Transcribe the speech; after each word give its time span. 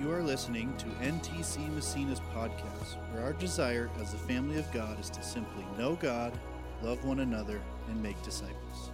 You 0.00 0.10
are 0.12 0.22
listening 0.22 0.74
to 0.78 0.86
NTC 1.04 1.74
Massena's 1.74 2.22
podcast, 2.34 2.96
where 3.12 3.22
our 3.22 3.34
desire 3.34 3.90
as 4.00 4.12
the 4.12 4.16
family 4.16 4.58
of 4.58 4.72
God 4.72 4.98
is 4.98 5.10
to 5.10 5.22
simply 5.22 5.62
know 5.76 5.94
God, 5.94 6.32
love 6.82 7.04
one 7.04 7.20
another, 7.20 7.60
and 7.86 8.02
make 8.02 8.20
disciples. 8.22 8.92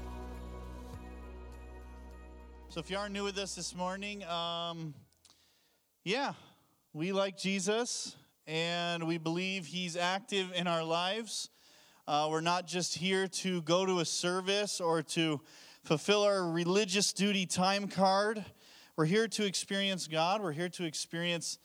So, 2.70 2.80
if 2.80 2.90
you 2.90 2.96
are 2.96 3.08
new 3.08 3.22
with 3.22 3.38
us 3.38 3.54
this 3.54 3.72
morning, 3.72 4.24
um, 4.24 4.94
yeah, 6.02 6.32
we 6.92 7.12
like 7.12 7.38
Jesus 7.38 8.16
and 8.48 9.06
we 9.06 9.16
believe 9.16 9.64
he's 9.64 9.96
active 9.96 10.50
in 10.56 10.66
our 10.66 10.82
lives. 10.82 11.50
Uh, 12.08 12.26
we're 12.28 12.40
not 12.40 12.66
just 12.66 12.98
here 12.98 13.28
to 13.28 13.62
go 13.62 13.86
to 13.86 14.00
a 14.00 14.04
service 14.04 14.80
or 14.80 15.02
to 15.02 15.40
fulfill 15.84 16.24
our 16.24 16.50
religious 16.50 17.12
duty 17.12 17.46
time 17.46 17.86
card. 17.86 18.44
We're 18.96 19.04
here 19.04 19.28
to 19.28 19.44
experience 19.44 20.06
God. 20.06 20.40
We're 20.40 20.52
here 20.52 20.70
to 20.70 20.84
experience 20.84 21.58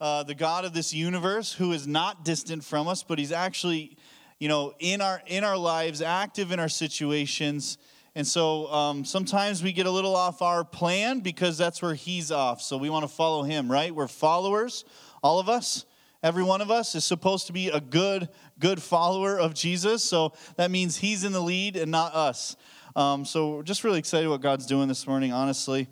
uh, 0.00 0.22
the 0.22 0.36
God 0.36 0.64
of 0.64 0.72
this 0.72 0.94
universe 0.94 1.52
who 1.52 1.72
is 1.72 1.88
not 1.88 2.24
distant 2.24 2.62
from 2.62 2.86
us, 2.86 3.02
but 3.02 3.18
he's 3.18 3.32
actually, 3.32 3.96
you 4.38 4.46
know, 4.46 4.72
in 4.78 5.00
our 5.00 5.20
in 5.26 5.42
our 5.42 5.56
lives, 5.56 6.00
active 6.00 6.52
in 6.52 6.60
our 6.60 6.68
situations. 6.68 7.76
And 8.14 8.24
so 8.24 8.72
um, 8.72 9.04
sometimes 9.04 9.64
we 9.64 9.72
get 9.72 9.86
a 9.86 9.90
little 9.90 10.14
off 10.14 10.42
our 10.42 10.62
plan 10.62 11.18
because 11.18 11.58
that's 11.58 11.82
where 11.82 11.94
he's 11.94 12.30
off. 12.30 12.62
So 12.62 12.76
we 12.76 12.88
want 12.88 13.02
to 13.02 13.12
follow 13.12 13.42
him, 13.42 13.68
right? 13.68 13.92
We're 13.92 14.06
followers, 14.06 14.84
all 15.24 15.40
of 15.40 15.48
us. 15.48 15.86
Every 16.22 16.44
one 16.44 16.60
of 16.60 16.70
us 16.70 16.94
is 16.94 17.04
supposed 17.04 17.48
to 17.48 17.52
be 17.52 17.68
a 17.68 17.80
good, 17.80 18.28
good 18.60 18.80
follower 18.80 19.40
of 19.40 19.54
Jesus. 19.54 20.04
So 20.04 20.34
that 20.54 20.70
means 20.70 20.98
he's 20.98 21.24
in 21.24 21.32
the 21.32 21.42
lead 21.42 21.76
and 21.76 21.90
not 21.90 22.14
us. 22.14 22.54
Um, 22.94 23.24
so 23.24 23.56
we're 23.56 23.62
just 23.64 23.82
really 23.82 23.98
excited 23.98 24.28
what 24.28 24.40
God's 24.40 24.66
doing 24.66 24.88
this 24.88 25.06
morning, 25.06 25.32
honestly. 25.32 25.88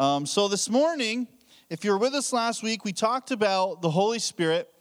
Um, 0.00 0.26
so, 0.26 0.46
this 0.46 0.70
morning, 0.70 1.26
if 1.70 1.84
you 1.84 1.90
were 1.90 1.98
with 1.98 2.14
us 2.14 2.32
last 2.32 2.62
week, 2.62 2.84
we 2.84 2.92
talked 2.92 3.32
about 3.32 3.82
the 3.82 3.90
Holy 3.90 4.20
Spirit 4.20 4.72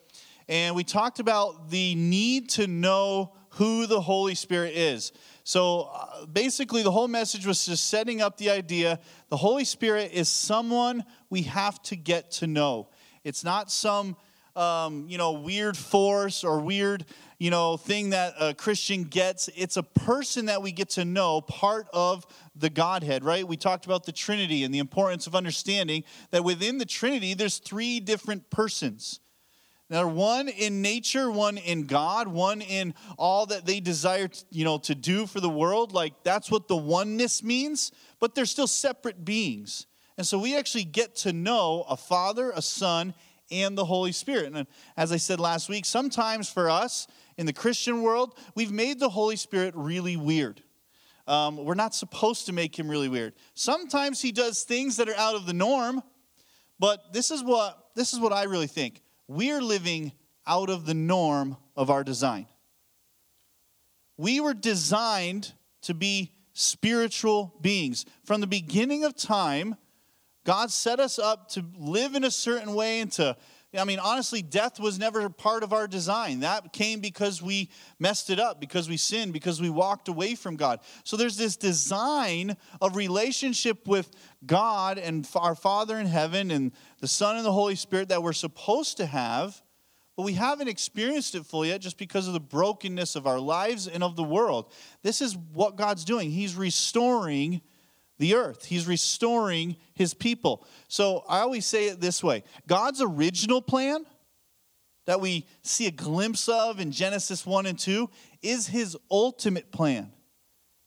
and 0.47 0.75
we 0.75 0.83
talked 0.83 1.19
about 1.19 1.71
the 1.71 1.95
need 1.95 2.49
to 2.49 2.67
know 2.67 3.33
who 3.49 3.87
the 3.87 3.99
Holy 3.99 4.35
Spirit 4.35 4.75
is. 4.75 5.11
So, 5.43 5.89
uh, 5.91 6.27
basically, 6.27 6.83
the 6.83 6.91
whole 6.91 7.07
message 7.07 7.47
was 7.47 7.65
just 7.65 7.87
setting 7.89 8.21
up 8.21 8.37
the 8.37 8.51
idea 8.51 8.99
the 9.29 9.37
Holy 9.37 9.65
Spirit 9.65 10.11
is 10.13 10.29
someone 10.29 11.03
we 11.31 11.41
have 11.41 11.81
to 11.83 11.95
get 11.95 12.29
to 12.33 12.45
know. 12.45 12.89
It's 13.23 13.43
not 13.43 13.71
some 13.71 14.17
um, 14.57 15.05
you 15.07 15.17
know, 15.17 15.33
weird 15.33 15.77
force 15.77 16.43
or 16.43 16.59
weird, 16.59 17.05
you 17.37 17.51
know, 17.51 17.77
thing 17.77 18.09
that 18.09 18.33
a 18.39 18.53
Christian 18.53 19.03
gets. 19.03 19.49
It's 19.55 19.77
a 19.77 19.83
person 19.83 20.47
that 20.47 20.61
we 20.61 20.71
get 20.71 20.89
to 20.91 21.05
know, 21.05 21.41
part 21.41 21.87
of 21.93 22.25
the 22.55 22.69
Godhead, 22.69 23.23
right? 23.23 23.47
We 23.47 23.55
talked 23.55 23.85
about 23.85 24.05
the 24.05 24.11
Trinity 24.11 24.63
and 24.63 24.73
the 24.73 24.79
importance 24.79 25.27
of 25.27 25.35
understanding 25.35 26.03
that 26.31 26.43
within 26.43 26.79
the 26.79 26.85
Trinity, 26.85 27.35
there's 27.35 27.59
three 27.59 27.99
different 27.99 28.49
persons. 28.49 29.19
Now, 29.89 30.07
one 30.07 30.49
in 30.49 30.81
nature, 30.81 31.31
one 31.31 31.57
in 31.57 31.85
God, 31.85 32.27
one 32.27 32.59
in 32.61 32.93
all 33.17 33.45
that 33.45 33.65
they 33.65 33.79
desire, 33.79 34.27
to, 34.27 34.45
you 34.49 34.65
know, 34.65 34.79
to 34.79 34.95
do 34.95 35.25
for 35.25 35.39
the 35.39 35.49
world. 35.49 35.93
Like 35.93 36.23
that's 36.23 36.51
what 36.51 36.67
the 36.67 36.75
oneness 36.75 37.41
means. 37.41 37.91
But 38.19 38.35
they're 38.35 38.45
still 38.45 38.67
separate 38.67 39.23
beings, 39.23 39.85
and 40.17 40.25
so 40.25 40.39
we 40.39 40.57
actually 40.57 40.85
get 40.85 41.15
to 41.17 41.31
know 41.31 41.85
a 41.87 41.95
Father, 41.95 42.51
a 42.55 42.61
Son, 42.61 43.13
and 43.51 43.77
the 43.77 43.85
Holy 43.85 44.11
Spirit. 44.11 44.53
And 44.53 44.67
as 44.95 45.11
I 45.11 45.17
said 45.17 45.39
last 45.39 45.69
week, 45.69 45.85
sometimes 45.85 46.49
for 46.49 46.69
us 46.69 47.07
in 47.37 47.45
the 47.45 47.53
Christian 47.53 48.01
world, 48.01 48.37
we've 48.55 48.71
made 48.71 48.99
the 48.99 49.09
Holy 49.09 49.35
Spirit 49.35 49.73
really 49.75 50.17
weird. 50.17 50.61
Um, 51.27 51.57
we're 51.57 51.75
not 51.75 51.93
supposed 51.93 52.45
to 52.45 52.53
make 52.53 52.77
him 52.77 52.89
really 52.89 53.09
weird. 53.09 53.33
Sometimes 53.53 54.21
he 54.21 54.31
does 54.31 54.63
things 54.63 54.97
that 54.97 55.09
are 55.09 55.15
out 55.15 55.35
of 55.35 55.45
the 55.45 55.53
norm, 55.53 56.01
but 56.79 57.11
this 57.11 57.31
is 57.31 57.43
what 57.43 57.89
this 57.95 58.13
is 58.13 58.19
what 58.19 58.31
I 58.31 58.43
really 58.43 58.67
think. 58.67 59.01
We're 59.27 59.61
living 59.61 60.13
out 60.45 60.69
of 60.69 60.85
the 60.85 60.93
norm 60.93 61.57
of 61.75 61.89
our 61.89 62.03
design. 62.03 62.47
We 64.15 64.39
were 64.39 64.53
designed 64.53 65.53
to 65.81 65.93
be 65.93 66.31
spiritual 66.53 67.53
beings. 67.61 68.05
From 68.23 68.41
the 68.41 68.47
beginning 68.47 69.03
of 69.03 69.15
time, 69.15 69.75
God 70.47 70.71
set 70.71 71.01
us 71.01 71.19
up 71.19 71.49
to 71.49 71.65
live 71.77 72.15
in 72.15 72.23
a 72.23 72.31
certain 72.31 72.73
way 72.73 73.01
and 73.01 73.11
to, 73.11 73.35
I 73.77 73.83
mean, 73.83 73.99
honestly, 73.99 74.41
death 74.41 74.79
was 74.79 74.97
never 74.97 75.27
part 75.29 75.61
of 75.61 75.73
our 75.73 75.89
design. 75.89 76.39
That 76.39 76.71
came 76.71 77.01
because 77.01 77.41
we 77.41 77.69
messed 77.99 78.29
it 78.29 78.39
up, 78.39 78.61
because 78.61 78.87
we 78.87 78.95
sinned, 78.95 79.33
because 79.33 79.61
we 79.61 79.69
walked 79.69 80.07
away 80.07 80.35
from 80.35 80.55
God. 80.55 80.79
So 81.03 81.17
there's 81.17 81.35
this 81.35 81.57
design 81.57 82.55
of 82.79 82.95
relationship 82.95 83.89
with 83.89 84.09
God 84.45 84.97
and 84.97 85.27
our 85.35 85.53
Father 85.53 85.97
in 85.97 86.07
heaven 86.07 86.49
and 86.49 86.71
the 87.01 87.09
Son 87.09 87.35
and 87.35 87.45
the 87.45 87.51
Holy 87.51 87.75
Spirit 87.75 88.07
that 88.07 88.23
we're 88.23 88.31
supposed 88.31 88.95
to 88.97 89.05
have, 89.05 89.61
but 90.15 90.23
we 90.23 90.31
haven't 90.31 90.69
experienced 90.69 91.35
it 91.35 91.45
fully 91.45 91.67
yet 91.67 91.81
just 91.81 91.97
because 91.97 92.25
of 92.25 92.33
the 92.33 92.39
brokenness 92.39 93.17
of 93.17 93.27
our 93.27 93.41
lives 93.41 93.85
and 93.85 94.01
of 94.01 94.15
the 94.15 94.23
world. 94.23 94.71
This 95.03 95.21
is 95.21 95.35
what 95.35 95.75
God's 95.75 96.05
doing. 96.05 96.31
He's 96.31 96.55
restoring 96.55 97.59
the 98.17 98.35
earth. 98.35 98.65
He's 98.65 98.87
restoring 98.87 99.77
his 99.93 100.13
people. 100.13 100.65
So 100.87 101.23
I 101.27 101.39
always 101.39 101.65
say 101.65 101.87
it 101.87 102.01
this 102.01 102.23
way 102.23 102.43
God's 102.67 103.01
original 103.01 103.61
plan 103.61 104.05
that 105.05 105.21
we 105.21 105.45
see 105.61 105.87
a 105.87 105.91
glimpse 105.91 106.49
of 106.49 106.79
in 106.79 106.91
Genesis 106.91 107.45
1 107.45 107.65
and 107.65 107.79
2 107.79 108.09
is 108.41 108.67
his 108.67 108.97
ultimate 109.09 109.71
plan. 109.71 110.11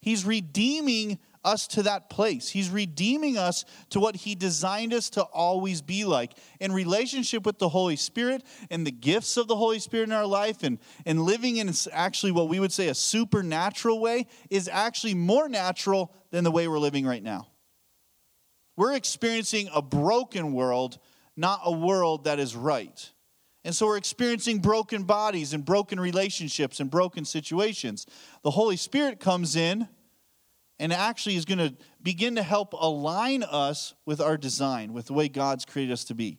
He's 0.01 0.25
redeeming 0.25 1.19
us 1.45 1.67
to 1.69 1.83
that 1.85 2.11
place. 2.11 2.49
He's 2.49 2.71
redeeming 2.71 3.39
us 3.39 3.65
to 3.91 4.01
what 4.01 4.17
He 4.17 4.35
designed 4.35 4.93
us 4.93 5.11
to 5.11 5.23
always 5.23 5.83
be 5.83 6.05
like. 6.05 6.33
In 6.61 6.73
relationship 6.73 7.47
with 7.47 7.59
the 7.59 7.69
Holy 7.69 7.97
Spirit 7.97 8.43
and 8.71 8.87
the 8.87 8.91
gifts 8.91 9.37
of 9.37 9.49
the 9.49 9.57
Holy 9.57 9.79
Spirit 9.79 10.09
in 10.09 10.13
our 10.13 10.27
life, 10.27 10.63
and, 10.63 10.79
and 11.07 11.23
living 11.23 11.57
in 11.57 11.73
actually 11.93 12.33
what 12.33 12.49
we 12.49 12.61
would 12.61 12.73
say 12.73 12.89
a 12.89 12.95
supernatural 12.95 14.01
way, 14.01 14.27
is 14.51 14.69
actually 14.69 15.15
more 15.15 15.49
natural 15.49 16.13
than 16.31 16.45
the 16.45 16.51
way 16.51 16.69
we're 16.69 16.79
living 16.79 17.07
right 17.07 17.23
now. 17.23 17.49
We're 18.77 18.95
experiencing 18.95 19.69
a 19.75 19.83
broken 19.83 20.53
world, 20.53 20.99
not 21.37 21.61
a 21.65 21.73
world 21.73 22.25
that 22.25 22.39
is 22.39 22.57
right. 22.57 23.11
And 23.65 23.75
so 23.75 23.87
we're 23.87 23.99
experiencing 23.99 24.61
broken 24.61 25.03
bodies 25.03 25.53
and 25.53 25.65
broken 25.65 26.01
relationships 26.01 26.81
and 26.81 26.91
broken 26.91 27.25
situations. 27.25 28.07
The 28.43 28.51
Holy 28.51 28.77
Spirit 28.77 29.21
comes 29.21 29.55
in 29.55 29.87
and 30.81 30.93
actually 30.93 31.37
is 31.37 31.45
going 31.45 31.59
to 31.59 31.75
begin 32.03 32.35
to 32.37 32.43
help 32.43 32.73
align 32.73 33.45
us 33.45 33.95
with 34.07 34.21
our 34.21 34.37
design, 34.37 34.93
with 34.93 35.07
the 35.07 35.13
way 35.13 35.29
God's 35.29 35.65
created 35.65 35.93
us 35.93 36.05
to 36.05 36.15
be. 36.15 36.39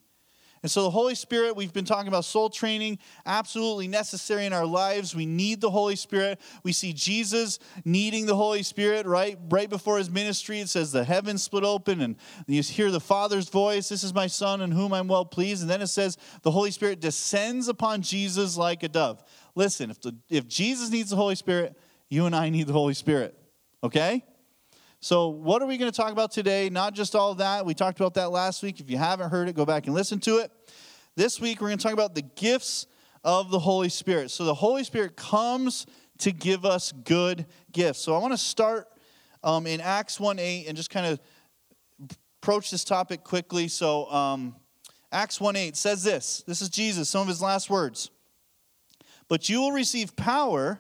And 0.64 0.70
so, 0.70 0.84
the 0.84 0.92
Holy 0.92 1.16
Spirit, 1.16 1.56
we've 1.56 1.74
been 1.74 1.86
talking 1.86 2.08
about 2.08 2.24
soul 2.24 2.48
training, 2.48 3.00
absolutely 3.26 3.88
necessary 3.88 4.46
in 4.46 4.54
our 4.54 4.66
lives. 4.66 5.16
We 5.16 5.26
need 5.26 5.60
the 5.60 5.72
Holy 5.72 5.96
Spirit. 5.96 6.40
We 6.64 6.72
see 6.72 6.94
Jesus 6.94 7.58
needing 7.84 8.28
the 8.28 8.36
Holy 8.36 8.62
Spirit, 8.62 9.08
right? 9.08 9.40
Right 9.50 9.70
before 9.70 9.98
his 9.98 10.12
ministry, 10.12 10.60
it 10.60 10.70
says 10.70 10.92
the 10.92 11.04
heavens 11.04 11.42
split 11.42 11.64
open 11.64 12.00
and 12.02 12.16
you 12.46 12.62
hear 12.62 12.92
the 12.92 13.00
Father's 13.00 13.50
voice 13.50 13.90
This 13.90 14.04
is 14.04 14.14
my 14.14 14.28
Son 14.28 14.62
in 14.62 14.70
whom 14.70 14.94
I'm 14.94 15.08
well 15.08 15.26
pleased. 15.26 15.62
And 15.62 15.70
then 15.70 15.82
it 15.82 15.88
says 15.88 16.18
the 16.44 16.52
Holy 16.52 16.70
Spirit 16.70 17.00
descends 17.00 17.68
upon 17.68 18.04
Jesus 18.04 18.56
like 18.56 18.84
a 18.84 18.90
dove. 18.90 19.24
Listen, 19.56 19.90
if, 19.90 20.00
the, 20.02 20.16
if 20.30 20.48
Jesus 20.48 20.92
needs 20.92 21.10
the 21.10 21.16
Holy 21.16 21.36
Spirit, 21.36 21.76
you 22.08 22.28
and 22.28 22.36
I 22.36 22.50
need 22.50 22.68
the 22.68 22.74
Holy 22.74 22.94
Spirit, 22.94 23.36
okay? 23.84 24.24
So, 25.04 25.30
what 25.30 25.64
are 25.64 25.66
we 25.66 25.80
going 25.80 25.92
to 25.92 25.98
talk 25.98 26.12
about 26.12 26.30
today? 26.30 26.70
Not 26.70 26.94
just 26.94 27.16
all 27.16 27.34
that. 27.36 27.66
We 27.66 27.74
talked 27.74 28.00
about 28.00 28.14
that 28.14 28.30
last 28.30 28.62
week. 28.62 28.80
If 28.80 28.88
you 28.88 28.98
haven't 28.98 29.32
heard 29.32 29.50
it, 29.50 29.56
go 29.56 29.66
back 29.66 29.88
and 29.88 29.96
listen 29.96 30.20
to 30.20 30.38
it. 30.38 30.52
This 31.16 31.42
week, 31.42 31.60
we're 31.60 31.70
going 31.70 31.80
to 31.80 31.84
talk 31.84 31.94
about 31.94 32.14
the 32.14 32.22
gifts 32.22 32.86
of 33.24 33.50
the 33.50 33.58
Holy 33.58 33.90
Spirit. 33.90 34.30
So, 34.30 34.46
the 34.46 34.54
Holy 34.54 34.84
Spirit 34.84 35.16
comes 35.16 35.88
to 36.20 36.32
give 36.32 36.66
us 36.66 36.92
good 36.92 37.48
gifts. 37.72 37.98
So, 37.98 38.14
I 38.14 38.20
want 38.20 38.34
to 38.34 38.38
start 38.38 38.90
um, 39.44 39.66
in 39.66 39.82
Acts 39.82 40.20
1 40.20 40.38
8 40.38 40.68
and 40.68 40.78
just 40.78 40.92
kind 40.92 41.08
of 41.08 41.20
approach 42.38 42.70
this 42.70 42.84
topic 42.84 43.24
quickly. 43.24 43.70
So, 43.70 44.06
um, 44.12 44.56
Acts 45.12 45.42
1 45.42 45.56
8 45.56 45.76
says 45.76 46.04
this 46.04 46.44
this 46.46 46.62
is 46.62 46.70
Jesus, 46.70 47.10
some 47.10 47.24
of 47.24 47.28
his 47.28 47.42
last 47.42 47.72
words. 47.72 48.12
But 49.28 49.50
you 49.50 49.62
will 49.62 49.72
receive 49.72 50.16
power 50.16 50.80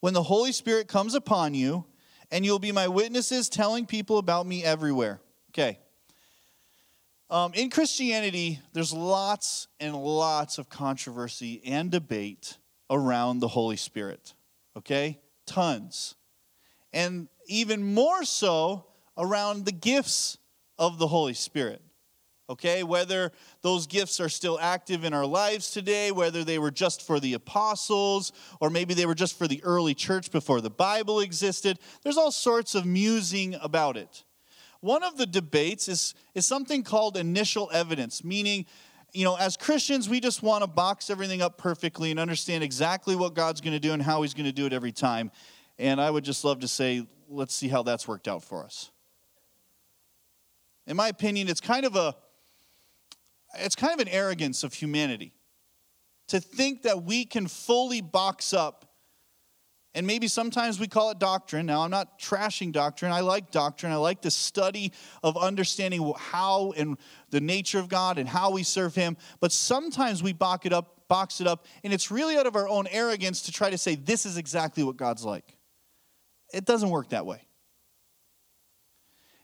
when 0.00 0.14
the 0.14 0.22
Holy 0.22 0.52
Spirit 0.52 0.88
comes 0.88 1.14
upon 1.14 1.52
you 1.52 1.84
and 2.30 2.44
you'll 2.44 2.58
be 2.58 2.72
my 2.72 2.88
witnesses 2.88 3.48
telling 3.48 3.86
people 3.86 4.18
about 4.18 4.46
me 4.46 4.64
everywhere. 4.64 5.20
Okay. 5.50 5.78
Um, 7.30 7.52
in 7.54 7.68
Christianity, 7.68 8.60
there's 8.72 8.92
lots 8.92 9.68
and 9.80 9.94
lots 9.94 10.58
of 10.58 10.70
controversy 10.70 11.60
and 11.64 11.90
debate 11.90 12.56
around 12.90 13.40
the 13.40 13.48
Holy 13.48 13.76
Spirit. 13.76 14.34
Okay? 14.76 15.18
Tons. 15.46 16.14
And 16.92 17.28
even 17.46 17.82
more 17.82 18.24
so 18.24 18.86
around 19.16 19.66
the 19.66 19.72
gifts 19.72 20.38
of 20.78 20.98
the 20.98 21.08
Holy 21.08 21.34
Spirit 21.34 21.82
okay? 22.48 22.82
Whether 22.82 23.32
those 23.62 23.86
gifts 23.86 24.20
are 24.20 24.28
still 24.28 24.58
active 24.60 25.04
in 25.04 25.12
our 25.12 25.26
lives 25.26 25.70
today, 25.70 26.10
whether 26.10 26.44
they 26.44 26.58
were 26.58 26.70
just 26.70 27.06
for 27.06 27.20
the 27.20 27.34
apostles, 27.34 28.32
or 28.60 28.70
maybe 28.70 28.94
they 28.94 29.06
were 29.06 29.14
just 29.14 29.38
for 29.38 29.46
the 29.46 29.62
early 29.64 29.94
church 29.94 30.30
before 30.30 30.60
the 30.60 30.70
Bible 30.70 31.20
existed. 31.20 31.78
There's 32.02 32.16
all 32.16 32.32
sorts 32.32 32.74
of 32.74 32.86
musing 32.86 33.54
about 33.56 33.96
it. 33.96 34.24
One 34.80 35.02
of 35.02 35.16
the 35.16 35.26
debates 35.26 35.88
is, 35.88 36.14
is 36.34 36.46
something 36.46 36.84
called 36.84 37.16
initial 37.16 37.68
evidence, 37.72 38.22
meaning, 38.22 38.66
you 39.12 39.24
know, 39.24 39.36
as 39.36 39.56
Christians, 39.56 40.08
we 40.08 40.20
just 40.20 40.42
want 40.42 40.62
to 40.62 40.68
box 40.68 41.10
everything 41.10 41.42
up 41.42 41.58
perfectly 41.58 42.10
and 42.10 42.20
understand 42.20 42.62
exactly 42.62 43.16
what 43.16 43.34
God's 43.34 43.60
going 43.60 43.72
to 43.72 43.80
do 43.80 43.92
and 43.92 44.00
how 44.00 44.22
He's 44.22 44.34
going 44.34 44.46
to 44.46 44.52
do 44.52 44.66
it 44.66 44.72
every 44.72 44.92
time. 44.92 45.32
And 45.78 46.00
I 46.00 46.10
would 46.10 46.24
just 46.24 46.44
love 46.44 46.60
to 46.60 46.68
say, 46.68 47.06
let's 47.28 47.54
see 47.54 47.68
how 47.68 47.82
that's 47.82 48.06
worked 48.06 48.28
out 48.28 48.44
for 48.44 48.64
us. 48.64 48.90
In 50.86 50.96
my 50.96 51.08
opinion, 51.08 51.48
it's 51.48 51.60
kind 51.60 51.84
of 51.84 51.96
a 51.96 52.14
it's 53.54 53.74
kind 53.74 53.94
of 53.94 54.00
an 54.00 54.12
arrogance 54.12 54.64
of 54.64 54.74
humanity 54.74 55.32
to 56.28 56.40
think 56.40 56.82
that 56.82 57.04
we 57.04 57.24
can 57.24 57.46
fully 57.46 58.00
box 58.00 58.52
up 58.52 58.88
and 59.94 60.06
maybe 60.06 60.28
sometimes 60.28 60.78
we 60.78 60.86
call 60.86 61.10
it 61.10 61.18
doctrine. 61.18 61.66
Now, 61.66 61.80
I'm 61.80 61.90
not 61.90 62.20
trashing 62.20 62.72
doctrine. 62.72 63.10
I 63.10 63.20
like 63.20 63.50
doctrine. 63.50 63.90
I 63.90 63.96
like 63.96 64.22
the 64.22 64.30
study 64.30 64.92
of 65.24 65.36
understanding 65.36 66.12
how 66.16 66.72
and 66.76 66.98
the 67.30 67.40
nature 67.40 67.78
of 67.78 67.88
God 67.88 68.18
and 68.18 68.28
how 68.28 68.52
we 68.52 68.62
serve 68.62 68.94
Him. 68.94 69.16
But 69.40 69.50
sometimes 69.50 70.22
we 70.22 70.32
box 70.32 70.66
it 70.66 70.72
up, 70.72 71.08
box 71.08 71.40
it 71.40 71.46
up, 71.46 71.66
and 71.82 71.92
it's 71.92 72.10
really 72.10 72.36
out 72.36 72.46
of 72.46 72.54
our 72.54 72.68
own 72.68 72.86
arrogance 72.88 73.42
to 73.42 73.52
try 73.52 73.70
to 73.70 73.78
say 73.78 73.94
this 73.94 74.26
is 74.26 74.36
exactly 74.36 74.84
what 74.84 74.96
God's 74.96 75.24
like. 75.24 75.56
It 76.52 76.64
doesn't 76.64 76.90
work 76.90 77.08
that 77.08 77.26
way. 77.26 77.42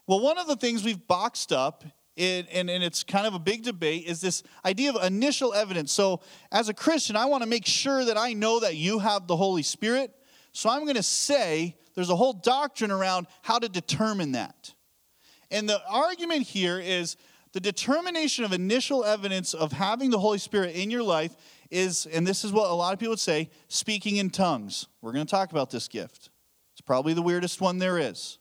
Well, 0.06 0.20
one 0.20 0.38
of 0.38 0.46
the 0.46 0.56
things 0.56 0.84
we've 0.84 1.06
boxed 1.06 1.52
up 1.52 1.84
it, 2.16 2.46
and, 2.52 2.70
and 2.70 2.84
it's 2.84 3.02
kind 3.02 3.26
of 3.26 3.34
a 3.34 3.38
big 3.38 3.62
debate, 3.62 4.06
is 4.06 4.20
this 4.20 4.42
idea 4.64 4.92
of 4.92 5.04
initial 5.04 5.52
evidence. 5.52 5.92
So, 5.92 6.20
as 6.52 6.68
a 6.68 6.74
Christian, 6.74 7.16
I 7.16 7.26
want 7.26 7.42
to 7.42 7.48
make 7.48 7.66
sure 7.66 8.04
that 8.04 8.16
I 8.16 8.32
know 8.32 8.60
that 8.60 8.76
you 8.76 9.00
have 9.00 9.26
the 9.26 9.36
Holy 9.36 9.62
Spirit. 9.62 10.14
So, 10.52 10.70
I'm 10.70 10.82
going 10.82 10.94
to 10.94 11.02
say 11.02 11.76
there's 11.94 12.10
a 12.10 12.16
whole 12.16 12.32
doctrine 12.32 12.90
around 12.90 13.26
how 13.42 13.58
to 13.58 13.68
determine 13.68 14.32
that. 14.32 14.72
And 15.50 15.68
the 15.68 15.80
argument 15.88 16.42
here 16.42 16.78
is 16.78 17.16
the 17.52 17.60
determination 17.60 18.44
of 18.44 18.52
initial 18.52 19.04
evidence 19.04 19.54
of 19.54 19.72
having 19.72 20.10
the 20.10 20.18
Holy 20.18 20.38
Spirit 20.38 20.74
in 20.74 20.90
your 20.90 21.02
life 21.02 21.34
is, 21.70 22.06
and 22.06 22.26
this 22.26 22.44
is 22.44 22.52
what 22.52 22.70
a 22.70 22.74
lot 22.74 22.92
of 22.92 22.98
people 22.98 23.12
would 23.12 23.20
say, 23.20 23.50
speaking 23.68 24.16
in 24.16 24.30
tongues. 24.30 24.86
We're 25.00 25.12
going 25.12 25.26
to 25.26 25.30
talk 25.30 25.50
about 25.50 25.70
this 25.70 25.88
gift. 25.88 26.30
It's 26.72 26.80
probably 26.80 27.14
the 27.14 27.22
weirdest 27.22 27.60
one 27.60 27.78
there 27.78 27.98
is 27.98 28.38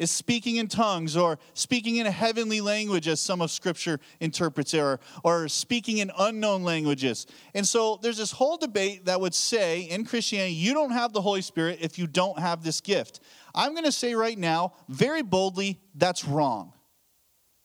is 0.00 0.10
speaking 0.10 0.56
in 0.56 0.66
tongues 0.66 1.14
or 1.14 1.38
speaking 1.52 1.96
in 1.96 2.06
a 2.06 2.10
heavenly 2.10 2.62
language, 2.62 3.06
as 3.06 3.20
some 3.20 3.42
of 3.42 3.50
Scripture 3.50 4.00
interprets 4.18 4.72
it, 4.72 4.80
or, 4.80 4.98
or 5.22 5.46
speaking 5.46 5.98
in 5.98 6.10
unknown 6.18 6.64
languages. 6.64 7.26
And 7.54 7.68
so 7.68 7.98
there's 8.02 8.16
this 8.16 8.32
whole 8.32 8.56
debate 8.56 9.04
that 9.04 9.20
would 9.20 9.34
say 9.34 9.82
in 9.82 10.06
Christianity, 10.06 10.54
you 10.54 10.72
don't 10.72 10.92
have 10.92 11.12
the 11.12 11.20
Holy 11.20 11.42
Spirit 11.42 11.80
if 11.82 11.98
you 11.98 12.06
don't 12.06 12.38
have 12.38 12.64
this 12.64 12.80
gift. 12.80 13.20
I'm 13.54 13.72
going 13.72 13.84
to 13.84 13.92
say 13.92 14.14
right 14.14 14.38
now, 14.38 14.72
very 14.88 15.20
boldly, 15.20 15.78
that's 15.94 16.24
wrong. 16.24 16.72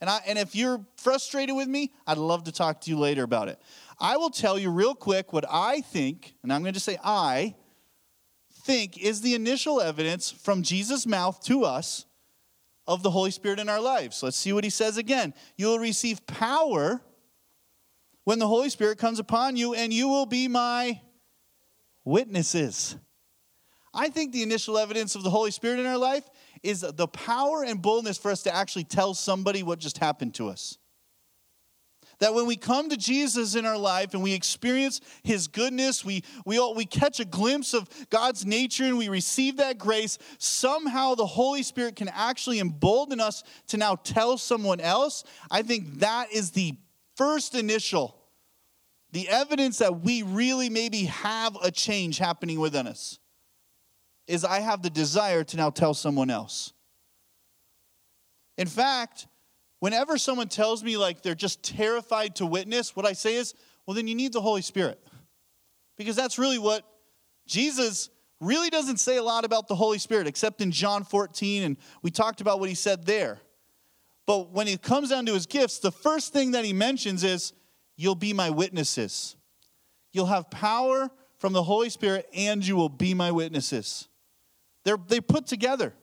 And, 0.01 0.09
I, 0.09 0.19
and 0.27 0.37
if 0.37 0.55
you're 0.55 0.85
frustrated 0.97 1.55
with 1.55 1.69
me, 1.69 1.93
I'd 2.05 2.17
love 2.17 2.43
to 2.43 2.51
talk 2.51 2.81
to 2.81 2.89
you 2.89 2.99
later 2.99 3.23
about 3.23 3.47
it. 3.47 3.61
I 3.97 4.17
will 4.17 4.29
tell 4.29 4.59
you 4.59 4.71
real 4.71 4.93
quick 4.93 5.31
what 5.31 5.45
I 5.49 5.79
think, 5.79 6.35
and 6.43 6.51
I'm 6.51 6.63
going 6.63 6.73
to 6.73 6.81
say 6.81 6.97
I 7.01 7.55
think 8.65 8.97
is 8.97 9.21
the 9.21 9.35
initial 9.35 9.79
evidence 9.79 10.31
from 10.31 10.63
Jesus' 10.63 11.07
mouth 11.07 11.41
to 11.45 11.63
us 11.63 12.05
of 12.87 13.03
the 13.03 13.11
Holy 13.11 13.31
Spirit 13.31 13.59
in 13.59 13.69
our 13.69 13.81
lives. 13.81 14.21
Let's 14.21 14.37
see 14.37 14.53
what 14.53 14.63
he 14.63 14.69
says 14.69 14.97
again. 14.97 15.33
You 15.57 15.67
will 15.67 15.79
receive 15.79 16.25
power 16.27 17.01
when 18.23 18.39
the 18.39 18.47
Holy 18.47 18.69
Spirit 18.69 18.97
comes 18.97 19.19
upon 19.19 19.55
you, 19.55 19.73
and 19.73 19.93
you 19.93 20.07
will 20.07 20.25
be 20.25 20.47
my 20.47 21.01
witnesses. 22.03 22.95
I 23.93 24.09
think 24.09 24.33
the 24.33 24.43
initial 24.43 24.77
evidence 24.77 25.15
of 25.15 25.23
the 25.23 25.29
Holy 25.29 25.51
Spirit 25.51 25.79
in 25.79 25.85
our 25.85 25.97
life 25.97 26.29
is 26.63 26.81
the 26.81 27.07
power 27.07 27.63
and 27.63 27.81
boldness 27.81 28.17
for 28.17 28.31
us 28.31 28.43
to 28.43 28.53
actually 28.53 28.83
tell 28.83 29.13
somebody 29.13 29.63
what 29.63 29.79
just 29.79 29.97
happened 29.99 30.33
to 30.35 30.49
us. 30.49 30.77
That 32.19 32.33
when 32.33 32.45
we 32.45 32.55
come 32.55 32.89
to 32.89 32.97
Jesus 32.97 33.55
in 33.55 33.65
our 33.65 33.77
life 33.77 34.13
and 34.13 34.23
we 34.23 34.33
experience 34.33 35.01
his 35.23 35.47
goodness, 35.47 36.05
we, 36.05 36.23
we, 36.45 36.59
all, 36.59 36.73
we 36.73 36.85
catch 36.85 37.19
a 37.19 37.25
glimpse 37.25 37.73
of 37.73 37.89
God's 38.09 38.45
nature 38.45 38.85
and 38.85 38.97
we 38.97 39.09
receive 39.09 39.57
that 39.57 39.77
grace, 39.77 40.17
somehow 40.37 41.15
the 41.15 41.25
Holy 41.25 41.63
Spirit 41.63 41.95
can 41.95 42.09
actually 42.09 42.59
embolden 42.59 43.19
us 43.19 43.43
to 43.67 43.77
now 43.77 43.95
tell 43.95 44.37
someone 44.37 44.79
else. 44.79 45.23
I 45.51 45.61
think 45.61 45.99
that 45.99 46.31
is 46.31 46.51
the 46.51 46.75
first 47.15 47.55
initial, 47.55 48.15
the 49.11 49.27
evidence 49.29 49.79
that 49.79 50.01
we 50.01 50.21
really 50.23 50.69
maybe 50.69 51.05
have 51.05 51.57
a 51.61 51.71
change 51.71 52.17
happening 52.17 52.59
within 52.59 52.87
us, 52.87 53.19
is 54.27 54.43
I 54.43 54.59
have 54.59 54.81
the 54.81 54.89
desire 54.89 55.43
to 55.43 55.57
now 55.57 55.69
tell 55.69 55.93
someone 55.93 56.29
else. 56.29 56.73
In 58.57 58.67
fact, 58.67 59.27
Whenever 59.85 60.17
someone 60.17 60.47
tells 60.47 60.83
me 60.83 60.97
like 60.97 61.21
they're 61.21 61.35
just 61.35 61.61
terrified 61.61 62.35
to 62.37 62.43
witness, 62.43 62.95
what 62.95 63.05
I 63.05 63.13
say 63.13 63.35
is, 63.35 63.53
well, 63.85 63.93
then 63.93 64.07
you 64.07 64.15
need 64.15 64.33
the 64.33 64.41
Holy 64.41 64.63
Spirit. 64.63 64.99
Because 65.95 66.15
that's 66.15 66.39
really 66.39 66.57
what 66.57 66.83
Jesus 67.45 68.09
really 68.41 68.71
doesn't 68.71 68.97
say 68.97 69.17
a 69.17 69.21
lot 69.21 69.45
about 69.45 69.67
the 69.67 69.75
Holy 69.75 69.99
Spirit, 69.99 70.25
except 70.25 70.59
in 70.59 70.71
John 70.71 71.03
14, 71.03 71.61
and 71.61 71.77
we 72.01 72.09
talked 72.09 72.41
about 72.41 72.59
what 72.59 72.67
he 72.67 72.73
said 72.73 73.05
there. 73.05 73.37
But 74.25 74.49
when 74.49 74.67
it 74.67 74.81
comes 74.81 75.11
down 75.11 75.27
to 75.27 75.35
his 75.35 75.45
gifts, 75.45 75.77
the 75.77 75.91
first 75.91 76.33
thing 76.33 76.49
that 76.53 76.65
he 76.65 76.73
mentions 76.73 77.23
is, 77.23 77.53
You'll 77.95 78.15
be 78.15 78.33
my 78.33 78.49
witnesses. 78.49 79.35
You'll 80.11 80.25
have 80.25 80.49
power 80.49 81.11
from 81.37 81.53
the 81.53 81.61
Holy 81.61 81.91
Spirit, 81.91 82.27
and 82.33 82.65
you 82.65 82.75
will 82.75 82.89
be 82.89 83.13
my 83.13 83.31
witnesses. 83.31 84.07
They're 84.83 84.97
they 84.97 85.21
put 85.21 85.45
together. 85.45 85.93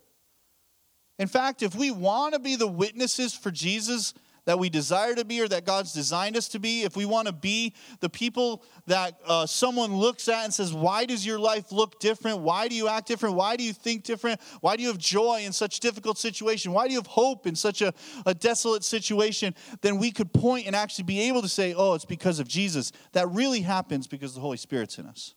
In 1.22 1.28
fact, 1.28 1.62
if 1.62 1.76
we 1.76 1.92
want 1.92 2.34
to 2.34 2.40
be 2.40 2.56
the 2.56 2.66
witnesses 2.66 3.32
for 3.32 3.52
Jesus 3.52 4.12
that 4.44 4.58
we 4.58 4.68
desire 4.68 5.14
to 5.14 5.24
be 5.24 5.40
or 5.40 5.46
that 5.46 5.64
God's 5.64 5.92
designed 5.92 6.36
us 6.36 6.48
to 6.48 6.58
be, 6.58 6.82
if 6.82 6.96
we 6.96 7.04
want 7.04 7.28
to 7.28 7.32
be 7.32 7.74
the 8.00 8.10
people 8.10 8.64
that 8.88 9.20
uh, 9.24 9.46
someone 9.46 9.94
looks 9.94 10.28
at 10.28 10.42
and 10.42 10.52
says, 10.52 10.74
Why 10.74 11.04
does 11.04 11.24
your 11.24 11.38
life 11.38 11.70
look 11.70 12.00
different? 12.00 12.40
Why 12.40 12.66
do 12.66 12.74
you 12.74 12.88
act 12.88 13.06
different? 13.06 13.36
Why 13.36 13.54
do 13.54 13.62
you 13.62 13.72
think 13.72 14.02
different? 14.02 14.40
Why 14.62 14.74
do 14.74 14.82
you 14.82 14.88
have 14.88 14.98
joy 14.98 15.42
in 15.44 15.52
such 15.52 15.78
difficult 15.78 16.18
situation? 16.18 16.72
Why 16.72 16.88
do 16.88 16.92
you 16.92 16.98
have 16.98 17.06
hope 17.06 17.46
in 17.46 17.54
such 17.54 17.82
a, 17.82 17.94
a 18.26 18.34
desolate 18.34 18.82
situation? 18.82 19.54
Then 19.80 19.98
we 19.98 20.10
could 20.10 20.32
point 20.32 20.66
and 20.66 20.74
actually 20.74 21.04
be 21.04 21.20
able 21.20 21.42
to 21.42 21.48
say, 21.48 21.72
Oh, 21.72 21.94
it's 21.94 22.04
because 22.04 22.40
of 22.40 22.48
Jesus. 22.48 22.90
That 23.12 23.28
really 23.28 23.60
happens 23.60 24.08
because 24.08 24.34
the 24.34 24.40
Holy 24.40 24.56
Spirit's 24.56 24.98
in 24.98 25.06
us. 25.06 25.36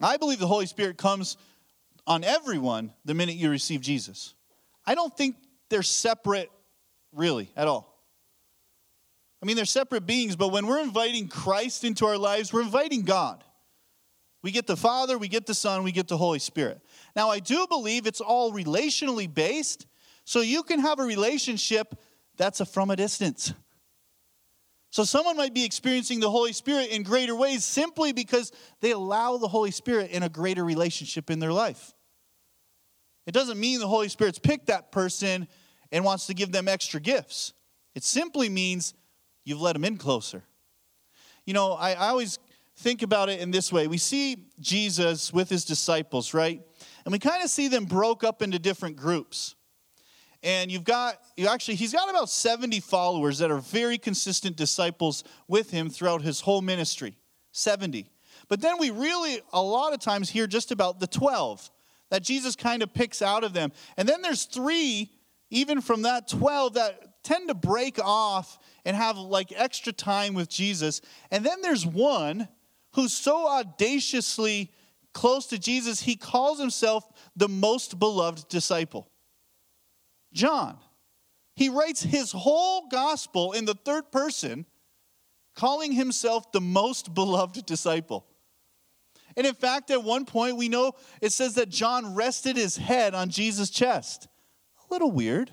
I 0.00 0.16
believe 0.16 0.38
the 0.38 0.46
Holy 0.46 0.64
Spirit 0.64 0.96
comes 0.96 1.36
on 2.06 2.24
everyone 2.24 2.92
the 3.04 3.14
minute 3.14 3.36
you 3.36 3.50
receive 3.50 3.80
Jesus. 3.80 4.34
I 4.86 4.94
don't 4.94 5.16
think 5.16 5.36
they're 5.68 5.82
separate, 5.82 6.50
really, 7.12 7.50
at 7.56 7.68
all. 7.68 7.92
I 9.42 9.46
mean, 9.46 9.56
they're 9.56 9.64
separate 9.64 10.06
beings, 10.06 10.36
but 10.36 10.48
when 10.48 10.66
we're 10.66 10.82
inviting 10.82 11.28
Christ 11.28 11.84
into 11.84 12.06
our 12.06 12.18
lives, 12.18 12.52
we're 12.52 12.62
inviting 12.62 13.02
God. 13.02 13.42
We 14.42 14.50
get 14.50 14.66
the 14.66 14.76
Father, 14.76 15.18
we 15.18 15.28
get 15.28 15.46
the 15.46 15.54
Son, 15.54 15.82
we 15.84 15.92
get 15.92 16.08
the 16.08 16.16
Holy 16.16 16.38
Spirit. 16.38 16.80
Now, 17.14 17.30
I 17.30 17.38
do 17.38 17.66
believe 17.68 18.06
it's 18.06 18.20
all 18.20 18.52
relationally 18.52 19.32
based, 19.32 19.86
so 20.24 20.40
you 20.40 20.62
can 20.62 20.80
have 20.80 20.98
a 20.98 21.04
relationship 21.04 21.94
that's 22.36 22.60
a 22.60 22.66
from 22.66 22.90
a 22.90 22.96
distance. 22.96 23.52
So, 24.92 25.04
someone 25.04 25.38
might 25.38 25.54
be 25.54 25.64
experiencing 25.64 26.20
the 26.20 26.30
Holy 26.30 26.52
Spirit 26.52 26.90
in 26.90 27.02
greater 27.02 27.34
ways 27.34 27.64
simply 27.64 28.12
because 28.12 28.52
they 28.80 28.90
allow 28.90 29.38
the 29.38 29.48
Holy 29.48 29.70
Spirit 29.70 30.10
in 30.10 30.22
a 30.22 30.28
greater 30.28 30.62
relationship 30.62 31.30
in 31.30 31.38
their 31.38 31.52
life. 31.52 31.94
It 33.26 33.32
doesn't 33.32 33.58
mean 33.58 33.80
the 33.80 33.88
Holy 33.88 34.10
Spirit's 34.10 34.38
picked 34.38 34.66
that 34.66 34.92
person 34.92 35.48
and 35.92 36.04
wants 36.04 36.26
to 36.26 36.34
give 36.34 36.52
them 36.52 36.68
extra 36.68 37.00
gifts. 37.00 37.54
It 37.94 38.04
simply 38.04 38.50
means 38.50 38.92
you've 39.46 39.62
let 39.62 39.72
them 39.72 39.86
in 39.86 39.96
closer. 39.96 40.44
You 41.46 41.54
know, 41.54 41.72
I, 41.72 41.92
I 41.92 42.08
always 42.08 42.38
think 42.76 43.00
about 43.00 43.30
it 43.30 43.40
in 43.40 43.50
this 43.50 43.72
way 43.72 43.86
we 43.86 43.98
see 43.98 44.44
Jesus 44.60 45.32
with 45.32 45.48
his 45.48 45.64
disciples, 45.64 46.34
right? 46.34 46.60
And 47.06 47.12
we 47.12 47.18
kind 47.18 47.42
of 47.42 47.48
see 47.48 47.68
them 47.68 47.86
broke 47.86 48.24
up 48.24 48.42
into 48.42 48.58
different 48.58 48.96
groups 48.96 49.54
and 50.42 50.70
you've 50.70 50.84
got 50.84 51.18
you 51.36 51.46
actually 51.48 51.76
he's 51.76 51.92
got 51.92 52.10
about 52.10 52.28
70 52.28 52.80
followers 52.80 53.38
that 53.38 53.50
are 53.50 53.58
very 53.58 53.98
consistent 53.98 54.56
disciples 54.56 55.24
with 55.48 55.70
him 55.70 55.88
throughout 55.88 56.22
his 56.22 56.40
whole 56.40 56.62
ministry. 56.62 57.16
70 57.52 58.08
but 58.48 58.60
then 58.60 58.78
we 58.78 58.90
really 58.90 59.40
a 59.52 59.62
lot 59.62 59.92
of 59.92 60.00
times 60.00 60.30
hear 60.30 60.46
just 60.46 60.72
about 60.72 61.00
the 61.00 61.06
12 61.06 61.70
that 62.10 62.22
jesus 62.22 62.56
kind 62.56 62.82
of 62.82 62.92
picks 62.92 63.22
out 63.22 63.44
of 63.44 63.52
them. 63.52 63.72
And 63.96 64.08
then 64.08 64.22
there's 64.22 64.44
three 64.44 65.10
even 65.50 65.80
from 65.80 66.02
that 66.02 66.28
12 66.28 66.74
that 66.74 67.22
tend 67.22 67.48
to 67.48 67.54
break 67.54 67.98
off 67.98 68.58
and 68.84 68.96
have 68.96 69.16
like 69.18 69.52
extra 69.54 69.92
time 69.92 70.34
with 70.34 70.48
jesus. 70.48 71.00
And 71.30 71.44
then 71.44 71.60
there's 71.60 71.86
one 71.86 72.48
who's 72.94 73.12
so 73.12 73.46
audaciously 73.46 74.72
close 75.12 75.46
to 75.46 75.58
jesus 75.58 76.00
he 76.00 76.16
calls 76.16 76.58
himself 76.58 77.06
the 77.36 77.48
most 77.48 77.98
beloved 77.98 78.48
disciple 78.48 79.11
John. 80.32 80.78
He 81.54 81.68
writes 81.68 82.02
his 82.02 82.32
whole 82.32 82.88
gospel 82.88 83.52
in 83.52 83.64
the 83.64 83.74
third 83.74 84.10
person, 84.10 84.66
calling 85.54 85.92
himself 85.92 86.50
the 86.52 86.60
most 86.60 87.14
beloved 87.14 87.66
disciple. 87.66 88.26
And 89.36 89.46
in 89.46 89.54
fact, 89.54 89.90
at 89.90 90.02
one 90.02 90.24
point, 90.24 90.56
we 90.56 90.68
know 90.68 90.92
it 91.20 91.32
says 91.32 91.54
that 91.54 91.68
John 91.68 92.14
rested 92.14 92.56
his 92.56 92.76
head 92.76 93.14
on 93.14 93.30
Jesus' 93.30 93.70
chest. 93.70 94.28
A 94.90 94.92
little 94.92 95.10
weird. 95.10 95.50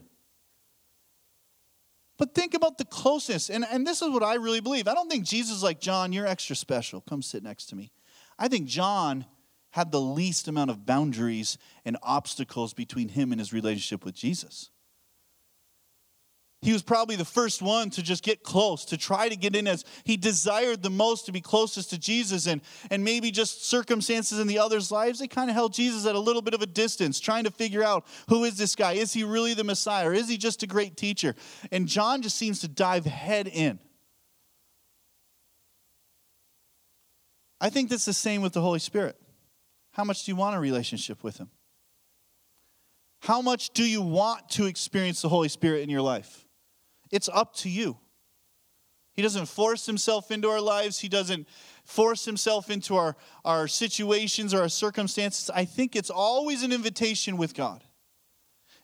But 2.17 2.35
think 2.35 2.53
about 2.53 2.77
the 2.77 2.85
closeness. 2.85 3.49
And, 3.49 3.65
and 3.69 3.87
this 3.87 4.01
is 4.01 4.09
what 4.09 4.23
I 4.23 4.35
really 4.35 4.59
believe. 4.59 4.87
I 4.89 4.93
don't 4.93 5.09
think 5.09 5.23
Jesus 5.23 5.63
like, 5.63 5.79
John, 5.79 6.11
you're 6.11 6.27
extra 6.27 6.55
special. 6.55 6.99
Come 7.01 7.21
sit 7.21 7.43
next 7.43 7.67
to 7.67 7.75
me. 7.77 7.91
I 8.37 8.49
think 8.49 8.67
John 8.67 9.25
had 9.71 9.91
the 9.91 10.01
least 10.01 10.47
amount 10.47 10.71
of 10.71 10.85
boundaries 10.85 11.57
and 11.85 11.97
obstacles 12.01 12.73
between 12.73 13.09
him 13.09 13.31
and 13.31 13.39
his 13.39 13.53
relationship 13.53 14.03
with 14.03 14.15
Jesus. 14.15 14.69
He 16.61 16.73
was 16.73 16.83
probably 16.83 17.15
the 17.15 17.23
first 17.23 17.61
one 17.61 17.89
to 17.91 18.03
just 18.03 18.21
get 18.21 18.43
close, 18.43 18.83
to 18.85 18.97
try 18.97 19.29
to 19.29 19.35
get 19.37 19.55
in 19.55 19.65
as 19.65 19.85
he 20.03 20.17
desired 20.17 20.83
the 20.83 20.89
most 20.89 21.25
to 21.27 21.31
be 21.31 21.39
closest 21.39 21.91
to 21.91 21.97
Jesus. 21.97 22.47
And, 22.47 22.61
and 22.91 23.01
maybe 23.01 23.31
just 23.31 23.65
circumstances 23.65 24.39
in 24.39 24.47
the 24.47 24.59
others' 24.59 24.91
lives, 24.91 25.19
they 25.19 25.27
kind 25.27 25.49
of 25.49 25.55
held 25.55 25.71
Jesus 25.73 26.05
at 26.05 26.15
a 26.15 26.19
little 26.19 26.41
bit 26.41 26.53
of 26.53 26.61
a 26.61 26.65
distance, 26.65 27.21
trying 27.21 27.45
to 27.45 27.51
figure 27.51 27.81
out 27.81 28.05
who 28.27 28.43
is 28.43 28.57
this 28.57 28.75
guy? 28.75 28.93
Is 28.93 29.13
he 29.13 29.23
really 29.23 29.53
the 29.53 29.63
Messiah? 29.63 30.09
Or 30.09 30.13
is 30.13 30.27
he 30.27 30.37
just 30.37 30.61
a 30.61 30.67
great 30.67 30.97
teacher? 30.97 31.33
And 31.71 31.87
John 31.87 32.21
just 32.21 32.35
seems 32.35 32.59
to 32.59 32.67
dive 32.67 33.05
head 33.05 33.47
in. 33.47 33.79
I 37.61 37.69
think 37.69 37.89
that's 37.89 38.05
the 38.05 38.13
same 38.13 38.41
with 38.41 38.51
the 38.51 38.61
Holy 38.61 38.79
Spirit. 38.79 39.15
How 39.99 40.05
much 40.05 40.23
do 40.23 40.31
you 40.31 40.37
want 40.37 40.55
a 40.55 40.59
relationship 40.61 41.25
with 41.25 41.39
him? 41.39 41.49
How 43.19 43.41
much 43.41 43.71
do 43.71 43.83
you 43.83 44.01
want 44.01 44.47
to 44.51 44.65
experience 44.65 45.21
the 45.21 45.27
Holy 45.27 45.49
Spirit 45.49 45.81
in 45.81 45.89
your 45.89 46.01
life? 46.01 46.47
It's 47.11 47.27
up 47.27 47.53
to 47.55 47.69
you. 47.69 47.97
He 49.11 49.21
doesn't 49.21 49.47
force 49.47 49.85
himself 49.85 50.31
into 50.31 50.47
our 50.47 50.61
lives. 50.61 50.99
He 50.99 51.09
doesn't 51.09 51.49
force 51.83 52.23
himself 52.23 52.69
into 52.69 52.95
our, 52.95 53.17
our 53.43 53.67
situations 53.67 54.53
or 54.53 54.61
our 54.61 54.69
circumstances. 54.69 55.49
I 55.53 55.65
think 55.65 55.97
it's 55.97 56.09
always 56.09 56.63
an 56.63 56.71
invitation 56.71 57.35
with 57.35 57.53
God. 57.53 57.83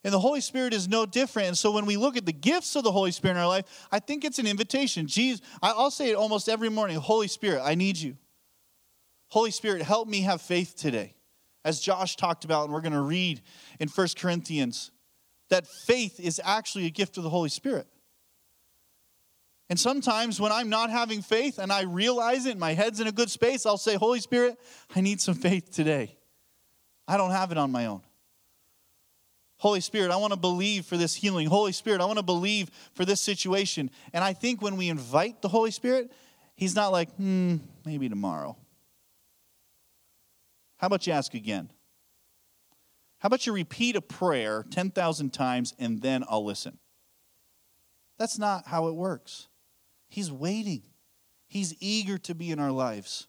And 0.03 0.13
the 0.13 0.19
Holy 0.19 0.41
Spirit 0.41 0.73
is 0.73 0.89
no 0.89 1.05
different. 1.05 1.47
And 1.47 1.57
so 1.57 1.71
when 1.71 1.85
we 1.85 1.95
look 1.95 2.17
at 2.17 2.25
the 2.25 2.33
gifts 2.33 2.75
of 2.75 2.83
the 2.83 2.91
Holy 2.91 3.11
Spirit 3.11 3.35
in 3.35 3.41
our 3.41 3.47
life, 3.47 3.87
I 3.89 3.99
think 3.99 4.25
it's 4.25 4.37
an 4.37 4.47
invitation. 4.47 5.07
Jesus, 5.07 5.39
I'll 5.63 5.91
say 5.91 6.09
it 6.09 6.15
almost 6.15 6.49
every 6.49 6.67
morning 6.67 6.97
Holy 6.97 7.29
Spirit, 7.29 7.61
I 7.63 7.75
need 7.75 7.95
you. 7.95 8.17
Holy 9.29 9.51
Spirit, 9.51 9.81
help 9.81 10.07
me 10.07 10.21
have 10.21 10.41
faith 10.41 10.75
today. 10.75 11.13
As 11.63 11.79
Josh 11.79 12.15
talked 12.15 12.45
about, 12.45 12.65
and 12.65 12.73
we're 12.73 12.81
going 12.81 12.93
to 12.93 13.01
read 13.01 13.41
in 13.79 13.87
First 13.87 14.19
Corinthians, 14.19 14.91
that 15.49 15.67
faith 15.67 16.19
is 16.19 16.39
actually 16.43 16.85
a 16.85 16.91
gift 16.91 17.17
of 17.17 17.23
the 17.23 17.29
Holy 17.29 17.49
Spirit. 17.49 17.87
And 19.69 19.79
sometimes 19.79 20.39
when 20.39 20.51
I'm 20.51 20.69
not 20.69 20.91
having 20.91 21.21
faith 21.21 21.57
and 21.57 21.71
I 21.71 21.83
realize 21.83 22.45
it, 22.45 22.57
my 22.57 22.73
head's 22.73 22.99
in 22.99 23.07
a 23.07 23.11
good 23.11 23.31
space, 23.31 23.65
I'll 23.65 23.77
say, 23.77 23.95
Holy 23.95 24.19
Spirit, 24.19 24.59
I 24.95 25.01
need 25.01 25.19
some 25.19 25.33
faith 25.33 25.71
today. 25.71 26.15
I 27.07 27.17
don't 27.17 27.31
have 27.31 27.51
it 27.51 27.57
on 27.57 27.71
my 27.71 27.87
own. 27.87 28.01
Holy 29.57 29.79
Spirit, 29.79 30.11
I 30.11 30.17
want 30.17 30.33
to 30.33 30.39
believe 30.39 30.85
for 30.85 30.97
this 30.97 31.15
healing. 31.15 31.47
Holy 31.47 31.71
Spirit, 31.71 32.01
I 32.01 32.05
want 32.05 32.19
to 32.19 32.23
believe 32.23 32.69
for 32.93 33.05
this 33.05 33.21
situation. 33.21 33.89
And 34.13 34.23
I 34.23 34.33
think 34.33 34.61
when 34.61 34.75
we 34.75 34.89
invite 34.89 35.41
the 35.41 35.47
Holy 35.47 35.71
Spirit, 35.71 36.11
He's 36.55 36.75
not 36.75 36.91
like, 36.91 37.09
hmm, 37.15 37.57
maybe 37.85 38.07
tomorrow. 38.07 38.55
How 40.77 40.87
about 40.87 41.07
you 41.07 41.13
ask 41.13 41.33
again? 41.33 41.71
How 43.19 43.27
about 43.27 43.47
you 43.47 43.53
repeat 43.53 43.95
a 43.95 44.01
prayer 44.01 44.65
10,000 44.69 45.31
times 45.33 45.73
and 45.79 46.01
then 46.01 46.23
I'll 46.29 46.45
listen? 46.45 46.77
That's 48.17 48.37
not 48.37 48.67
how 48.67 48.87
it 48.87 48.95
works. 48.95 49.47
He's 50.07 50.31
waiting, 50.31 50.83
He's 51.47 51.75
eager 51.79 52.17
to 52.19 52.35
be 52.35 52.51
in 52.51 52.59
our 52.59 52.71
lives. 52.71 53.27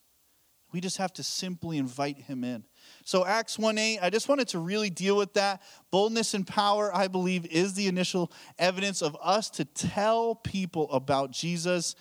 We 0.73 0.81
just 0.81 0.97
have 0.99 1.13
to 1.15 1.23
simply 1.23 1.79
invite 1.79 2.19
Him 2.19 2.45
in. 2.45 2.65
So, 3.05 3.25
Acts 3.25 3.59
1 3.59 3.79
8, 3.79 3.99
I 4.03 4.11
just 4.11 4.29
wanted 4.29 4.49
to 4.49 4.59
really 4.59 4.91
deal 4.91 5.17
with 5.17 5.33
that. 5.35 5.63
Boldness 5.91 6.35
and 6.35 6.47
power, 6.47 6.95
I 6.95 7.09
believe, 7.09 7.47
is 7.47 7.75
the 7.75 7.87
initial 7.87 8.33
evidence 8.59 9.01
of 9.01 9.17
us 9.23 9.49
to 9.51 9.65
tell 9.65 10.35
people 10.35 10.91
about 10.91 11.31
Jesus 11.31 11.95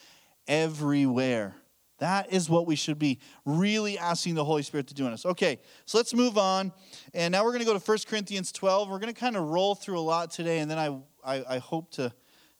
everywhere. 0.47 1.55
That 1.99 2.31
is 2.33 2.49
what 2.49 2.67
we 2.67 2.75
should 2.75 2.99
be 2.99 3.19
really 3.45 3.97
asking 3.97 4.35
the 4.35 4.43
Holy 4.43 4.63
Spirit 4.63 4.87
to 4.87 4.93
do 4.93 5.07
in 5.07 5.13
us. 5.13 5.25
Okay, 5.25 5.59
so 5.85 5.97
let's 5.97 6.13
move 6.13 6.37
on. 6.37 6.73
And 7.13 7.31
now 7.31 7.43
we're 7.43 7.51
going 7.51 7.61
to 7.61 7.65
go 7.65 7.77
to 7.77 7.79
1 7.79 7.97
Corinthians 8.07 8.51
12. 8.51 8.89
We're 8.89 8.99
going 8.99 9.13
to 9.13 9.19
kind 9.19 9.37
of 9.37 9.43
roll 9.43 9.75
through 9.75 9.99
a 9.99 10.01
lot 10.01 10.31
today, 10.31 10.59
and 10.59 10.69
then 10.69 10.77
I, 10.77 10.97
I, 11.23 11.55
I 11.55 11.57
hope 11.59 11.91
to 11.91 12.11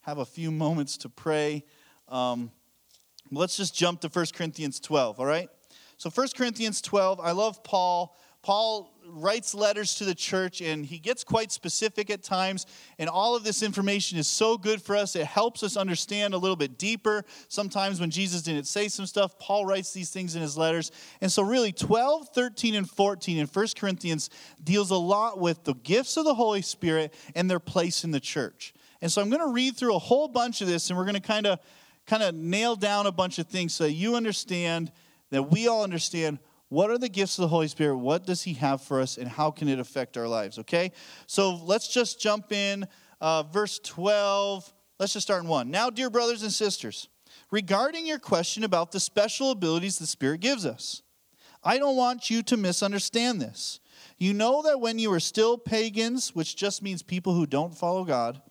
have 0.02 0.20
a 0.20 0.26
few 0.26 0.52
moments 0.52 0.98
to 0.98 1.10
pray. 1.10 1.66
Um, 2.08 2.52
let's 3.32 3.58
just 3.58 3.76
jump 3.76 4.02
to 4.02 4.08
1 4.08 4.26
Corinthians 4.34 4.80
12, 4.80 5.20
all 5.20 5.26
right? 5.26 5.50
So 5.98 6.10
1 6.10 6.28
Corinthians 6.36 6.82
12, 6.82 7.20
I 7.20 7.32
love 7.32 7.64
Paul. 7.64 8.16
Paul 8.42 8.95
writes 9.08 9.54
letters 9.54 9.96
to 9.96 10.06
the 10.06 10.16
church 10.16 10.62
and 10.62 10.86
he 10.86 11.00
gets 11.00 11.24
quite 11.24 11.52
specific 11.52 12.10
at 12.10 12.24
times. 12.24 12.66
And 13.00 13.10
all 13.10 13.36
of 13.36 13.44
this 13.44 13.64
information 13.64 14.18
is 14.18 14.28
so 14.28 14.58
good 14.58 14.82
for 14.82 14.96
us. 14.96 15.16
It 15.16 15.26
helps 15.26 15.64
us 15.64 15.78
understand 15.78 16.34
a 16.34 16.38
little 16.38 16.56
bit 16.56 16.78
deeper. 16.78 17.24
Sometimes 17.48 18.00
when 18.00 18.10
Jesus 18.10 18.42
didn't 18.42 18.66
say 18.66 18.88
some 18.88 19.06
stuff, 19.06 19.38
Paul 19.40 19.66
writes 19.66 19.94
these 19.94 20.10
things 20.10 20.36
in 20.36 20.42
his 20.42 20.58
letters. 20.58 20.92
And 21.22 21.32
so, 21.32 21.44
really, 21.44 21.72
12, 21.72 22.30
13, 22.30 22.76
and 22.76 22.90
14 22.90 23.38
in 23.38 23.48
1 23.48 23.68
Corinthians 23.76 24.30
deals 24.64 24.92
a 24.92 24.98
lot 24.98 25.40
with 25.40 25.64
the 25.64 25.74
gifts 25.74 26.18
of 26.18 26.26
the 26.26 26.36
Holy 26.36 26.62
Spirit 26.62 27.14
and 27.36 27.50
their 27.50 27.60
place 27.60 28.04
in 28.04 28.12
the 28.12 28.20
church. 28.20 28.74
And 29.02 29.12
so, 29.12 29.22
I'm 29.22 29.30
going 29.30 29.42
to 29.42 29.54
read 29.54 29.78
through 29.78 29.96
a 29.96 30.00
whole 30.00 30.28
bunch 30.28 30.62
of 30.62 30.68
this 30.68 30.90
and 30.90 30.98
we're 30.98 31.06
going 31.06 31.16
to 31.16 31.22
kind 31.22 31.48
of 31.48 31.60
kind 32.06 32.24
of 32.24 32.36
nail 32.36 32.76
down 32.76 33.08
a 33.08 33.12
bunch 33.12 33.40
of 33.40 33.48
things 33.48 33.74
so 33.74 33.86
you 33.86 34.16
understand 34.16 34.92
that 35.32 35.44
we 35.52 35.68
all 35.68 35.84
understand 35.84 36.40
what 36.76 36.92
are 36.92 36.98
the 36.98 37.08
gifts 37.08 37.38
of 37.38 37.44
the 37.44 37.48
Holy 37.48 37.70
Spirit? 37.70 37.96
What 37.96 38.26
does 38.26 38.44
He 38.44 38.56
have 38.56 38.82
for 38.82 39.00
us, 39.00 39.18
and 39.18 39.30
how 39.30 39.50
can 39.50 39.70
it 39.70 39.80
affect 39.80 40.18
our 40.18 40.28
lives? 40.28 40.60
Okay? 40.60 40.92
So 41.26 41.56
let's 41.56 41.88
just 41.88 42.20
jump 42.20 42.52
in. 42.52 42.86
Uh, 43.22 43.44
verse 43.44 43.80
12. 43.80 44.74
Let's 45.00 45.14
just 45.14 45.26
start 45.26 45.44
in 45.44 45.48
1. 45.48 45.72
Now, 45.72 45.90
dear 45.90 46.10
brothers 46.10 46.44
and 46.44 46.52
sisters, 46.52 47.08
regarding 47.50 48.06
your 48.06 48.20
question 48.20 48.66
about 48.66 48.92
the 48.92 49.00
special 49.00 49.52
abilities 49.52 49.98
the 49.98 50.06
Spirit 50.06 50.42
gives 50.42 50.66
us, 50.66 51.02
I 51.64 51.78
don't 51.78 51.96
want 51.96 52.30
you 52.30 52.44
to 52.44 52.58
misunderstand 52.58 53.42
this. 53.42 53.80
You 54.18 54.34
know 54.34 54.62
that 54.64 54.82
when 54.82 55.00
you 55.00 55.12
were 55.12 55.22
still 55.22 55.58
pagans, 55.58 56.36
which 56.36 56.58
just 56.58 56.84
means 56.84 57.02
people 57.02 57.34
who 57.34 57.46
don't 57.46 57.74
follow 57.74 58.04
God, 58.04 58.42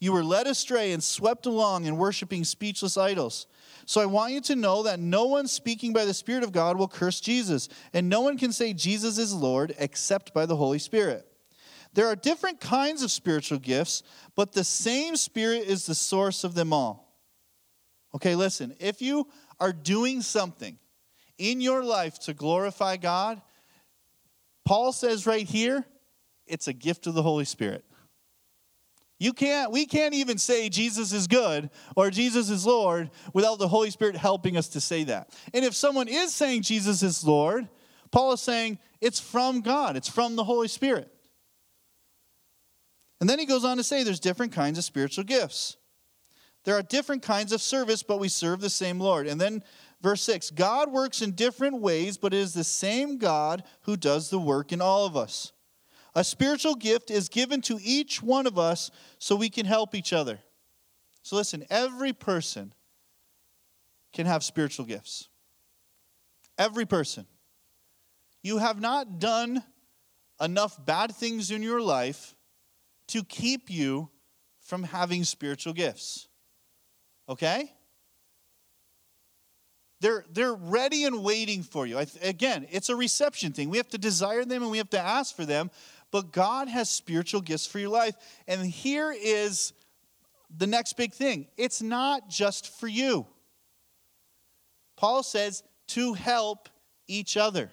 you 0.00 0.14
were 0.14 0.24
led 0.24 0.46
astray 0.46 0.92
and 0.92 1.04
swept 1.04 1.44
along 1.44 1.84
in 1.84 1.98
worshiping 1.98 2.44
speechless 2.44 2.96
idols. 2.96 3.46
So 3.88 4.02
I 4.02 4.06
want 4.06 4.34
you 4.34 4.42
to 4.42 4.54
know 4.54 4.82
that 4.82 5.00
no 5.00 5.24
one 5.24 5.48
speaking 5.48 5.94
by 5.94 6.04
the 6.04 6.12
Spirit 6.12 6.44
of 6.44 6.52
God 6.52 6.76
will 6.76 6.88
curse 6.88 7.20
Jesus, 7.20 7.70
and 7.94 8.06
no 8.06 8.20
one 8.20 8.36
can 8.36 8.52
say 8.52 8.74
Jesus 8.74 9.16
is 9.16 9.32
Lord 9.32 9.74
except 9.78 10.34
by 10.34 10.44
the 10.44 10.56
Holy 10.56 10.78
Spirit. 10.78 11.26
There 11.94 12.06
are 12.06 12.14
different 12.14 12.60
kinds 12.60 13.02
of 13.02 13.10
spiritual 13.10 13.58
gifts, 13.58 14.02
but 14.36 14.52
the 14.52 14.62
same 14.62 15.16
Spirit 15.16 15.62
is 15.62 15.86
the 15.86 15.94
source 15.94 16.44
of 16.44 16.54
them 16.54 16.70
all. 16.70 17.16
Okay, 18.14 18.34
listen, 18.34 18.76
if 18.78 19.00
you 19.00 19.26
are 19.58 19.72
doing 19.72 20.20
something 20.20 20.78
in 21.38 21.62
your 21.62 21.82
life 21.82 22.18
to 22.18 22.34
glorify 22.34 22.98
God, 22.98 23.40
Paul 24.66 24.92
says 24.92 25.26
right 25.26 25.48
here, 25.48 25.82
it's 26.46 26.68
a 26.68 26.74
gift 26.74 27.06
of 27.06 27.14
the 27.14 27.22
Holy 27.22 27.46
Spirit. 27.46 27.86
You 29.18 29.32
can't, 29.32 29.72
we 29.72 29.84
can't 29.84 30.14
even 30.14 30.38
say 30.38 30.68
Jesus 30.68 31.12
is 31.12 31.26
good 31.26 31.70
or 31.96 32.10
Jesus 32.10 32.50
is 32.50 32.64
Lord 32.64 33.10
without 33.32 33.58
the 33.58 33.66
Holy 33.66 33.90
Spirit 33.90 34.16
helping 34.16 34.56
us 34.56 34.68
to 34.68 34.80
say 34.80 35.04
that. 35.04 35.36
And 35.52 35.64
if 35.64 35.74
someone 35.74 36.06
is 36.06 36.32
saying 36.32 36.62
Jesus 36.62 37.02
is 37.02 37.24
Lord, 37.24 37.68
Paul 38.12 38.32
is 38.32 38.40
saying 38.40 38.78
it's 39.00 39.18
from 39.18 39.60
God, 39.60 39.96
it's 39.96 40.08
from 40.08 40.36
the 40.36 40.44
Holy 40.44 40.68
Spirit. 40.68 41.12
And 43.20 43.28
then 43.28 43.40
he 43.40 43.46
goes 43.46 43.64
on 43.64 43.76
to 43.78 43.82
say 43.82 44.04
there's 44.04 44.20
different 44.20 44.52
kinds 44.52 44.78
of 44.78 44.84
spiritual 44.84 45.24
gifts. 45.24 45.76
There 46.64 46.76
are 46.76 46.82
different 46.82 47.22
kinds 47.22 47.52
of 47.52 47.60
service, 47.60 48.04
but 48.04 48.20
we 48.20 48.28
serve 48.28 48.60
the 48.60 48.70
same 48.70 49.00
Lord. 49.00 49.26
And 49.26 49.40
then 49.40 49.64
verse 50.00 50.22
6 50.22 50.50
God 50.50 50.92
works 50.92 51.22
in 51.22 51.32
different 51.32 51.80
ways, 51.80 52.18
but 52.18 52.32
it 52.32 52.38
is 52.38 52.54
the 52.54 52.62
same 52.62 53.18
God 53.18 53.64
who 53.82 53.96
does 53.96 54.30
the 54.30 54.38
work 54.38 54.70
in 54.70 54.80
all 54.80 55.06
of 55.06 55.16
us. 55.16 55.52
A 56.18 56.24
spiritual 56.24 56.74
gift 56.74 57.12
is 57.12 57.28
given 57.28 57.60
to 57.62 57.78
each 57.80 58.20
one 58.20 58.48
of 58.48 58.58
us 58.58 58.90
so 59.20 59.36
we 59.36 59.48
can 59.48 59.64
help 59.64 59.94
each 59.94 60.12
other. 60.12 60.40
So 61.22 61.36
listen, 61.36 61.64
every 61.70 62.12
person 62.12 62.74
can 64.12 64.26
have 64.26 64.42
spiritual 64.42 64.84
gifts. 64.84 65.28
Every 66.58 66.86
person. 66.86 67.24
You 68.42 68.58
have 68.58 68.80
not 68.80 69.20
done 69.20 69.62
enough 70.40 70.84
bad 70.84 71.14
things 71.14 71.52
in 71.52 71.62
your 71.62 71.80
life 71.80 72.34
to 73.08 73.22
keep 73.22 73.70
you 73.70 74.10
from 74.58 74.82
having 74.82 75.22
spiritual 75.22 75.72
gifts. 75.72 76.26
Okay? 77.28 77.72
They're, 80.00 80.24
they're 80.30 80.54
ready 80.54 81.04
and 81.04 81.22
waiting 81.22 81.62
for 81.62 81.86
you. 81.86 81.98
Again, 82.22 82.66
it's 82.70 82.88
a 82.88 82.96
reception 82.96 83.52
thing. 83.52 83.68
We 83.68 83.78
have 83.78 83.88
to 83.90 83.98
desire 83.98 84.44
them 84.44 84.62
and 84.62 84.70
we 84.70 84.78
have 84.78 84.90
to 84.90 85.00
ask 85.00 85.34
for 85.34 85.44
them, 85.44 85.70
but 86.10 86.32
God 86.32 86.68
has 86.68 86.88
spiritual 86.88 87.40
gifts 87.40 87.66
for 87.66 87.78
your 87.78 87.90
life. 87.90 88.14
And 88.46 88.64
here 88.66 89.14
is 89.16 89.72
the 90.56 90.66
next 90.66 90.94
big 90.94 91.12
thing 91.12 91.46
it's 91.56 91.82
not 91.82 92.28
just 92.28 92.78
for 92.78 92.88
you. 92.88 93.26
Paul 94.96 95.22
says 95.22 95.62
to 95.88 96.14
help 96.14 96.68
each 97.06 97.36
other. 97.36 97.70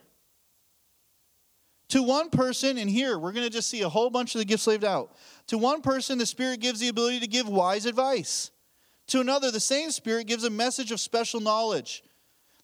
To 1.89 2.01
one 2.01 2.29
person, 2.29 2.77
and 2.77 2.89
here 2.89 3.17
we're 3.17 3.31
going 3.31 3.45
to 3.45 3.51
just 3.51 3.69
see 3.69 3.81
a 3.81 3.89
whole 3.89 4.09
bunch 4.09 4.33
of 4.33 4.39
the 4.39 4.45
gifts 4.45 4.65
laid 4.67 4.83
out. 4.83 5.15
To 5.47 5.57
one 5.57 5.81
person, 5.81 6.17
the 6.17 6.25
Spirit 6.25 6.59
gives 6.59 6.79
the 6.79 6.87
ability 6.87 7.19
to 7.19 7.27
give 7.27 7.47
wise 7.47 7.85
advice. 7.85 8.49
To 9.07 9.21
another, 9.21 9.51
the 9.51 9.59
same 9.59 9.91
Spirit 9.91 10.25
gives 10.25 10.43
a 10.43 10.49
message 10.49 10.91
of 10.91 10.99
special 10.99 11.39
knowledge. 11.39 12.03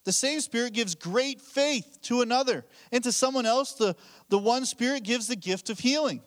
The 0.04 0.12
same 0.12 0.40
Spirit 0.40 0.72
gives 0.72 0.94
great 0.94 1.40
faith 1.40 1.98
to 2.02 2.22
another. 2.22 2.64
And 2.90 3.04
to 3.04 3.12
someone 3.12 3.46
else, 3.46 3.72
the, 3.74 3.94
the 4.28 4.38
one 4.38 4.64
Spirit 4.66 5.04
gives 5.04 5.28
the 5.28 5.36
gift 5.36 5.70
of 5.70 5.78
healing. 5.78 6.22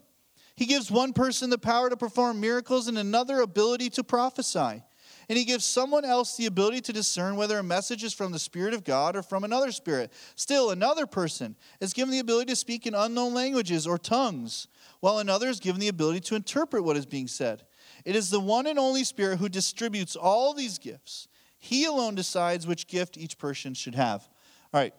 He 0.55 0.65
gives 0.65 0.89
one 0.89 1.12
person 1.12 1.50
the 1.50 1.58
power 1.58 1.89
to 1.89 1.98
perform 1.98 2.39
miracles 2.39 2.88
and 2.88 2.98
another 2.98 3.41
ability 3.41 3.89
to 3.91 4.03
prophesy. 4.03 4.84
And 5.27 5.38
he 5.38 5.44
gives 5.44 5.65
someone 5.65 6.05
else 6.05 6.38
the 6.38 6.46
ability 6.46 6.82
to 6.82 6.94
discern 6.94 7.36
whether 7.36 7.58
a 7.58 7.63
message 7.63 8.03
is 8.03 8.13
from 8.13 8.32
the 8.32 8.39
Spirit 8.39 8.74
of 8.74 8.84
God 8.84 9.15
or 9.15 9.24
from 9.24 9.44
another 9.44 9.72
spirit. 9.72 10.13
Still, 10.36 10.70
another 10.70 11.08
person 11.08 11.55
is 11.82 11.94
given 11.94 12.12
the 12.12 12.20
ability 12.20 12.51
to 12.51 12.55
speak 12.55 12.86
in 12.86 12.94
unknown 12.94 13.34
languages 13.34 13.88
or 13.88 13.98
tongues, 13.98 14.67
while 15.00 15.17
another 15.17 15.48
is 15.48 15.60
given 15.60 15.82
the 15.82 15.88
ability 15.88 16.20
to 16.22 16.36
interpret 16.36 16.84
what 16.84 16.96
is 16.96 17.08
being 17.08 17.27
said. 17.27 17.63
It 18.05 18.15
is 18.15 18.29
the 18.29 18.39
one 18.39 18.67
and 18.67 18.77
only 18.77 19.03
Spirit 19.03 19.39
who 19.39 19.50
distributes 19.50 20.15
all 20.15 20.53
these 20.53 20.77
gifts. 20.77 21.27
He 21.66 21.86
alone 21.86 22.16
decides 22.16 22.68
which 22.68 22.88
gift 22.88 23.18
each 23.18 23.38
person 23.38 23.74
should 23.74 23.96
have. 23.96 24.28
All 24.74 24.80
right. 24.80 24.94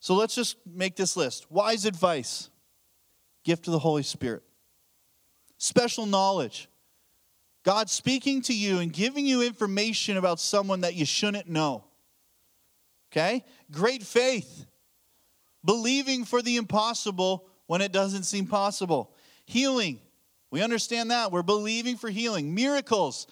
So 0.00 0.14
let's 0.14 0.34
just 0.34 0.56
make 0.66 0.96
this 0.96 1.16
list 1.16 1.50
wise 1.50 1.84
advice, 1.84 2.50
gift 3.44 3.66
of 3.68 3.72
the 3.72 3.78
Holy 3.78 4.02
Spirit, 4.02 4.42
special 5.58 6.06
knowledge 6.06 6.68
God 7.62 7.88
speaking 7.88 8.42
to 8.42 8.54
you 8.54 8.78
and 8.78 8.92
giving 8.92 9.24
you 9.24 9.42
information 9.42 10.16
about 10.16 10.40
someone 10.40 10.80
that 10.80 10.94
you 10.94 11.04
shouldn't 11.04 11.48
know. 11.48 11.84
Okay? 13.12 13.44
Great 13.70 14.02
faith. 14.02 14.66
Believing 15.64 16.24
for 16.24 16.42
the 16.42 16.56
impossible 16.56 17.46
when 17.66 17.80
it 17.80 17.92
doesn't 17.92 18.24
seem 18.24 18.46
possible. 18.46 19.14
Healing. 19.44 20.00
We 20.50 20.60
understand 20.60 21.12
that. 21.12 21.30
We're 21.30 21.42
believing 21.42 21.96
for 21.96 22.10
healing. 22.10 22.54
Miracles. 22.54 23.28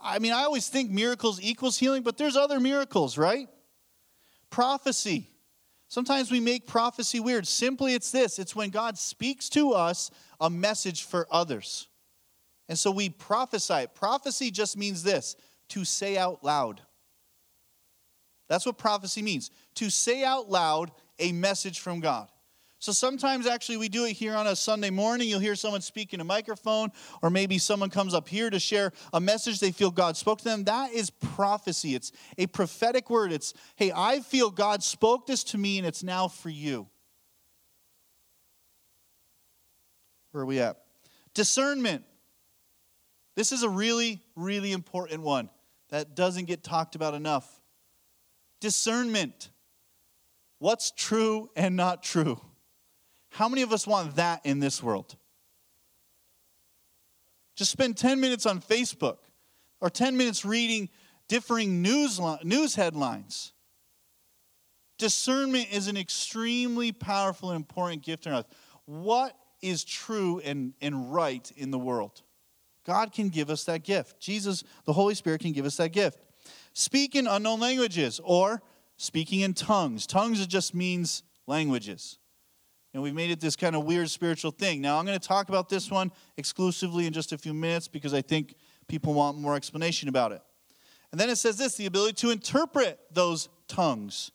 I 0.00 0.18
mean, 0.18 0.32
I 0.32 0.44
always 0.44 0.68
think 0.68 0.90
miracles 0.90 1.40
equals 1.42 1.78
healing, 1.78 2.02
but 2.02 2.16
there's 2.16 2.36
other 2.36 2.60
miracles, 2.60 3.18
right? 3.18 3.48
Prophecy. 4.50 5.30
Sometimes 5.88 6.30
we 6.30 6.40
make 6.40 6.66
prophecy 6.66 7.18
weird. 7.18 7.46
Simply, 7.46 7.94
it's 7.94 8.10
this 8.10 8.38
it's 8.38 8.54
when 8.54 8.70
God 8.70 8.98
speaks 8.98 9.48
to 9.50 9.72
us 9.72 10.10
a 10.40 10.50
message 10.50 11.04
for 11.04 11.26
others. 11.30 11.88
And 12.68 12.78
so 12.78 12.90
we 12.90 13.08
prophesy. 13.08 13.86
Prophecy 13.94 14.50
just 14.50 14.76
means 14.76 15.02
this 15.02 15.36
to 15.70 15.84
say 15.84 16.18
out 16.18 16.44
loud. 16.44 16.82
That's 18.48 18.66
what 18.66 18.78
prophecy 18.78 19.22
means 19.22 19.50
to 19.74 19.90
say 19.90 20.24
out 20.24 20.50
loud 20.50 20.90
a 21.18 21.32
message 21.32 21.80
from 21.80 22.00
God. 22.00 22.28
So 22.80 22.92
sometimes 22.92 23.46
actually 23.46 23.78
we 23.78 23.88
do 23.88 24.04
it 24.04 24.12
here 24.12 24.36
on 24.36 24.46
a 24.46 24.54
Sunday 24.54 24.90
morning. 24.90 25.28
You'll 25.28 25.40
hear 25.40 25.56
someone 25.56 25.80
speak 25.80 26.14
in 26.14 26.20
a 26.20 26.24
microphone, 26.24 26.92
or 27.22 27.30
maybe 27.30 27.58
someone 27.58 27.90
comes 27.90 28.14
up 28.14 28.28
here 28.28 28.50
to 28.50 28.60
share 28.60 28.92
a 29.12 29.20
message 29.20 29.58
they 29.58 29.72
feel 29.72 29.90
God 29.90 30.16
spoke 30.16 30.38
to 30.38 30.44
them. 30.44 30.64
That 30.64 30.92
is 30.92 31.10
prophecy. 31.10 31.96
It's 31.96 32.12
a 32.36 32.46
prophetic 32.46 33.10
word. 33.10 33.32
It's, 33.32 33.52
hey, 33.74 33.90
I 33.94 34.20
feel 34.20 34.50
God 34.50 34.84
spoke 34.84 35.26
this 35.26 35.42
to 35.44 35.58
me 35.58 35.78
and 35.78 35.86
it's 35.86 36.04
now 36.04 36.28
for 36.28 36.50
you. 36.50 36.86
Where 40.30 40.42
are 40.42 40.46
we 40.46 40.60
at? 40.60 40.76
Discernment. 41.34 42.04
This 43.34 43.50
is 43.50 43.64
a 43.64 43.68
really, 43.68 44.22
really 44.36 44.70
important 44.70 45.22
one 45.22 45.50
that 45.88 46.14
doesn't 46.14 46.44
get 46.44 46.62
talked 46.62 46.94
about 46.94 47.14
enough. 47.14 47.60
Discernment. 48.60 49.50
What's 50.58 50.92
true 50.92 51.50
and 51.56 51.74
not 51.74 52.04
true? 52.04 52.40
How 53.30 53.48
many 53.48 53.62
of 53.62 53.72
us 53.72 53.86
want 53.86 54.16
that 54.16 54.44
in 54.44 54.60
this 54.60 54.82
world? 54.82 55.16
Just 57.54 57.70
spend 57.70 57.96
10 57.96 58.20
minutes 58.20 58.46
on 58.46 58.60
Facebook 58.60 59.18
or 59.80 59.90
10 59.90 60.16
minutes 60.16 60.44
reading 60.44 60.88
differing 61.28 61.82
news, 61.82 62.20
news 62.42 62.74
headlines. 62.74 63.52
Discernment 64.96 65.68
is 65.72 65.86
an 65.86 65.96
extremely 65.96 66.90
powerful 66.90 67.50
and 67.50 67.56
important 67.56 68.02
gift 68.02 68.26
in 68.26 68.32
life. 68.32 68.46
What 68.86 69.36
is 69.60 69.84
true 69.84 70.40
and, 70.44 70.74
and 70.80 71.12
right 71.12 71.50
in 71.56 71.70
the 71.70 71.78
world? 71.78 72.22
God 72.84 73.12
can 73.12 73.28
give 73.28 73.50
us 73.50 73.64
that 73.64 73.84
gift. 73.84 74.18
Jesus, 74.18 74.64
the 74.86 74.92
Holy 74.92 75.14
Spirit, 75.14 75.40
can 75.40 75.52
give 75.52 75.66
us 75.66 75.76
that 75.76 75.90
gift. 75.92 76.18
Speak 76.72 77.14
in 77.14 77.26
unknown 77.26 77.60
languages 77.60 78.20
or 78.24 78.62
speaking 78.96 79.40
in 79.40 79.52
tongues. 79.52 80.06
Tongues 80.06 80.44
just 80.46 80.74
means 80.74 81.22
languages. 81.46 82.18
And 82.94 83.02
we've 83.02 83.14
made 83.14 83.30
it 83.30 83.40
this 83.40 83.54
kind 83.54 83.76
of 83.76 83.84
weird 83.84 84.08
spiritual 84.10 84.50
thing. 84.50 84.80
Now, 84.80 84.98
I'm 84.98 85.04
going 85.04 85.18
to 85.18 85.28
talk 85.28 85.48
about 85.48 85.68
this 85.68 85.90
one 85.90 86.10
exclusively 86.36 87.06
in 87.06 87.12
just 87.12 87.32
a 87.32 87.38
few 87.38 87.52
minutes 87.52 87.86
because 87.86 88.14
I 88.14 88.22
think 88.22 88.54
people 88.88 89.12
want 89.14 89.38
more 89.38 89.54
explanation 89.54 90.08
about 90.08 90.32
it. 90.32 90.42
And 91.12 91.20
then 91.20 91.30
it 91.30 91.36
says 91.36 91.58
this 91.58 91.76
the 91.76 91.86
ability 91.86 92.14
to 92.14 92.30
interpret 92.30 92.98
those 93.12 93.48
tongues. 93.66 94.30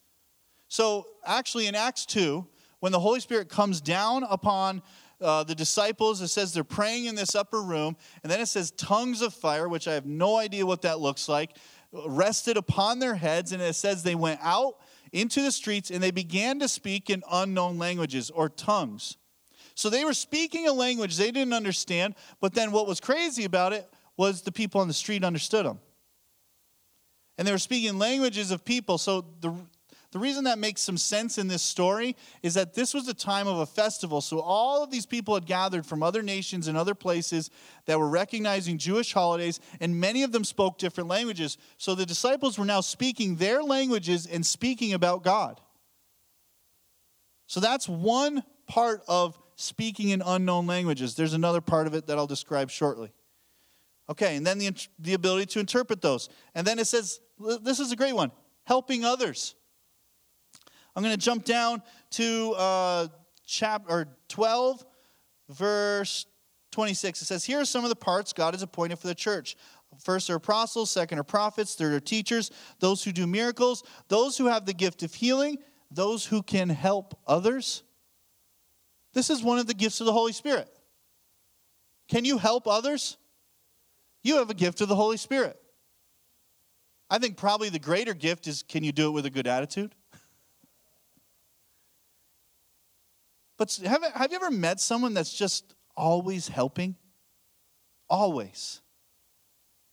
So, 0.67 1.07
actually, 1.25 1.67
in 1.67 1.75
Acts 1.75 2.05
2, 2.05 2.47
when 2.79 2.91
the 2.91 2.99
Holy 2.99 3.19
Spirit 3.19 3.49
comes 3.49 3.79
down 3.79 4.23
upon 4.23 4.81
uh, 5.21 5.43
the 5.43 5.55
disciples, 5.55 6.21
it 6.21 6.27
says 6.27 6.53
they're 6.53 6.63
praying 6.63 7.05
in 7.05 7.15
this 7.15 7.35
upper 7.35 7.61
room, 7.61 7.95
and 8.23 8.31
then 8.31 8.41
it 8.41 8.47
says 8.47 8.71
tongues 8.71 9.21
of 9.21 9.33
fire, 9.33 9.69
which 9.69 9.87
I 9.87 9.93
have 9.93 10.05
no 10.05 10.37
idea 10.37 10.65
what 10.65 10.81
that 10.81 10.99
looks 10.99 11.29
like, 11.29 11.57
rested 12.07 12.57
upon 12.57 12.99
their 12.99 13.15
heads, 13.15 13.51
and 13.51 13.61
it 13.61 13.75
says 13.75 14.03
they 14.03 14.15
went 14.15 14.39
out 14.43 14.75
into 15.13 15.41
the 15.41 15.51
streets 15.51 15.91
and 15.91 16.03
they 16.03 16.11
began 16.11 16.59
to 16.59 16.67
speak 16.67 17.09
in 17.09 17.23
unknown 17.31 17.77
languages 17.77 18.29
or 18.29 18.49
tongues. 18.49 19.17
So 19.75 19.89
they 19.89 20.03
were 20.03 20.13
speaking 20.13 20.67
a 20.67 20.73
language 20.73 21.15
they 21.15 21.31
didn't 21.31 21.53
understand, 21.53 22.15
but 22.41 22.53
then 22.53 22.71
what 22.71 22.87
was 22.87 22.99
crazy 22.99 23.45
about 23.45 23.71
it 23.71 23.89
was 24.17 24.41
the 24.41 24.51
people 24.51 24.81
on 24.81 24.87
the 24.87 24.93
street 24.93 25.23
understood 25.23 25.65
them. 25.65 25.79
And 27.37 27.47
they 27.47 27.51
were 27.51 27.57
speaking 27.57 27.97
languages 27.97 28.51
of 28.51 28.65
people. 28.65 28.97
So 28.97 29.25
the, 29.41 29.55
the 30.13 30.19
reason 30.19 30.43
that 30.43 30.59
makes 30.59 30.79
some 30.79 30.95
sense 30.95 31.39
in 31.39 31.47
this 31.47 31.63
story 31.63 32.15
is 32.43 32.53
that 32.53 32.75
this 32.75 32.93
was 32.93 33.07
a 33.07 33.15
time 33.15 33.47
of 33.47 33.57
a 33.57 33.65
festival. 33.65 34.21
So 34.21 34.39
all 34.41 34.83
of 34.83 34.91
these 34.91 35.07
people 35.07 35.33
had 35.33 35.47
gathered 35.47 35.87
from 35.87 36.03
other 36.03 36.21
nations 36.21 36.67
and 36.67 36.77
other 36.77 36.93
places 36.93 37.49
that 37.87 37.99
were 37.99 38.07
recognizing 38.07 38.77
Jewish 38.77 39.11
holidays, 39.11 39.59
and 39.79 39.99
many 39.99 40.21
of 40.21 40.31
them 40.31 40.43
spoke 40.43 40.77
different 40.77 41.09
languages. 41.09 41.57
So 41.79 41.95
the 41.95 42.05
disciples 42.05 42.59
were 42.59 42.65
now 42.65 42.81
speaking 42.81 43.37
their 43.37 43.63
languages 43.63 44.27
and 44.27 44.45
speaking 44.45 44.93
about 44.93 45.23
God. 45.23 45.59
So 47.47 47.59
that's 47.59 47.89
one 47.89 48.43
part 48.67 49.01
of 49.07 49.35
speaking 49.55 50.09
in 50.09 50.21
unknown 50.23 50.67
languages. 50.67 51.15
There's 51.15 51.33
another 51.33 51.59
part 51.59 51.87
of 51.87 51.95
it 51.95 52.05
that 52.05 52.19
I'll 52.19 52.27
describe 52.27 52.69
shortly. 52.69 53.11
Okay, 54.09 54.35
and 54.35 54.45
then 54.45 54.59
the, 54.59 54.71
the 54.99 55.15
ability 55.15 55.47
to 55.47 55.59
interpret 55.59 56.03
those. 56.03 56.29
And 56.53 56.67
then 56.67 56.77
it 56.77 56.85
says, 56.85 57.19
this 57.63 57.79
is 57.79 57.91
a 57.91 57.95
great 57.95 58.13
one 58.13 58.31
helping 58.65 59.03
others. 59.03 59.55
I'm 60.95 61.03
going 61.03 61.15
to 61.15 61.23
jump 61.23 61.43
down 61.43 61.81
to 62.11 62.53
uh, 62.53 63.07
chapter 63.45 64.07
12, 64.29 64.85
verse 65.49 66.25
26. 66.71 67.21
It 67.21 67.25
says, 67.25 67.43
Here 67.43 67.61
are 67.61 67.65
some 67.65 67.83
of 67.83 67.89
the 67.89 67.95
parts 67.95 68.33
God 68.33 68.53
has 68.53 68.61
appointed 68.61 68.99
for 68.99 69.07
the 69.07 69.15
church. 69.15 69.55
First 69.99 70.29
are 70.29 70.35
apostles, 70.35 70.91
second 70.91 71.19
are 71.19 71.23
prophets, 71.23 71.75
third 71.75 71.93
are 71.93 71.99
teachers, 71.99 72.51
those 72.79 73.03
who 73.03 73.11
do 73.11 73.27
miracles, 73.27 73.83
those 74.07 74.37
who 74.37 74.47
have 74.47 74.65
the 74.65 74.73
gift 74.73 75.03
of 75.03 75.13
healing, 75.13 75.57
those 75.91 76.25
who 76.25 76.41
can 76.41 76.69
help 76.69 77.19
others. 77.27 77.83
This 79.13 79.29
is 79.29 79.43
one 79.43 79.59
of 79.59 79.67
the 79.67 79.75
gifts 79.75 79.99
of 79.99 80.05
the 80.05 80.13
Holy 80.13 80.33
Spirit. 80.33 80.67
Can 82.07 82.25
you 82.25 82.37
help 82.37 82.67
others? 82.67 83.17
You 84.23 84.37
have 84.37 84.49
a 84.49 84.55
gift 84.55 84.81
of 84.81 84.89
the 84.89 84.95
Holy 84.95 85.17
Spirit. 85.17 85.59
I 87.09 87.19
think 87.19 87.37
probably 87.37 87.69
the 87.69 87.79
greater 87.79 88.13
gift 88.13 88.47
is 88.47 88.63
can 88.63 88.83
you 88.83 88.91
do 88.91 89.07
it 89.07 89.11
with 89.11 89.25
a 89.25 89.29
good 89.29 89.45
attitude? 89.45 89.93
But 93.63 93.79
have, 93.85 94.03
have 94.03 94.29
you 94.29 94.35
ever 94.35 94.51
met 94.51 94.81
someone 94.81 95.13
that's 95.13 95.33
just 95.33 95.73
always 95.95 96.49
helping? 96.49 96.97
Always. 98.09 98.81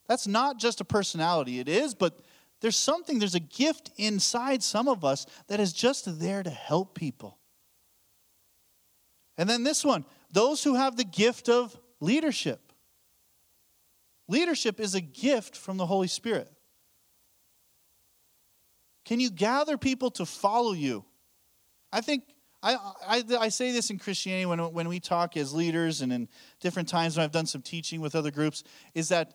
That's 0.08 0.26
not 0.26 0.58
just 0.58 0.80
a 0.80 0.84
personality. 0.84 1.60
It 1.60 1.68
is, 1.68 1.94
but 1.94 2.18
there's 2.60 2.74
something, 2.74 3.20
there's 3.20 3.36
a 3.36 3.38
gift 3.38 3.92
inside 3.96 4.64
some 4.64 4.88
of 4.88 5.04
us 5.04 5.24
that 5.46 5.60
is 5.60 5.72
just 5.72 6.18
there 6.18 6.42
to 6.42 6.50
help 6.50 6.96
people. 6.98 7.38
And 9.38 9.48
then 9.48 9.62
this 9.62 9.84
one 9.84 10.04
those 10.32 10.64
who 10.64 10.74
have 10.74 10.96
the 10.96 11.04
gift 11.04 11.48
of 11.48 11.78
leadership. 12.00 12.72
Leadership 14.26 14.80
is 14.80 14.96
a 14.96 15.00
gift 15.00 15.56
from 15.56 15.76
the 15.76 15.86
Holy 15.86 16.08
Spirit. 16.08 16.50
Can 19.04 19.20
you 19.20 19.30
gather 19.30 19.78
people 19.78 20.10
to 20.12 20.26
follow 20.26 20.72
you? 20.72 21.04
I 21.92 22.00
think 22.00 22.24
I, 22.62 22.74
I, 23.06 23.24
I, 23.38 23.48
say 23.48 23.72
this 23.72 23.90
in 23.90 23.98
Christianity 23.98 24.44
when, 24.44 24.58
when 24.72 24.88
we 24.88 25.00
talk 25.00 25.36
as 25.36 25.54
leaders 25.54 26.02
and 26.02 26.12
in 26.12 26.28
different 26.60 26.88
times 26.88 27.16
when 27.16 27.24
I've 27.24 27.32
done 27.32 27.46
some 27.46 27.62
teaching 27.62 28.02
with 28.02 28.14
other 28.14 28.30
groups, 28.30 28.64
is 28.94 29.08
that 29.08 29.32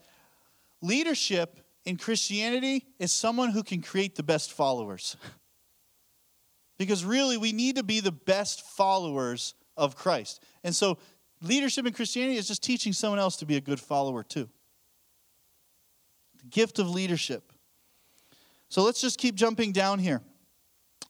leadership 0.81 1.59
in 1.85 1.97
Christianity 1.97 2.85
is 2.99 3.11
someone 3.11 3.49
who 3.49 3.63
can 3.63 3.81
create 3.81 4.15
the 4.15 4.23
best 4.23 4.51
followers. 4.51 5.17
Because 6.77 7.05
really, 7.05 7.37
we 7.37 7.53
need 7.53 7.77
to 7.77 7.83
be 7.83 8.01
the 8.01 8.11
best 8.11 8.65
followers 8.65 9.53
of 9.77 9.95
Christ. 9.95 10.43
And 10.61 10.75
so, 10.75 10.97
leadership 11.41 11.85
in 11.85 11.93
Christianity 11.93 12.37
is 12.37 12.49
just 12.49 12.61
teaching 12.61 12.91
someone 12.91 13.17
else 13.17 13.37
to 13.37 13.45
be 13.45 13.55
a 13.55 13.61
good 13.61 13.79
follower 13.79 14.23
too. 14.23 14.49
The 16.41 16.49
gift 16.49 16.79
of 16.79 16.89
leadership. 16.89 17.53
So, 18.67 18.83
let's 18.83 18.99
just 18.99 19.17
keep 19.17 19.35
jumping 19.35 19.71
down 19.71 19.99
here. 19.99 20.21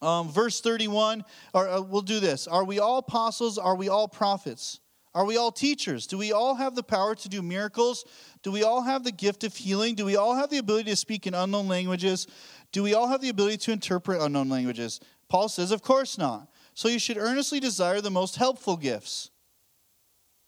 Um, 0.06 0.30
verse 0.30 0.62
31, 0.62 1.24
or 1.54 1.68
uh, 1.68 1.82
we'll 1.82 2.02
do 2.02 2.20
this. 2.20 2.48
Are 2.48 2.64
we 2.64 2.80
all 2.80 3.00
apostles? 3.00 3.58
Are 3.58 3.76
we 3.76 3.90
all 3.90 4.08
prophets? 4.08 4.80
Are 5.16 5.26
we 5.26 5.38
all 5.38 5.52
teachers? 5.52 6.08
Do 6.08 6.18
we 6.18 6.32
all 6.32 6.56
have 6.56 6.76
the 6.76 6.84
power 6.84 7.16
to 7.16 7.30
do 7.30 7.42
miracles? 7.42 8.06
Do 8.44 8.52
we 8.52 8.64
all 8.64 8.84
have 8.84 9.04
the 9.04 9.12
gift 9.12 9.44
of 9.44 9.56
healing? 9.56 9.96
Do 9.96 10.06
we 10.06 10.18
all 10.18 10.36
have 10.36 10.50
the 10.50 10.58
ability 10.58 10.90
to 10.92 10.96
speak 10.96 11.26
in 11.26 11.34
unknown 11.34 11.68
languages? 11.68 12.28
Do 12.72 12.84
we 12.84 12.94
all 12.94 13.08
have 13.08 13.22
the 13.22 13.30
ability 13.30 13.58
to 13.58 13.72
interpret 13.72 14.22
unknown 14.22 14.50
languages? 14.50 15.00
Paul 15.30 15.50
says, 15.50 15.72
Of 15.72 15.82
course 15.82 16.18
not. 16.18 16.50
So 16.74 16.90
you 16.90 17.00
should 17.00 17.18
earnestly 17.18 17.62
desire 17.62 18.02
the 18.02 18.12
most 18.12 18.36
helpful 18.36 18.76
gifts. 18.76 19.32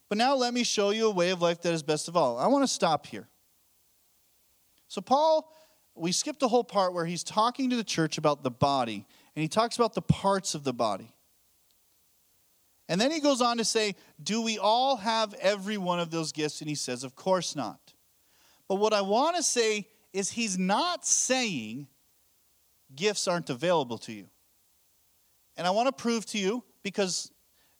But 0.10 0.18
now 0.18 0.36
let 0.36 0.54
me 0.54 0.64
show 0.64 0.90
you 0.90 1.08
a 1.08 1.12
way 1.12 1.32
of 1.32 1.42
life 1.42 1.62
that 1.62 1.74
is 1.74 1.82
best 1.82 2.08
of 2.08 2.18
all. 2.18 2.38
I 2.38 2.48
want 2.48 2.64
to 2.64 2.68
stop 2.68 3.08
here. 3.08 3.28
So, 4.90 5.02
Paul, 5.02 5.52
we 5.96 6.12
skipped 6.12 6.40
the 6.40 6.48
whole 6.48 6.64
part 6.64 6.94
where 6.94 7.06
he's 7.06 7.24
talking 7.24 7.70
to 7.70 7.76
the 7.76 7.84
church 7.84 8.18
about 8.18 8.44
the 8.44 8.52
body, 8.52 9.06
and 9.38 9.44
he 9.44 9.48
talks 9.48 9.76
about 9.76 9.94
the 9.94 10.02
parts 10.02 10.56
of 10.56 10.64
the 10.64 10.74
body. 10.74 11.14
And 12.90 13.00
then 13.00 13.12
he 13.12 13.20
goes 13.20 13.40
on 13.40 13.58
to 13.58 13.64
say, 13.64 13.94
Do 14.24 14.42
we 14.42 14.58
all 14.58 14.98
have 14.98 15.36
every 15.36 15.78
one 15.78 16.00
of 16.00 16.10
those 16.10 16.32
gifts? 16.32 16.60
And 16.60 16.68
he 16.68 16.74
says, 16.74 17.04
Of 17.04 17.16
course 17.16 17.56
not. 17.56 17.94
But 18.68 18.78
what 18.78 18.94
I 18.94 19.02
want 19.02 19.36
to 19.36 19.44
say 19.44 19.90
is, 20.12 20.32
he's 20.32 20.58
not 20.58 21.06
saying 21.06 21.86
gifts 22.96 23.28
aren't 23.28 23.52
available 23.52 24.00
to 24.00 24.12
you. 24.12 24.26
And 25.56 25.68
I 25.68 25.70
want 25.70 25.86
to 25.86 25.94
prove 25.94 26.26
to 26.28 26.40
you, 26.40 26.64
because, 26.82 27.32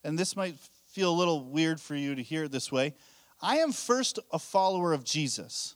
and 0.04 0.16
this 0.16 0.36
might 0.36 0.54
feel 0.86 1.10
a 1.10 1.18
little 1.18 1.44
weird 1.44 1.80
for 1.80 1.96
you 1.96 2.14
to 2.14 2.22
hear 2.22 2.44
it 2.44 2.52
this 2.52 2.70
way, 2.70 2.94
I 3.42 3.56
am 3.56 3.72
first 3.72 4.20
a 4.32 4.38
follower 4.38 4.92
of 4.92 5.02
Jesus. 5.02 5.74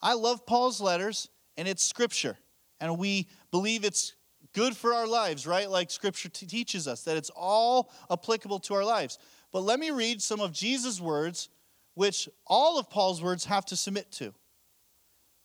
I 0.00 0.14
love 0.14 0.46
Paul's 0.46 0.80
letters, 0.80 1.28
and 1.58 1.68
it's 1.68 1.84
scripture. 1.84 2.38
And 2.80 2.96
we 2.96 3.28
believe 3.50 3.84
it's 3.84 4.14
good 4.52 4.76
for 4.76 4.94
our 4.94 5.06
lives, 5.06 5.46
right? 5.46 5.68
Like 5.68 5.90
scripture 5.90 6.28
t- 6.28 6.46
teaches 6.46 6.88
us 6.88 7.02
that 7.04 7.16
it's 7.16 7.30
all 7.30 7.90
applicable 8.10 8.60
to 8.60 8.74
our 8.74 8.84
lives. 8.84 9.18
But 9.52 9.60
let 9.60 9.80
me 9.80 9.90
read 9.90 10.20
some 10.20 10.40
of 10.40 10.52
Jesus' 10.52 11.00
words, 11.00 11.48
which 11.94 12.28
all 12.46 12.78
of 12.78 12.90
Paul's 12.90 13.22
words 13.22 13.44
have 13.46 13.64
to 13.66 13.76
submit 13.76 14.10
to. 14.12 14.34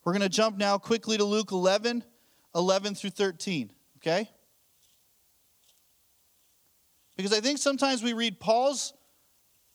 We're 0.04 0.13
going 0.13 0.22
to 0.22 0.30
jump 0.30 0.58
now 0.58 0.78
quickly 0.78 1.18
to 1.18 1.24
Luke 1.24 1.52
11, 1.52 2.04
11 2.56 2.96
through 2.96 3.12
13, 3.12 3.72
okay? 3.98 4.30
Because 7.16 7.32
I 7.32 7.39
think 7.39 7.58
sometimes 7.58 8.04
we 8.04 8.13
read 8.13 8.39
Paul's 8.39 8.94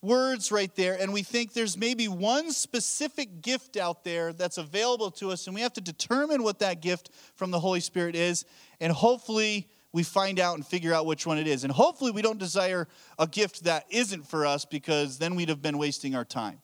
words 0.00 0.52
right 0.52 0.74
there 0.76 0.96
and 1.00 1.12
we 1.12 1.22
think 1.22 1.52
there's 1.52 1.76
maybe 1.76 2.06
one 2.06 2.52
specific 2.52 3.42
gift 3.42 3.76
out 3.76 4.04
there 4.04 4.32
that's 4.32 4.56
available 4.56 5.10
to 5.10 5.30
us 5.30 5.46
and 5.46 5.54
we 5.54 5.60
have 5.60 5.72
to 5.72 5.80
determine 5.80 6.42
what 6.42 6.60
that 6.60 6.80
gift 6.80 7.10
from 7.34 7.50
the 7.50 7.58
Holy 7.58 7.80
Spirit 7.80 8.14
is 8.14 8.44
and 8.80 8.92
hopefully 8.92 9.68
we 9.92 10.02
find 10.02 10.38
out 10.38 10.54
and 10.54 10.66
figure 10.66 10.92
out 10.92 11.06
which 11.06 11.26
one 11.26 11.38
it 11.38 11.46
is. 11.46 11.64
And 11.64 11.72
hopefully 11.72 12.10
we 12.10 12.22
don't 12.22 12.38
desire 12.38 12.88
a 13.18 13.26
gift 13.26 13.64
that 13.64 13.86
isn't 13.90 14.26
for 14.26 14.44
us 14.44 14.64
because 14.64 15.18
then 15.18 15.34
we'd 15.34 15.48
have 15.48 15.62
been 15.62 15.78
wasting 15.78 16.14
our 16.14 16.24
time. 16.24 16.60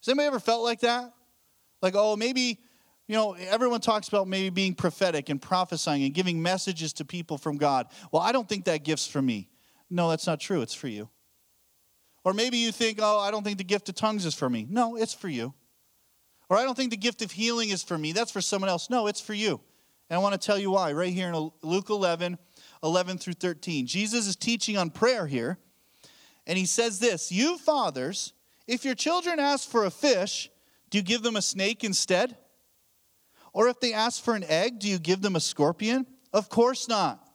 Has 0.00 0.08
anybody 0.08 0.26
ever 0.26 0.40
felt 0.40 0.62
like 0.62 0.80
that? 0.80 1.12
Like, 1.80 1.94
oh, 1.96 2.16
maybe, 2.16 2.60
you 3.08 3.16
know, 3.16 3.32
everyone 3.32 3.80
talks 3.80 4.08
about 4.08 4.28
maybe 4.28 4.50
being 4.50 4.74
prophetic 4.74 5.28
and 5.28 5.40
prophesying 5.40 6.04
and 6.04 6.14
giving 6.14 6.42
messages 6.42 6.92
to 6.94 7.04
people 7.04 7.38
from 7.38 7.56
God. 7.56 7.86
Well, 8.10 8.22
I 8.22 8.32
don't 8.32 8.48
think 8.48 8.66
that 8.66 8.84
gift's 8.84 9.06
for 9.06 9.22
me. 9.22 9.48
No, 9.90 10.10
that's 10.10 10.26
not 10.26 10.40
true. 10.40 10.62
It's 10.62 10.74
for 10.74 10.88
you. 10.88 11.08
Or 12.24 12.32
maybe 12.32 12.58
you 12.58 12.72
think, 12.72 12.98
oh, 13.00 13.18
I 13.18 13.30
don't 13.30 13.42
think 13.42 13.58
the 13.58 13.64
gift 13.64 13.88
of 13.88 13.94
tongues 13.94 14.24
is 14.24 14.34
for 14.34 14.48
me. 14.48 14.66
No, 14.68 14.96
it's 14.96 15.14
for 15.14 15.28
you. 15.28 15.54
Or 16.48 16.56
I 16.56 16.64
don't 16.64 16.76
think 16.76 16.90
the 16.90 16.96
gift 16.96 17.22
of 17.22 17.32
healing 17.32 17.70
is 17.70 17.82
for 17.82 17.98
me. 17.98 18.12
That's 18.12 18.30
for 18.30 18.40
someone 18.40 18.68
else. 18.68 18.90
No, 18.90 19.06
it's 19.06 19.20
for 19.20 19.34
you. 19.34 19.60
And 20.08 20.18
I 20.18 20.22
want 20.22 20.40
to 20.40 20.46
tell 20.46 20.58
you 20.58 20.70
why. 20.70 20.92
Right 20.92 21.12
here 21.12 21.28
in 21.28 21.50
Luke 21.62 21.90
11, 21.90 22.38
11 22.82 23.18
through 23.18 23.32
13. 23.34 23.86
Jesus 23.86 24.26
is 24.26 24.36
teaching 24.36 24.76
on 24.76 24.90
prayer 24.90 25.26
here. 25.26 25.58
And 26.46 26.58
he 26.58 26.66
says 26.66 26.98
this 26.98 27.32
You 27.32 27.58
fathers, 27.58 28.32
if 28.66 28.84
your 28.84 28.94
children 28.94 29.40
ask 29.40 29.68
for 29.68 29.84
a 29.84 29.90
fish, 29.90 30.50
do 30.90 30.98
you 30.98 31.04
give 31.04 31.22
them 31.22 31.36
a 31.36 31.42
snake 31.42 31.84
instead? 31.84 32.36
Or 33.52 33.68
if 33.68 33.80
they 33.80 33.92
ask 33.92 34.22
for 34.22 34.34
an 34.34 34.44
egg, 34.44 34.78
do 34.78 34.88
you 34.88 34.98
give 34.98 35.22
them 35.22 35.36
a 35.36 35.40
scorpion? 35.40 36.06
Of 36.32 36.48
course 36.48 36.88
not. 36.88 37.26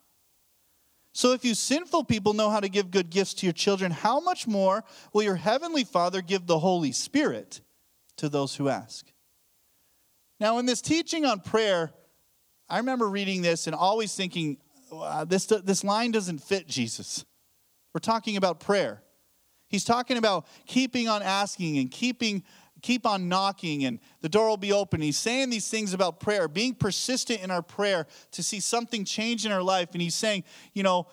So 1.18 1.32
if 1.32 1.44
you 1.44 1.56
sinful 1.56 2.04
people 2.04 2.36
know 2.36 2.52
how 2.52 2.60
to 2.60 2.70
give 2.70 2.92
good 2.92 3.10
gifts 3.10 3.34
to 3.34 3.48
your 3.48 3.54
children, 3.54 3.90
how 3.90 4.20
much 4.20 4.46
more 4.46 4.84
will 5.14 5.24
your 5.24 5.36
heavenly 5.36 5.84
Father 5.84 6.22
give 6.22 6.46
the 6.46 6.60
Holy 6.60 6.92
Spirit 6.92 7.62
to 8.18 8.30
those 8.30 8.54
who 8.54 8.70
ask? 8.70 9.04
Now, 10.40 10.60
in 10.60 10.68
this 10.68 10.80
teaching 10.80 11.26
on 11.26 11.40
prayer, 11.40 11.92
I 12.70 12.78
remember 12.78 13.10
reading 13.10 13.42
this 13.42 13.66
and 13.66 13.76
always 13.76 14.14
thinking, 14.14 14.58
this, 15.26 15.48
this 15.48 15.84
line 15.84 16.12
doesn't 16.12 16.38
fit 16.38 16.68
Jesus. 16.68 17.26
We're 17.96 18.00
talking 18.00 18.38
about 18.38 18.60
prayer. 18.60 19.02
He's 19.70 19.86
talking 19.86 20.18
about 20.18 20.46
keeping 20.68 21.08
on 21.08 21.24
asking 21.24 21.80
and 21.80 21.90
keeping 21.90 22.44
keep 22.82 23.06
on 23.06 23.28
knocking 23.28 23.86
and 23.86 24.00
the 24.22 24.30
door 24.30 24.48
will 24.48 24.58
be 24.58 24.72
open. 24.72 25.02
He's 25.02 25.18
saying 25.18 25.50
these 25.50 25.70
things 25.70 25.94
about 25.94 26.20
prayer, 26.20 26.48
being 26.48 26.74
persistent 26.74 27.42
in 27.42 27.52
our 27.52 27.62
prayer 27.62 28.08
to 28.32 28.44
see 28.44 28.60
something 28.60 29.06
change 29.06 29.46
in 29.46 29.52
our 29.52 29.64
life. 29.64 29.90
And 29.94 30.02
he's 30.02 30.16
saying, 30.16 30.44
you 30.74 30.84
know, 30.84 31.08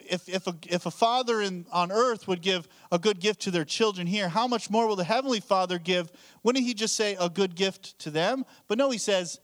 if, 0.00 0.28
if, 0.28 0.46
a, 0.46 0.54
if 0.68 0.86
a 0.86 0.90
father 0.90 1.40
in, 1.40 1.64
on 1.72 1.90
earth 1.90 2.28
would 2.28 2.42
give 2.42 2.68
a 2.92 2.98
good 2.98 3.18
gift 3.18 3.40
to 3.42 3.50
their 3.50 3.64
children 3.64 4.06
here, 4.06 4.28
how 4.28 4.46
much 4.46 4.70
more 4.70 4.86
will 4.86 4.96
the 4.96 5.04
Heavenly 5.04 5.40
Father 5.40 5.78
give? 5.78 6.12
Wouldn't 6.42 6.64
he 6.64 6.74
just 6.74 6.96
say 6.96 7.16
a 7.18 7.30
good 7.30 7.54
gift 7.54 7.98
to 8.00 8.10
them? 8.10 8.44
But 8.68 8.76
no, 8.76 8.90
he 8.90 8.98
says, 8.98 9.40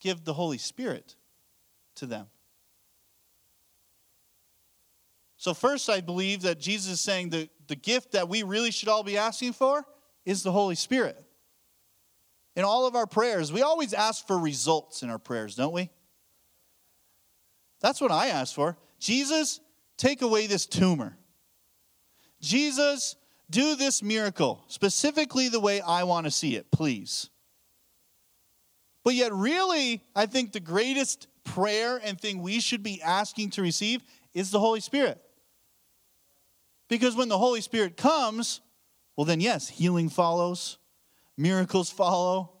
give 0.00 0.24
the 0.24 0.34
Holy 0.34 0.58
Spirit 0.58 1.14
to 1.96 2.06
them. 2.06 2.26
So, 5.36 5.54
first, 5.54 5.88
I 5.88 6.00
believe 6.00 6.42
that 6.42 6.58
Jesus 6.58 6.94
is 6.94 7.00
saying 7.00 7.30
the, 7.30 7.48
the 7.68 7.76
gift 7.76 8.12
that 8.12 8.28
we 8.28 8.42
really 8.42 8.72
should 8.72 8.88
all 8.88 9.04
be 9.04 9.16
asking 9.16 9.52
for 9.52 9.84
is 10.28 10.42
the 10.42 10.52
Holy 10.52 10.74
Spirit. 10.74 11.16
In 12.54 12.62
all 12.62 12.86
of 12.86 12.94
our 12.94 13.06
prayers, 13.06 13.50
we 13.50 13.62
always 13.62 13.94
ask 13.94 14.26
for 14.26 14.38
results 14.38 15.02
in 15.02 15.08
our 15.08 15.18
prayers, 15.18 15.54
don't 15.54 15.72
we? 15.72 15.88
That's 17.80 17.98
what 17.98 18.10
I 18.10 18.26
ask 18.26 18.54
for. 18.54 18.76
Jesus, 18.98 19.58
take 19.96 20.20
away 20.20 20.46
this 20.46 20.66
tumor. 20.66 21.16
Jesus, 22.42 23.16
do 23.48 23.74
this 23.74 24.02
miracle, 24.02 24.62
specifically 24.68 25.48
the 25.48 25.60
way 25.60 25.80
I 25.80 26.04
want 26.04 26.26
to 26.26 26.30
see 26.30 26.56
it, 26.56 26.70
please. 26.70 27.30
But 29.04 29.14
yet, 29.14 29.32
really, 29.32 30.02
I 30.14 30.26
think 30.26 30.52
the 30.52 30.60
greatest 30.60 31.26
prayer 31.44 31.98
and 32.04 32.20
thing 32.20 32.42
we 32.42 32.60
should 32.60 32.82
be 32.82 33.00
asking 33.00 33.50
to 33.50 33.62
receive 33.62 34.02
is 34.34 34.50
the 34.50 34.60
Holy 34.60 34.80
Spirit. 34.80 35.22
Because 36.90 37.16
when 37.16 37.28
the 37.28 37.38
Holy 37.38 37.62
Spirit 37.62 37.96
comes, 37.96 38.60
well, 39.18 39.24
then, 39.24 39.40
yes, 39.40 39.68
healing 39.68 40.10
follows, 40.10 40.78
miracles 41.36 41.90
follow, 41.90 42.52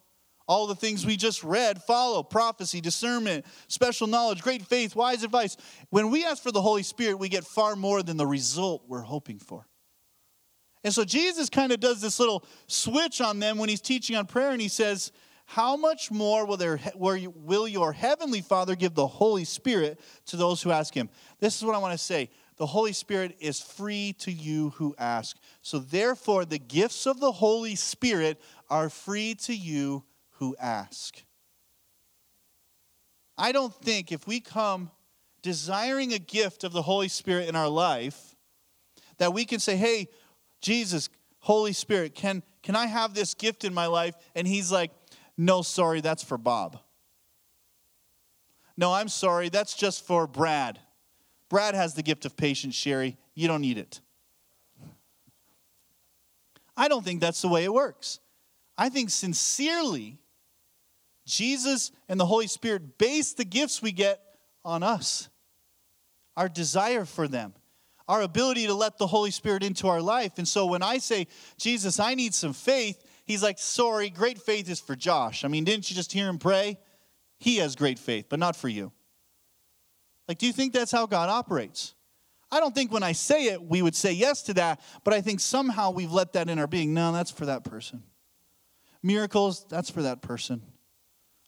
all 0.48 0.66
the 0.66 0.74
things 0.74 1.06
we 1.06 1.16
just 1.16 1.44
read 1.44 1.80
follow 1.80 2.24
prophecy, 2.24 2.80
discernment, 2.80 3.46
special 3.68 4.08
knowledge, 4.08 4.42
great 4.42 4.62
faith, 4.62 4.96
wise 4.96 5.22
advice. 5.22 5.56
When 5.90 6.10
we 6.10 6.24
ask 6.24 6.42
for 6.42 6.50
the 6.50 6.60
Holy 6.60 6.82
Spirit, 6.82 7.20
we 7.20 7.28
get 7.28 7.44
far 7.44 7.76
more 7.76 8.02
than 8.02 8.16
the 8.16 8.26
result 8.26 8.82
we're 8.88 9.02
hoping 9.02 9.38
for. 9.38 9.68
And 10.82 10.92
so 10.92 11.04
Jesus 11.04 11.48
kind 11.48 11.70
of 11.70 11.78
does 11.78 12.00
this 12.00 12.18
little 12.18 12.44
switch 12.66 13.20
on 13.20 13.38
them 13.38 13.58
when 13.58 13.68
he's 13.68 13.80
teaching 13.80 14.16
on 14.16 14.26
prayer, 14.26 14.50
and 14.50 14.60
he 14.60 14.66
says, 14.66 15.12
How 15.46 15.76
much 15.76 16.10
more 16.10 16.44
will, 16.44 16.56
there, 16.56 16.80
will 16.96 17.68
your 17.68 17.92
heavenly 17.92 18.40
Father 18.40 18.74
give 18.74 18.94
the 18.94 19.06
Holy 19.06 19.44
Spirit 19.44 20.00
to 20.26 20.36
those 20.36 20.60
who 20.60 20.72
ask 20.72 20.92
him? 20.92 21.08
This 21.38 21.56
is 21.56 21.64
what 21.64 21.76
I 21.76 21.78
want 21.78 21.92
to 21.92 22.04
say. 22.04 22.30
The 22.58 22.66
Holy 22.66 22.92
Spirit 22.92 23.36
is 23.38 23.60
free 23.60 24.14
to 24.18 24.32
you 24.32 24.70
who 24.70 24.94
ask. 24.98 25.36
So, 25.62 25.78
therefore, 25.78 26.44
the 26.44 26.58
gifts 26.58 27.06
of 27.06 27.20
the 27.20 27.32
Holy 27.32 27.76
Spirit 27.76 28.40
are 28.68 28.90
free 28.90 29.36
to 29.36 29.54
you 29.54 30.04
who 30.32 30.56
ask. 30.60 31.22
I 33.36 33.52
don't 33.52 33.74
think 33.74 34.10
if 34.10 34.26
we 34.26 34.40
come 34.40 34.90
desiring 35.40 36.12
a 36.12 36.18
gift 36.18 36.64
of 36.64 36.72
the 36.72 36.82
Holy 36.82 37.06
Spirit 37.06 37.48
in 37.48 37.54
our 37.54 37.68
life, 37.68 38.34
that 39.18 39.32
we 39.32 39.44
can 39.44 39.60
say, 39.60 39.76
hey, 39.76 40.08
Jesus, 40.60 41.08
Holy 41.38 41.72
Spirit, 41.72 42.16
can, 42.16 42.42
can 42.64 42.74
I 42.74 42.86
have 42.86 43.14
this 43.14 43.34
gift 43.34 43.64
in 43.64 43.72
my 43.72 43.86
life? 43.86 44.16
And 44.34 44.46
He's 44.46 44.72
like, 44.72 44.90
no, 45.36 45.62
sorry, 45.62 46.00
that's 46.00 46.24
for 46.24 46.36
Bob. 46.36 46.80
No, 48.76 48.92
I'm 48.92 49.08
sorry, 49.08 49.48
that's 49.48 49.74
just 49.74 50.04
for 50.04 50.26
Brad. 50.26 50.80
Brad 51.48 51.74
has 51.74 51.94
the 51.94 52.02
gift 52.02 52.24
of 52.24 52.36
patience, 52.36 52.74
Sherry. 52.74 53.16
You 53.34 53.48
don't 53.48 53.62
need 53.62 53.78
it. 53.78 54.00
I 56.76 56.88
don't 56.88 57.04
think 57.04 57.20
that's 57.20 57.42
the 57.42 57.48
way 57.48 57.64
it 57.64 57.72
works. 57.72 58.20
I 58.76 58.88
think 58.88 59.10
sincerely, 59.10 60.18
Jesus 61.26 61.90
and 62.08 62.20
the 62.20 62.26
Holy 62.26 62.46
Spirit 62.46 62.98
base 62.98 63.32
the 63.32 63.44
gifts 63.44 63.82
we 63.82 63.92
get 63.92 64.20
on 64.64 64.82
us. 64.82 65.28
our 66.38 66.48
desire 66.48 67.04
for 67.04 67.26
them, 67.26 67.52
our 68.06 68.22
ability 68.22 68.66
to 68.66 68.72
let 68.74 68.96
the 68.96 69.08
Holy 69.08 69.32
Spirit 69.32 69.64
into 69.64 69.88
our 69.88 70.00
life. 70.00 70.38
And 70.38 70.46
so 70.46 70.66
when 70.66 70.84
I 70.84 70.98
say, 70.98 71.26
Jesus, 71.58 71.98
I 71.98 72.14
need 72.14 72.32
some 72.32 72.52
faith, 72.52 73.04
he's 73.24 73.42
like, 73.42 73.58
sorry, 73.58 74.08
great 74.08 74.38
faith 74.38 74.70
is 74.70 74.78
for 74.78 74.94
Josh. 74.94 75.44
I 75.44 75.48
mean, 75.48 75.64
didn't 75.64 75.90
you 75.90 75.96
just 75.96 76.12
hear 76.12 76.28
him 76.28 76.38
pray? 76.38 76.78
He 77.40 77.56
has 77.56 77.74
great 77.74 77.98
faith, 77.98 78.26
but 78.28 78.38
not 78.38 78.54
for 78.54 78.68
you. 78.68 78.92
Like, 80.28 80.38
do 80.38 80.46
you 80.46 80.52
think 80.52 80.74
that's 80.74 80.92
how 80.92 81.06
God 81.06 81.30
operates? 81.30 81.94
I 82.50 82.60
don't 82.60 82.74
think 82.74 82.92
when 82.92 83.02
I 83.02 83.12
say 83.12 83.46
it, 83.46 83.62
we 83.62 83.82
would 83.82 83.96
say 83.96 84.12
yes 84.12 84.42
to 84.44 84.54
that, 84.54 84.80
but 85.04 85.14
I 85.14 85.20
think 85.20 85.40
somehow 85.40 85.90
we've 85.90 86.12
let 86.12 86.34
that 86.34 86.48
in 86.48 86.58
our 86.58 86.66
being. 86.66 86.94
No, 86.94 87.12
that's 87.12 87.30
for 87.30 87.46
that 87.46 87.64
person. 87.64 88.02
Miracles, 89.02 89.66
that's 89.68 89.90
for 89.90 90.02
that 90.02 90.22
person. 90.22 90.62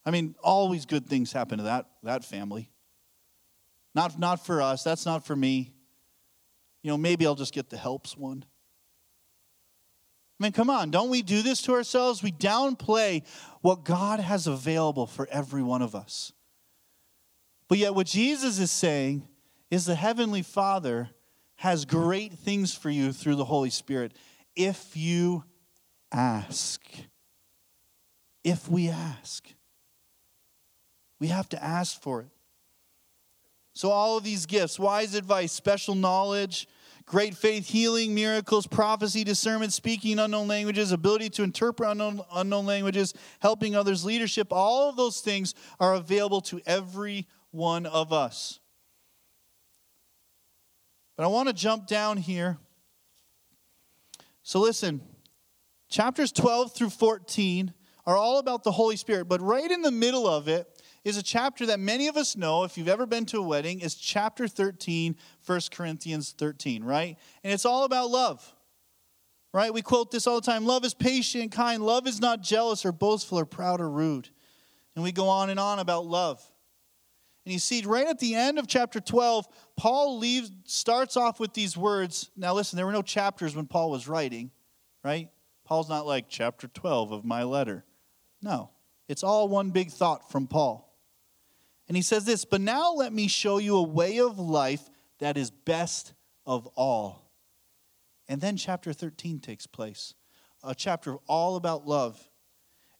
I 0.04 0.10
mean, 0.10 0.34
always 0.42 0.86
good 0.86 1.06
things 1.06 1.32
happen 1.32 1.58
to 1.58 1.64
that, 1.64 1.86
that 2.02 2.24
family. 2.24 2.70
Not, 3.94 4.18
not 4.18 4.44
for 4.44 4.62
us, 4.62 4.82
that's 4.82 5.04
not 5.04 5.24
for 5.24 5.36
me. 5.36 5.72
You 6.82 6.90
know, 6.90 6.96
maybe 6.96 7.26
I'll 7.26 7.34
just 7.34 7.52
get 7.52 7.68
the 7.70 7.76
helps 7.76 8.16
one. 8.16 8.44
I 10.38 10.44
mean, 10.44 10.52
come 10.52 10.70
on, 10.70 10.90
don't 10.90 11.10
we 11.10 11.20
do 11.20 11.42
this 11.42 11.60
to 11.62 11.72
ourselves? 11.72 12.22
We 12.22 12.32
downplay 12.32 13.24
what 13.60 13.84
God 13.84 14.20
has 14.20 14.46
available 14.46 15.06
for 15.06 15.28
every 15.30 15.62
one 15.62 15.82
of 15.82 15.94
us. 15.94 16.32
But 17.70 17.78
yet, 17.78 17.94
what 17.94 18.08
Jesus 18.08 18.58
is 18.58 18.72
saying 18.72 19.28
is 19.70 19.86
the 19.86 19.94
Heavenly 19.94 20.42
Father 20.42 21.08
has 21.54 21.84
great 21.84 22.32
things 22.32 22.74
for 22.74 22.90
you 22.90 23.12
through 23.12 23.36
the 23.36 23.44
Holy 23.44 23.70
Spirit 23.70 24.12
if 24.56 24.96
you 24.96 25.44
ask. 26.10 26.82
If 28.42 28.68
we 28.68 28.88
ask, 28.88 29.46
we 31.20 31.28
have 31.28 31.48
to 31.50 31.62
ask 31.62 32.02
for 32.02 32.22
it. 32.22 32.30
So, 33.72 33.90
all 33.90 34.16
of 34.16 34.24
these 34.24 34.46
gifts 34.46 34.76
wise 34.76 35.14
advice, 35.14 35.52
special 35.52 35.94
knowledge, 35.94 36.66
great 37.06 37.36
faith, 37.36 37.68
healing, 37.68 38.16
miracles, 38.16 38.66
prophecy, 38.66 39.22
discernment, 39.22 39.72
speaking 39.72 40.18
unknown 40.18 40.48
languages, 40.48 40.90
ability 40.90 41.30
to 41.30 41.44
interpret 41.44 41.88
unknown, 41.88 42.20
unknown 42.34 42.66
languages, 42.66 43.14
helping 43.38 43.76
others, 43.76 44.04
leadership 44.04 44.48
all 44.50 44.88
of 44.88 44.96
those 44.96 45.20
things 45.20 45.54
are 45.78 45.94
available 45.94 46.40
to 46.40 46.60
every 46.66 47.28
one 47.50 47.86
of 47.86 48.12
us. 48.12 48.60
But 51.16 51.24
I 51.24 51.26
want 51.28 51.48
to 51.48 51.54
jump 51.54 51.86
down 51.86 52.16
here. 52.16 52.58
So 54.42 54.60
listen, 54.60 55.00
chapters 55.88 56.32
12 56.32 56.74
through 56.74 56.90
14 56.90 57.72
are 58.06 58.16
all 58.16 58.38
about 58.38 58.64
the 58.64 58.72
Holy 58.72 58.96
Spirit, 58.96 59.26
but 59.28 59.40
right 59.40 59.70
in 59.70 59.82
the 59.82 59.90
middle 59.90 60.26
of 60.26 60.48
it 60.48 60.66
is 61.04 61.16
a 61.16 61.22
chapter 61.22 61.66
that 61.66 61.80
many 61.80 62.08
of 62.08 62.16
us 62.16 62.36
know 62.36 62.64
if 62.64 62.76
you've 62.76 62.88
ever 62.88 63.06
been 63.06 63.26
to 63.26 63.38
a 63.38 63.42
wedding 63.42 63.80
is 63.80 63.94
chapter 63.94 64.48
13 64.48 65.16
1 65.46 65.60
corinthians 65.70 66.34
13 66.36 66.84
right? 66.84 67.16
And 67.44 67.52
it's 67.52 67.64
all 67.64 67.84
about 67.84 68.10
love 68.10 68.54
right? 69.52 69.72
We 69.72 69.82
quote 69.82 70.10
this 70.10 70.26
all 70.26 70.40
the 70.40 70.46
time 70.46 70.66
love 70.66 70.84
is 70.84 70.94
patient 70.94 71.52
kind. 71.52 71.82
Love 71.82 72.06
is 72.06 72.20
not 72.20 72.42
jealous 72.42 72.84
or 72.84 72.92
boastful 72.92 73.38
or 73.38 73.44
proud 73.44 73.80
or 73.80 73.90
rude. 73.90 74.28
And 74.94 75.04
we 75.04 75.12
go 75.12 75.28
on 75.28 75.50
and 75.50 75.60
on 75.60 75.78
about 75.78 76.06
love 76.06 76.42
and 77.44 77.52
you 77.52 77.58
see 77.58 77.82
right 77.84 78.06
at 78.06 78.18
the 78.18 78.34
end 78.34 78.58
of 78.58 78.66
chapter 78.66 79.00
12 79.00 79.46
paul 79.76 80.18
leaves 80.18 80.50
starts 80.64 81.16
off 81.16 81.40
with 81.40 81.54
these 81.54 81.76
words 81.76 82.30
now 82.36 82.54
listen 82.54 82.76
there 82.76 82.86
were 82.86 82.92
no 82.92 83.02
chapters 83.02 83.56
when 83.56 83.66
paul 83.66 83.90
was 83.90 84.08
writing 84.08 84.50
right 85.04 85.28
paul's 85.64 85.88
not 85.88 86.06
like 86.06 86.26
chapter 86.28 86.68
12 86.68 87.12
of 87.12 87.24
my 87.24 87.42
letter 87.42 87.84
no 88.42 88.70
it's 89.08 89.22
all 89.22 89.48
one 89.48 89.70
big 89.70 89.90
thought 89.90 90.30
from 90.30 90.46
paul 90.46 90.90
and 91.90 91.96
he 91.96 92.04
says 92.04 92.24
this, 92.24 92.44
but 92.44 92.60
now 92.60 92.92
let 92.92 93.12
me 93.12 93.26
show 93.26 93.58
you 93.58 93.76
a 93.76 93.82
way 93.82 94.20
of 94.20 94.38
life 94.38 94.88
that 95.18 95.36
is 95.36 95.50
best 95.50 96.14
of 96.46 96.68
all. 96.76 97.32
And 98.28 98.40
then 98.40 98.56
chapter 98.56 98.92
13 98.92 99.40
takes 99.40 99.66
place, 99.66 100.14
a 100.62 100.72
chapter 100.72 101.16
all 101.26 101.56
about 101.56 101.88
love. 101.88 102.30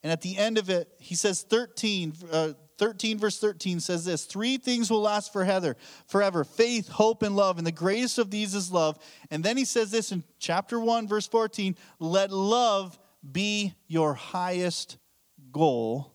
And 0.03 0.11
at 0.11 0.23
the 0.23 0.37
end 0.37 0.59
of 0.59 0.71
it, 0.71 0.89
he 0.99 1.15
says 1.15 1.43
13, 1.43 2.15
uh, 2.33 2.55
13 2.81 3.19
verse 3.19 3.39
13 3.39 3.79
says 3.79 4.05
this 4.05 4.25
Three 4.25 4.57
things 4.57 4.91
will 4.91 5.03
last 5.03 5.33
for 5.33 5.45
Heather 5.45 5.77
forever 6.09 6.43
faith, 6.43 6.89
hope, 6.89 7.23
and 7.23 7.37
love. 7.37 7.59
And 7.59 7.67
the 7.67 7.73
greatest 7.73 8.19
of 8.19 8.33
these 8.33 8.57
is 8.57 8.73
love. 8.73 8.99
And 9.31 9.45
then 9.45 9.57
he 9.57 9.65
says 9.65 9.93
this 9.93 10.11
in 10.11 10.25
chapter 10.41 10.81
1, 10.81 11.07
verse 11.07 11.29
14 11.29 11.77
let 12.01 12.33
love 12.33 12.99
be 13.31 13.75
your 13.87 14.15
highest 14.15 14.99
goal 15.53 16.15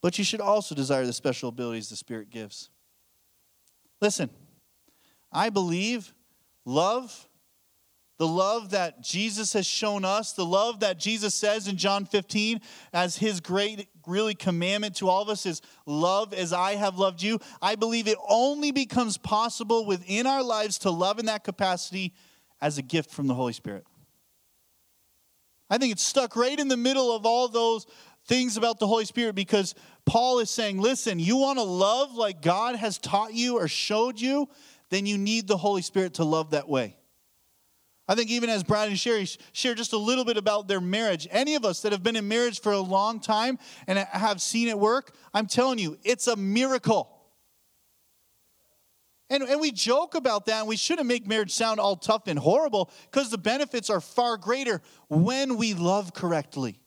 but 0.00 0.18
you 0.18 0.24
should 0.24 0.40
also 0.40 0.74
desire 0.74 1.04
the 1.06 1.12
special 1.12 1.48
abilities 1.48 1.88
the 1.88 1.96
Spirit 1.96 2.30
gives. 2.30 2.70
Listen, 4.00 4.30
I 5.32 5.50
believe 5.50 6.14
love, 6.64 7.27
the 8.18 8.26
love 8.26 8.70
that 8.70 9.00
Jesus 9.00 9.52
has 9.52 9.64
shown 9.64 10.04
us, 10.04 10.32
the 10.32 10.44
love 10.44 10.80
that 10.80 10.98
Jesus 10.98 11.34
says 11.34 11.68
in 11.68 11.76
John 11.76 12.04
15 12.04 12.60
as 12.92 13.16
his 13.16 13.40
great, 13.40 13.88
really 14.06 14.34
commandment 14.34 14.96
to 14.96 15.08
all 15.08 15.22
of 15.22 15.28
us 15.28 15.46
is 15.46 15.62
love 15.86 16.34
as 16.34 16.52
I 16.52 16.74
have 16.74 16.98
loved 16.98 17.22
you. 17.22 17.38
I 17.62 17.76
believe 17.76 18.08
it 18.08 18.18
only 18.28 18.72
becomes 18.72 19.16
possible 19.16 19.86
within 19.86 20.26
our 20.26 20.42
lives 20.42 20.78
to 20.80 20.90
love 20.90 21.20
in 21.20 21.26
that 21.26 21.44
capacity 21.44 22.12
as 22.60 22.76
a 22.76 22.82
gift 22.82 23.12
from 23.12 23.28
the 23.28 23.34
Holy 23.34 23.52
Spirit. 23.52 23.86
I 25.70 25.78
think 25.78 25.92
it's 25.92 26.02
stuck 26.02 26.34
right 26.34 26.58
in 26.58 26.66
the 26.66 26.76
middle 26.76 27.14
of 27.14 27.24
all 27.24 27.46
those 27.46 27.86
things 28.26 28.56
about 28.56 28.80
the 28.80 28.86
Holy 28.86 29.04
Spirit 29.04 29.36
because 29.36 29.76
Paul 30.06 30.40
is 30.40 30.50
saying, 30.50 30.80
listen, 30.80 31.20
you 31.20 31.36
want 31.36 31.58
to 31.58 31.64
love 31.64 32.14
like 32.14 32.42
God 32.42 32.74
has 32.74 32.98
taught 32.98 33.32
you 33.32 33.58
or 33.58 33.68
showed 33.68 34.20
you, 34.20 34.48
then 34.90 35.06
you 35.06 35.18
need 35.18 35.46
the 35.46 35.56
Holy 35.56 35.82
Spirit 35.82 36.14
to 36.14 36.24
love 36.24 36.50
that 36.50 36.68
way. 36.68 36.96
I 38.08 38.14
think 38.14 38.30
even 38.30 38.48
as 38.48 38.64
Brad 38.64 38.88
and 38.88 38.98
Sherry 38.98 39.28
share 39.52 39.74
just 39.74 39.92
a 39.92 39.98
little 39.98 40.24
bit 40.24 40.38
about 40.38 40.66
their 40.66 40.80
marriage, 40.80 41.28
any 41.30 41.54
of 41.54 41.64
us 41.66 41.82
that 41.82 41.92
have 41.92 42.02
been 42.02 42.16
in 42.16 42.26
marriage 42.26 42.60
for 42.60 42.72
a 42.72 42.80
long 42.80 43.20
time 43.20 43.58
and 43.86 43.98
have 43.98 44.40
seen 44.40 44.68
it 44.68 44.78
work, 44.78 45.14
I'm 45.34 45.46
telling 45.46 45.78
you, 45.78 45.98
it's 46.04 46.26
a 46.26 46.34
miracle. 46.34 47.14
And, 49.28 49.42
and 49.42 49.60
we 49.60 49.72
joke 49.72 50.14
about 50.14 50.46
that, 50.46 50.60
and 50.60 50.68
we 50.68 50.76
shouldn't 50.76 51.06
make 51.06 51.26
marriage 51.26 51.52
sound 51.52 51.80
all 51.80 51.96
tough 51.96 52.28
and 52.28 52.38
horrible 52.38 52.90
because 53.10 53.30
the 53.30 53.36
benefits 53.36 53.90
are 53.90 54.00
far 54.00 54.38
greater 54.38 54.80
when 55.08 55.58
we 55.58 55.74
love 55.74 56.14
correctly 56.14 56.80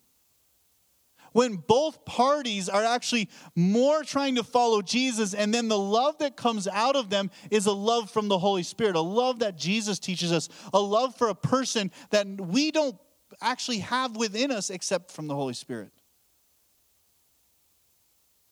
when 1.31 1.55
both 1.55 2.03
parties 2.05 2.69
are 2.69 2.83
actually 2.83 3.29
more 3.55 4.03
trying 4.03 4.35
to 4.35 4.43
follow 4.43 4.81
Jesus, 4.81 5.33
and 5.33 5.53
then 5.53 5.67
the 5.67 5.77
love 5.77 6.17
that 6.19 6.35
comes 6.35 6.67
out 6.67 6.95
of 6.95 7.09
them 7.09 7.31
is 7.49 7.65
a 7.65 7.71
love 7.71 8.11
from 8.11 8.27
the 8.27 8.37
Holy 8.37 8.63
Spirit, 8.63 8.95
a 8.95 9.01
love 9.01 9.39
that 9.39 9.57
Jesus 9.57 9.99
teaches 9.99 10.31
us, 10.31 10.49
a 10.73 10.79
love 10.79 11.15
for 11.15 11.29
a 11.29 11.35
person 11.35 11.91
that 12.09 12.27
we 12.27 12.71
don't 12.71 12.95
actually 13.41 13.79
have 13.79 14.15
within 14.15 14.51
us 14.51 14.69
except 14.69 15.11
from 15.11 15.27
the 15.27 15.35
Holy 15.35 15.53
Spirit. 15.53 15.91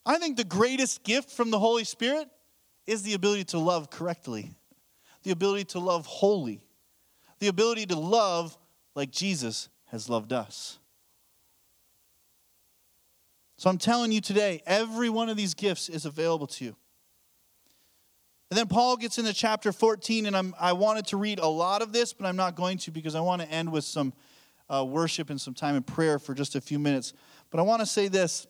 I 0.06 0.18
think 0.18 0.38
the 0.38 0.44
greatest 0.44 1.04
gift 1.04 1.30
from 1.30 1.52
the 1.52 1.60
Holy 1.60 1.84
Spirit 1.84 2.28
is 2.88 3.04
the 3.04 3.14
ability 3.14 3.44
to 3.44 3.60
love 3.60 3.92
correctly, 3.92 4.52
the 5.24 5.32
ability 5.32 5.66
to 5.66 5.80
love 5.80 6.08
wholly, 6.08 6.64
the 7.38 7.48
ability 7.48 7.86
to 7.88 8.00
love 8.00 8.58
like 8.96 9.12
Jesus 9.12 9.70
has 9.86 10.10
loved 10.10 10.34
us. 10.34 10.79
So 13.60 13.70
I'm 13.70 13.78
telling 13.78 14.14
you 14.14 14.22
today, 14.22 14.64
every 14.66 15.10
one 15.10 15.28
of 15.28 15.36
these 15.36 15.54
gifts 15.54 15.90
is 15.90 16.06
available 16.06 16.48
to 16.48 16.64
you. 16.64 16.76
And 18.50 18.58
then 18.58 18.68
Paul 18.68 18.96
gets 18.96 19.18
into 19.18 19.34
chapter 19.34 19.74
14, 19.74 20.28
and 20.28 20.38
I'm, 20.38 20.56
I 20.58 20.72
wanted 20.72 21.08
to 21.08 21.18
read 21.18 21.40
a 21.40 21.48
lot 21.48 21.82
of 21.82 21.92
this, 21.92 22.14
but 22.14 22.26
I'm 22.26 22.38
not 22.38 22.56
going 22.56 22.78
to 22.78 22.92
because 22.92 23.16
I 23.16 23.20
want 23.20 23.42
to 23.42 23.52
end 23.52 23.70
with 23.70 23.84
some 23.84 24.14
uh, 24.70 24.86
worship 24.86 25.30
and 25.30 25.42
some 25.42 25.54
time 25.54 25.76
in 25.76 25.84
prayer 25.84 26.20
for 26.20 26.34
just 26.34 26.56
a 26.56 26.62
few 26.62 26.80
minutes. 26.80 27.12
But 27.52 27.60
I 27.60 27.64
want 27.64 27.82
to 27.82 27.86
say 27.86 28.08
this. 28.08 28.48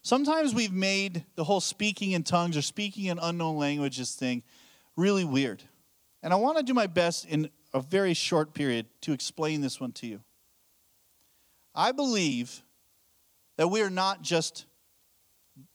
Sometimes 0.00 0.54
we've 0.54 0.72
made 0.72 1.26
the 1.34 1.44
whole 1.44 1.60
speaking 1.60 2.12
in 2.12 2.22
tongues 2.22 2.56
or 2.56 2.62
speaking 2.62 3.04
in 3.04 3.18
unknown 3.20 3.58
languages 3.58 4.14
thing 4.14 4.44
really 4.96 5.24
weird. 5.24 5.62
And 6.22 6.32
I 6.32 6.36
want 6.36 6.56
to 6.56 6.62
do 6.62 6.72
my 6.72 6.86
best 6.86 7.26
in 7.26 7.50
a 7.74 7.80
very 7.80 8.14
short 8.14 8.54
period 8.54 8.86
to 9.02 9.12
explain 9.12 9.60
this 9.60 9.78
one 9.78 9.92
to 9.92 10.06
you. 10.06 10.22
I 11.74 11.92
believe 11.92 12.62
that 13.60 13.68
we 13.68 13.82
are 13.82 13.90
not 13.90 14.22
just 14.22 14.64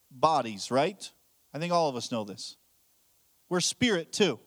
bodies, 0.09 0.71
right? 0.71 1.11
I 1.53 1.59
think 1.59 1.71
all 1.71 1.87
of 1.87 1.95
us 1.95 2.11
know 2.11 2.23
this. 2.23 2.57
We're 3.47 3.59
spirit 3.59 4.11
too. 4.11 4.39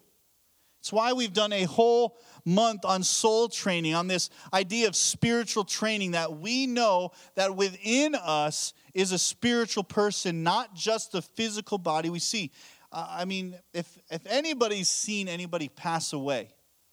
It's 0.81 0.93
why 0.93 1.13
we've 1.13 1.33
done 1.33 1.53
a 1.53 1.63
whole 1.63 2.19
month 2.45 2.85
on 2.85 3.05
soul 3.05 3.49
training, 3.49 3.95
on 3.95 4.09
this 4.09 4.29
idea 4.53 4.89
of 4.89 4.97
spiritual 4.97 5.63
training, 5.63 6.11
that 6.13 6.39
we 6.39 6.67
know 6.67 7.13
that 7.37 7.55
within 7.55 8.17
us 8.17 8.75
is 8.93 9.13
a 9.13 9.19
spiritual 9.19 9.85
person, 9.85 10.43
not 10.43 10.75
just 10.75 11.13
the 11.13 11.23
physical 11.23 11.79
body 11.79 12.11
we 12.11 12.19
see. 12.19 12.51
Uh, 12.91 13.07
I 13.09 13.25
mean, 13.25 13.55
if, 13.73 13.87
if 14.11 14.27
anybody's 14.27 14.89
seen 14.89 15.29
anybody 15.29 15.69
pass 15.69 16.13
away, 16.13 16.49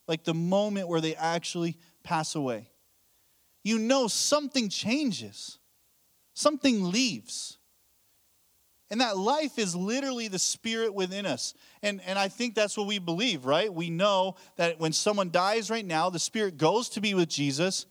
like 0.07 0.23
the 0.23 0.35
moment 0.35 0.89
where 0.89 1.01
they 1.01 1.15
actually 1.15 1.75
pass 2.03 2.35
away, 2.35 2.69
you 3.63 3.79
know 3.79 4.07
something 4.07 4.69
changes 4.69 5.57
something 6.35 6.91
leaves. 6.91 7.57
And 8.91 9.01
that 9.01 9.17
life 9.17 9.57
is 9.57 9.75
literally 9.75 10.27
the 10.27 10.37
spirit 10.37 10.93
within 10.93 11.25
us. 11.25 11.55
And, 11.81 11.99
and 12.05 12.19
I 12.19 12.27
think 12.27 12.53
that's 12.53 12.77
what 12.77 12.85
we 12.85 12.99
believe, 12.99 13.45
right? 13.45 13.73
We 13.73 13.89
know 13.89 14.35
that 14.57 14.79
when 14.79 14.93
someone 14.93 15.31
dies 15.31 15.71
right 15.71 15.85
now, 15.85 16.11
the 16.11 16.19
spirit 16.19 16.57
goes 16.57 16.89
to 16.89 17.01
be 17.01 17.15
with 17.15 17.27
Jesus. 17.27 17.87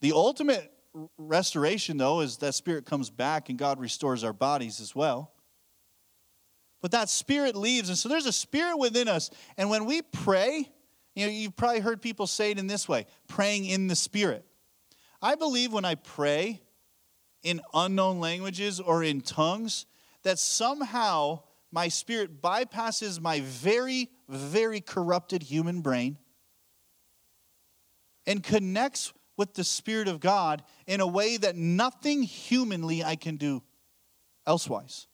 The 0.00 0.12
ultimate 0.12 0.72
restoration, 1.18 1.98
though, 1.98 2.20
is 2.20 2.38
that 2.38 2.54
spirit 2.54 2.86
comes 2.86 3.10
back 3.10 3.50
and 3.50 3.58
God 3.58 3.78
restores 3.78 4.24
our 4.24 4.32
bodies 4.32 4.80
as 4.80 4.96
well. 4.96 5.32
But 6.80 6.92
that 6.92 7.10
spirit 7.10 7.54
leaves. 7.54 7.90
And 7.90 7.98
so 7.98 8.08
there's 8.08 8.26
a 8.26 8.32
spirit 8.32 8.78
within 8.78 9.08
us. 9.08 9.30
And 9.58 9.68
when 9.68 9.84
we 9.84 10.00
pray, 10.00 10.68
you 11.14 11.26
know, 11.26 11.32
you've 11.32 11.56
probably 11.56 11.80
heard 11.80 12.00
people 12.00 12.26
say 12.26 12.52
it 12.52 12.58
in 12.58 12.66
this 12.66 12.88
way 12.88 13.06
praying 13.28 13.66
in 13.66 13.86
the 13.86 13.96
spirit. 13.96 14.46
I 15.20 15.34
believe 15.34 15.72
when 15.72 15.84
I 15.84 15.94
pray 15.94 16.62
in 17.42 17.60
unknown 17.74 18.20
languages 18.20 18.80
or 18.80 19.02
in 19.02 19.20
tongues, 19.20 19.86
that 20.22 20.38
somehow 20.38 21.40
my 21.70 21.88
spirit 21.88 22.42
bypasses 22.42 23.20
my 23.20 23.40
very, 23.40 24.10
very 24.28 24.80
corrupted 24.80 25.42
human 25.42 25.80
brain 25.80 26.18
and 28.26 28.42
connects 28.42 29.12
with 29.36 29.54
the 29.54 29.64
Spirit 29.64 30.08
of 30.08 30.20
God 30.20 30.62
in 30.86 31.00
a 31.00 31.06
way 31.06 31.36
that 31.36 31.56
nothing 31.56 32.22
humanly 32.22 33.02
I 33.02 33.16
can 33.16 33.36
do 33.36 33.62
elsewise. 34.46 35.06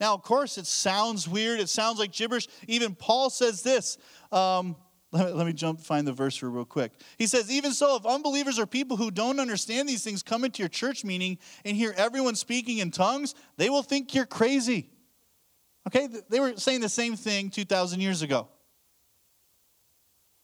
Now, 0.00 0.14
of 0.14 0.22
course, 0.22 0.58
it 0.58 0.66
sounds 0.66 1.26
weird. 1.28 1.60
It 1.60 1.68
sounds 1.68 1.98
like 1.98 2.12
gibberish. 2.12 2.46
Even 2.68 2.94
Paul 2.94 3.30
says 3.30 3.62
this. 3.62 3.96
Um, 4.30 4.76
let, 5.14 5.26
me, 5.26 5.32
let 5.32 5.46
me 5.46 5.52
jump, 5.52 5.80
find 5.80 6.06
the 6.06 6.12
verse 6.12 6.42
real 6.42 6.64
quick. 6.64 6.92
He 7.18 7.28
says, 7.28 7.48
Even 7.50 7.72
so, 7.72 7.94
if 7.96 8.04
unbelievers 8.04 8.58
or 8.58 8.66
people 8.66 8.96
who 8.96 9.12
don't 9.12 9.38
understand 9.38 9.88
these 9.88 10.02
things 10.02 10.24
come 10.24 10.44
into 10.44 10.60
your 10.60 10.68
church 10.68 11.04
meeting 11.04 11.38
and 11.64 11.76
hear 11.76 11.94
everyone 11.96 12.34
speaking 12.34 12.78
in 12.78 12.90
tongues, 12.90 13.36
they 13.56 13.70
will 13.70 13.84
think 13.84 14.12
you're 14.12 14.26
crazy. 14.26 14.90
Okay? 15.86 16.08
They 16.28 16.40
were 16.40 16.56
saying 16.56 16.80
the 16.80 16.88
same 16.88 17.14
thing 17.14 17.50
2,000 17.50 18.00
years 18.00 18.22
ago. 18.22 18.48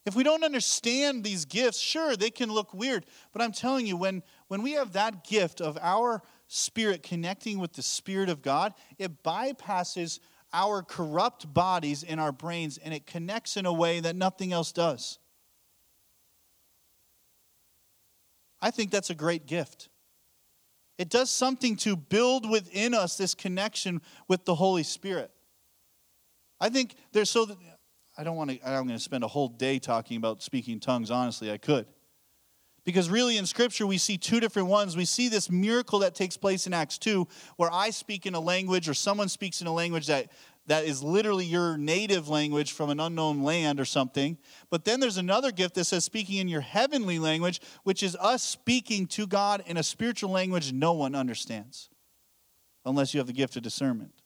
If 0.05 0.15
we 0.15 0.23
don't 0.23 0.43
understand 0.43 1.23
these 1.23 1.43
gifts, 1.43 1.77
sure, 1.77 2.15
they 2.15 2.31
can 2.31 2.49
look 2.49 2.73
weird. 2.73 3.05
But 3.33 3.41
I'm 3.41 3.51
telling 3.51 3.85
you, 3.85 3.97
when, 3.97 4.23
when 4.47 4.63
we 4.63 4.71
have 4.71 4.93
that 4.93 5.25
gift 5.25 5.59
of 5.59 5.77
our 5.81 6.21
spirit 6.47 7.03
connecting 7.03 7.59
with 7.59 7.73
the 7.73 7.83
Spirit 7.83 8.29
of 8.29 8.41
God, 8.41 8.73
it 8.97 9.21
bypasses 9.21 10.19
our 10.53 10.81
corrupt 10.81 11.53
bodies 11.53 12.03
in 12.03 12.19
our 12.19 12.31
brains 12.31 12.77
and 12.77 12.93
it 12.93 13.05
connects 13.05 13.57
in 13.57 13.65
a 13.65 13.73
way 13.73 13.99
that 13.99 14.15
nothing 14.15 14.53
else 14.53 14.71
does. 14.71 15.19
I 18.61 18.71
think 18.71 18.91
that's 18.91 19.09
a 19.09 19.15
great 19.15 19.45
gift. 19.45 19.89
It 20.97 21.09
does 21.09 21.31
something 21.31 21.75
to 21.77 21.95
build 21.95 22.49
within 22.49 22.93
us 22.93 23.17
this 23.17 23.33
connection 23.33 24.01
with 24.27 24.45
the 24.45 24.53
Holy 24.53 24.83
Spirit. 24.83 25.31
I 26.59 26.69
think 26.69 26.95
there's 27.11 27.29
so 27.29 27.47
I 28.17 28.23
don't 28.23 28.35
want 28.35 28.51
to, 28.51 28.59
I'm 28.67 28.85
going 28.85 28.97
to 28.97 28.99
spend 28.99 29.23
a 29.23 29.27
whole 29.27 29.47
day 29.47 29.79
talking 29.79 30.17
about 30.17 30.43
speaking 30.43 30.79
tongues. 30.79 31.09
Honestly, 31.09 31.51
I 31.51 31.57
could. 31.57 31.87
Because 32.83 33.09
really 33.09 33.37
in 33.37 33.45
Scripture, 33.45 33.85
we 33.85 33.97
see 33.97 34.17
two 34.17 34.39
different 34.39 34.67
ones. 34.67 34.97
We 34.97 35.05
see 35.05 35.29
this 35.29 35.51
miracle 35.51 35.99
that 35.99 36.15
takes 36.15 36.35
place 36.35 36.65
in 36.65 36.73
Acts 36.73 36.97
2, 36.97 37.27
where 37.57 37.71
I 37.71 37.91
speak 37.91 38.25
in 38.25 38.33
a 38.33 38.39
language 38.39 38.89
or 38.89 38.93
someone 38.93 39.29
speaks 39.29 39.61
in 39.61 39.67
a 39.67 39.73
language 39.73 40.07
that, 40.07 40.31
that 40.65 40.85
is 40.85 41.03
literally 41.03 41.45
your 41.45 41.77
native 41.77 42.27
language 42.27 42.71
from 42.71 42.89
an 42.89 42.99
unknown 42.99 43.43
land 43.43 43.79
or 43.79 43.85
something. 43.85 44.37
But 44.71 44.83
then 44.83 44.99
there's 44.99 45.17
another 45.17 45.51
gift 45.51 45.75
that 45.75 45.85
says 45.85 46.05
speaking 46.05 46.37
in 46.37 46.47
your 46.47 46.61
heavenly 46.61 47.19
language, 47.19 47.61
which 47.83 48.01
is 48.01 48.15
us 48.19 48.41
speaking 48.41 49.05
to 49.07 49.27
God 49.27 49.63
in 49.67 49.77
a 49.77 49.83
spiritual 49.83 50.31
language 50.31 50.73
no 50.73 50.93
one 50.93 51.13
understands, 51.13 51.89
unless 52.83 53.13
you 53.13 53.19
have 53.19 53.27
the 53.27 53.33
gift 53.33 53.55
of 53.55 53.61
discernment. 53.61 54.20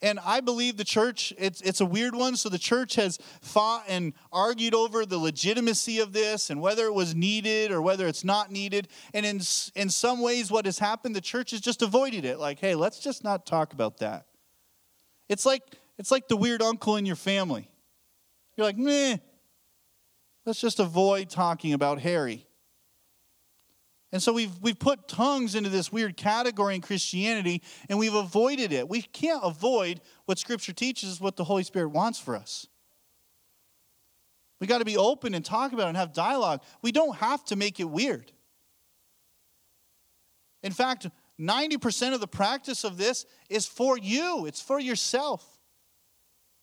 And 0.00 0.20
I 0.24 0.40
believe 0.40 0.76
the 0.76 0.84
church, 0.84 1.32
it's, 1.38 1.60
it's 1.60 1.80
a 1.80 1.86
weird 1.86 2.14
one. 2.14 2.36
So 2.36 2.48
the 2.48 2.58
church 2.58 2.94
has 2.94 3.18
fought 3.42 3.84
and 3.88 4.12
argued 4.32 4.74
over 4.74 5.04
the 5.04 5.18
legitimacy 5.18 5.98
of 5.98 6.12
this 6.12 6.50
and 6.50 6.60
whether 6.60 6.86
it 6.86 6.94
was 6.94 7.16
needed 7.16 7.72
or 7.72 7.82
whether 7.82 8.06
it's 8.06 8.24
not 8.24 8.52
needed. 8.52 8.86
And 9.12 9.26
in, 9.26 9.40
in 9.74 9.90
some 9.90 10.20
ways, 10.20 10.52
what 10.52 10.66
has 10.66 10.78
happened, 10.78 11.16
the 11.16 11.20
church 11.20 11.50
has 11.50 11.60
just 11.60 11.82
avoided 11.82 12.24
it. 12.24 12.38
Like, 12.38 12.60
hey, 12.60 12.76
let's 12.76 13.00
just 13.00 13.24
not 13.24 13.44
talk 13.44 13.72
about 13.72 13.98
that. 13.98 14.26
It's 15.28 15.44
like, 15.44 15.62
it's 15.98 16.12
like 16.12 16.28
the 16.28 16.36
weird 16.36 16.62
uncle 16.62 16.96
in 16.96 17.04
your 17.04 17.16
family. 17.16 17.68
You're 18.56 18.66
like, 18.66 18.78
meh, 18.78 19.16
let's 20.46 20.60
just 20.60 20.78
avoid 20.78 21.28
talking 21.28 21.72
about 21.72 22.00
Harry. 22.00 22.47
And 24.10 24.22
so 24.22 24.32
we've, 24.32 24.56
we've 24.62 24.78
put 24.78 25.06
tongues 25.06 25.54
into 25.54 25.68
this 25.68 25.92
weird 25.92 26.16
category 26.16 26.74
in 26.74 26.80
Christianity 26.80 27.62
and 27.88 27.98
we've 27.98 28.14
avoided 28.14 28.72
it. 28.72 28.88
We 28.88 29.02
can't 29.02 29.44
avoid 29.44 30.00
what 30.24 30.38
Scripture 30.38 30.72
teaches, 30.72 31.20
what 31.20 31.36
the 31.36 31.44
Holy 31.44 31.62
Spirit 31.62 31.90
wants 31.90 32.18
for 32.18 32.34
us. 32.34 32.66
We 34.60 34.66
got 34.66 34.78
to 34.78 34.84
be 34.84 34.96
open 34.96 35.34
and 35.34 35.44
talk 35.44 35.72
about 35.72 35.86
it 35.86 35.88
and 35.88 35.96
have 35.96 36.12
dialogue. 36.12 36.62
We 36.82 36.90
don't 36.90 37.16
have 37.16 37.44
to 37.46 37.56
make 37.56 37.80
it 37.80 37.84
weird. 37.84 38.32
In 40.62 40.72
fact, 40.72 41.06
90% 41.38 42.14
of 42.14 42.20
the 42.20 42.26
practice 42.26 42.84
of 42.84 42.96
this 42.96 43.26
is 43.48 43.66
for 43.66 43.96
you, 43.96 44.46
it's 44.46 44.60
for 44.60 44.80
yourself. 44.80 45.46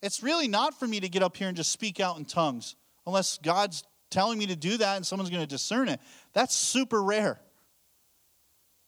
It's 0.02 0.22
really 0.22 0.48
not 0.48 0.78
for 0.78 0.88
me 0.88 1.00
to 1.00 1.08
get 1.08 1.24
up 1.24 1.38
here 1.38 1.48
and 1.48 1.56
just 1.56 1.72
speak 1.72 2.00
out 2.00 2.18
in 2.18 2.26
tongues, 2.26 2.76
unless 3.08 3.38
God's 3.38 3.84
telling 4.10 4.38
me 4.38 4.48
to 4.48 4.56
do 4.56 4.78
that 4.78 4.98
and 4.98 5.06
someone's 5.06 5.30
going 5.30 5.42
to 5.42 5.48
discern 5.48 5.90
it. 5.90 6.00
That's 6.36 6.54
super 6.54 7.02
rare. 7.02 7.40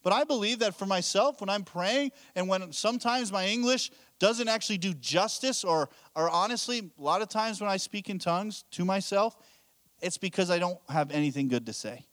But 0.04 0.14
I 0.14 0.26
believe 0.26 0.60
that 0.60 0.76
for 0.76 0.86
myself, 0.86 1.42
when 1.42 1.50
I'm 1.50 1.64
praying 1.64 2.12
and 2.36 2.48
when 2.48 2.72
sometimes 2.72 3.32
my 3.32 3.48
English 3.48 3.90
doesn't 4.20 4.48
actually 4.48 4.78
do 4.78 4.94
justice, 4.94 5.64
or, 5.64 5.90
or 6.16 6.30
honestly, 6.30 6.92
a 6.98 7.02
lot 7.02 7.22
of 7.22 7.30
times 7.30 7.60
when 7.60 7.70
I 7.70 7.78
speak 7.78 8.10
in 8.10 8.20
tongues 8.20 8.64
to 8.72 8.86
myself, 8.86 9.36
it's 10.02 10.18
because 10.18 10.52
I 10.52 10.60
don't 10.60 10.80
have 10.90 11.12
anything 11.12 11.48
good 11.48 11.66
to 11.66 11.74
say. 11.74 12.06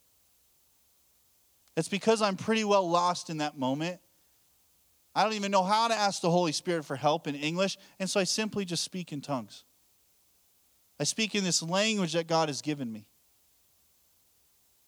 It's 1.76 1.88
because 1.88 2.22
I'm 2.22 2.36
pretty 2.36 2.64
well 2.64 2.88
lost 2.88 3.30
in 3.30 3.38
that 3.38 3.58
moment. 3.58 4.00
I 5.14 5.24
don't 5.24 5.34
even 5.34 5.50
know 5.50 5.62
how 5.62 5.88
to 5.88 5.94
ask 5.94 6.20
the 6.20 6.30
Holy 6.30 6.52
Spirit 6.52 6.84
for 6.84 6.96
help 6.96 7.26
in 7.26 7.34
English, 7.34 7.76
and 7.98 8.08
so 8.08 8.20
I 8.20 8.24
simply 8.24 8.64
just 8.64 8.82
speak 8.82 9.12
in 9.12 9.20
tongues. 9.20 9.64
I 10.98 11.04
speak 11.04 11.34
in 11.34 11.44
this 11.44 11.62
language 11.62 12.12
that 12.12 12.26
God 12.26 12.48
has 12.48 12.62
given 12.62 12.92
me. 12.92 13.08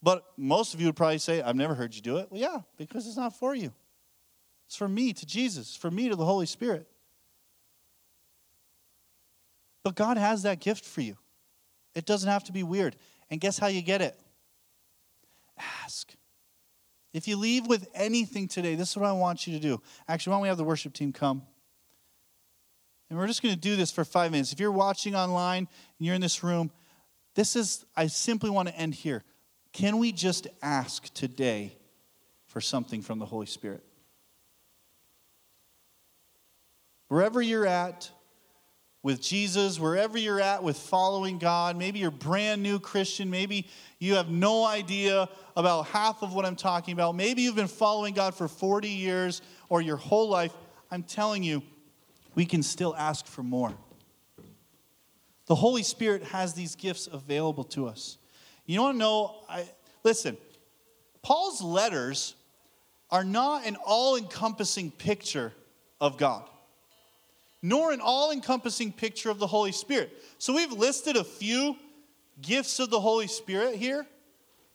But 0.07 0.25
most 0.37 0.73
of 0.73 0.81
you 0.81 0.87
would 0.87 0.95
probably 0.95 1.19
say, 1.19 1.43
I've 1.43 1.57
never 1.57 1.75
heard 1.75 1.93
you 1.93 2.01
do 2.01 2.19
it. 2.19 2.29
Well, 2.31 2.41
yeah, 2.41 2.59
because 2.77 3.09
it's 3.09 3.17
not 3.17 3.37
for 3.37 3.57
you. 3.57 3.73
It's 4.69 4.77
for 4.77 4.89
me 4.89 5.13
to 5.13 5.27
Jesus, 5.27 5.75
for 5.75 5.91
me 5.91 6.09
to 6.09 6.15
the 6.15 6.25
Holy 6.25 6.47
Spirit. 6.47 6.87
But 9.83 9.97
God 9.97 10.17
has 10.17 10.45
that 10.45 10.61
gift 10.61 10.85
for 10.85 11.01
you. 11.01 11.17
It 11.97 12.07
doesn't 12.07 12.31
have 12.31 12.45
to 12.45 12.53
be 12.53 12.63
weird. 12.63 12.95
And 13.33 13.41
guess 13.41 13.59
how 13.59 13.67
you 13.67 13.83
get 13.83 14.01
it? 14.01 14.17
Ask. 15.83 16.15
If 17.13 17.27
you 17.27 17.37
leave 17.37 17.67
with 17.67 17.89
anything 17.93 18.47
today, 18.47 18.77
this 18.77 18.91
is 18.91 18.97
what 18.97 19.07
I 19.07 19.13
want 19.13 19.49
you 19.49 19.55
to 19.55 19.61
do. 19.61 19.83
Actually, 20.07 20.31
why 20.31 20.35
don't 20.37 20.43
we 20.43 20.49
have 20.51 20.57
the 20.57 20.63
worship 20.63 20.93
team 20.93 21.13
come? 21.13 21.43
And 23.11 23.19
we're 23.19 23.27
just 23.27 23.43
going 23.43 23.57
to 23.57 23.61
do 23.61 23.75
this 23.75 23.91
for 23.91 24.05
five 24.05 24.31
minutes. 24.31 24.53
If 24.53 24.61
you're 24.61 24.71
watching 24.71 25.17
online 25.17 25.67
and 25.99 26.07
you're 26.07 26.15
in 26.15 26.21
this 26.21 26.45
room, 26.45 26.71
this 27.35 27.57
is, 27.57 27.85
I 27.97 28.07
simply 28.07 28.51
want 28.51 28.69
to 28.69 28.77
end 28.77 28.95
here. 28.95 29.25
Can 29.77 29.99
we 29.99 30.11
just 30.11 30.47
ask 30.63 31.13
today 31.13 31.77
for 32.47 32.63
something 32.63 33.03
from 33.03 33.19
the 33.19 33.27
Holy 33.27 33.45
Spirit? 33.45 33.85
Wherever 37.09 37.43
you're 37.43 37.67
at 37.67 38.11
with 39.03 39.21
Jesus, 39.21 39.79
wherever 39.79 40.17
you're 40.17 40.41
at 40.41 40.63
with 40.63 40.79
following 40.79 41.37
God, 41.37 41.77
maybe 41.77 41.99
you're 41.99 42.11
brand 42.11 42.63
new 42.63 42.81
Christian, 42.81 43.29
maybe 43.29 43.67
you 43.99 44.15
have 44.15 44.31
no 44.31 44.65
idea 44.65 45.29
about 45.59 45.89
half 45.89 46.23
of 46.23 46.33
what 46.33 46.47
I'm 46.47 46.57
talking 46.57 46.95
about, 46.95 47.15
maybe 47.15 47.43
you've 47.43 47.55
been 47.55 47.69
following 47.69 48.15
God 48.15 48.35
for 48.35 48.49
40 48.49 48.89
years 48.89 49.43
or 49.69 49.83
your 49.83 49.99
whole 49.99 50.31
life. 50.31 50.55
I'm 50.91 51.03
telling 51.03 51.43
you, 51.43 51.63
we 52.35 52.47
can 52.47 52.63
still 52.63 52.97
ask 52.97 53.27
for 53.27 53.43
more. 53.43 53.75
The 55.45 55.55
Holy 55.55 55.83
Spirit 55.83 56.23
has 56.23 56.55
these 56.55 56.77
gifts 56.77 57.11
available 57.13 57.65
to 57.65 57.89
us. 57.89 58.17
You 58.67 58.81
want 58.81 58.97
to 58.97 58.99
know? 58.99 59.45
I, 59.49 59.69
listen, 60.07 60.37
Paul's 61.21 61.61
letters 61.61 62.37
are 63.11 63.25
not 63.25 63.67
an 63.67 63.77
all 63.85 64.17
encompassing 64.17 64.93
picture 64.93 65.53
of 66.01 66.17
God, 66.17 66.49
nor 67.61 67.91
an 67.91 68.01
all 68.01 68.31
encompassing 68.31 68.93
picture 68.93 69.31
of 69.31 69.41
the 69.41 69.49
Holy 69.49 69.73
Spirit. 69.73 70.13
So 70.39 70.55
we've 70.55 70.71
listed 70.71 71.17
a 71.17 71.25
few 71.25 71.75
gifts 72.41 72.79
of 72.79 72.89
the 72.89 73.01
Holy 73.01 73.27
Spirit 73.27 73.75
here, 73.75 74.07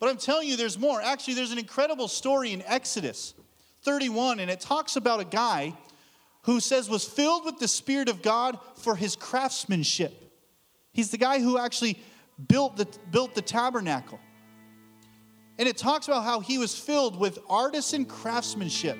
but 0.01 0.09
I'm 0.09 0.17
telling 0.17 0.49
you 0.49 0.57
there's 0.57 0.77
more. 0.77 1.01
Actually, 1.01 1.35
there's 1.35 1.53
an 1.53 1.59
incredible 1.59 2.09
story 2.09 2.51
in 2.51 2.61
Exodus 2.63 3.33
31, 3.83 4.41
and 4.41 4.51
it 4.51 4.59
talks 4.59 4.97
about 4.97 5.21
a 5.21 5.25
guy 5.25 5.73
who 6.41 6.59
says 6.59 6.89
was 6.89 7.05
filled 7.05 7.45
with 7.45 7.57
the 7.57 7.69
Spirit 7.69 8.09
of 8.09 8.21
God 8.21 8.59
for 8.75 8.97
his 8.97 9.15
craftsmanship. 9.15 10.11
He's 10.91 11.09
the 11.09 11.17
guy 11.17 11.39
who 11.39 11.57
actually 11.57 12.03
built 12.49 12.75
the, 12.75 12.87
built 13.11 13.33
the 13.33 13.41
tabernacle. 13.41 14.19
And 15.61 15.69
it 15.69 15.77
talks 15.77 16.07
about 16.07 16.23
how 16.23 16.39
he 16.39 16.57
was 16.57 16.75
filled 16.75 17.19
with 17.19 17.37
artisan 17.47 18.05
craftsmanship. 18.05 18.97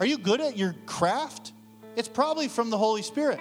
Are 0.00 0.06
you 0.06 0.16
good 0.16 0.40
at 0.40 0.56
your 0.56 0.74
craft? 0.86 1.52
It's 1.96 2.08
probably 2.08 2.48
from 2.48 2.70
the 2.70 2.78
Holy 2.78 3.02
Spirit. 3.02 3.38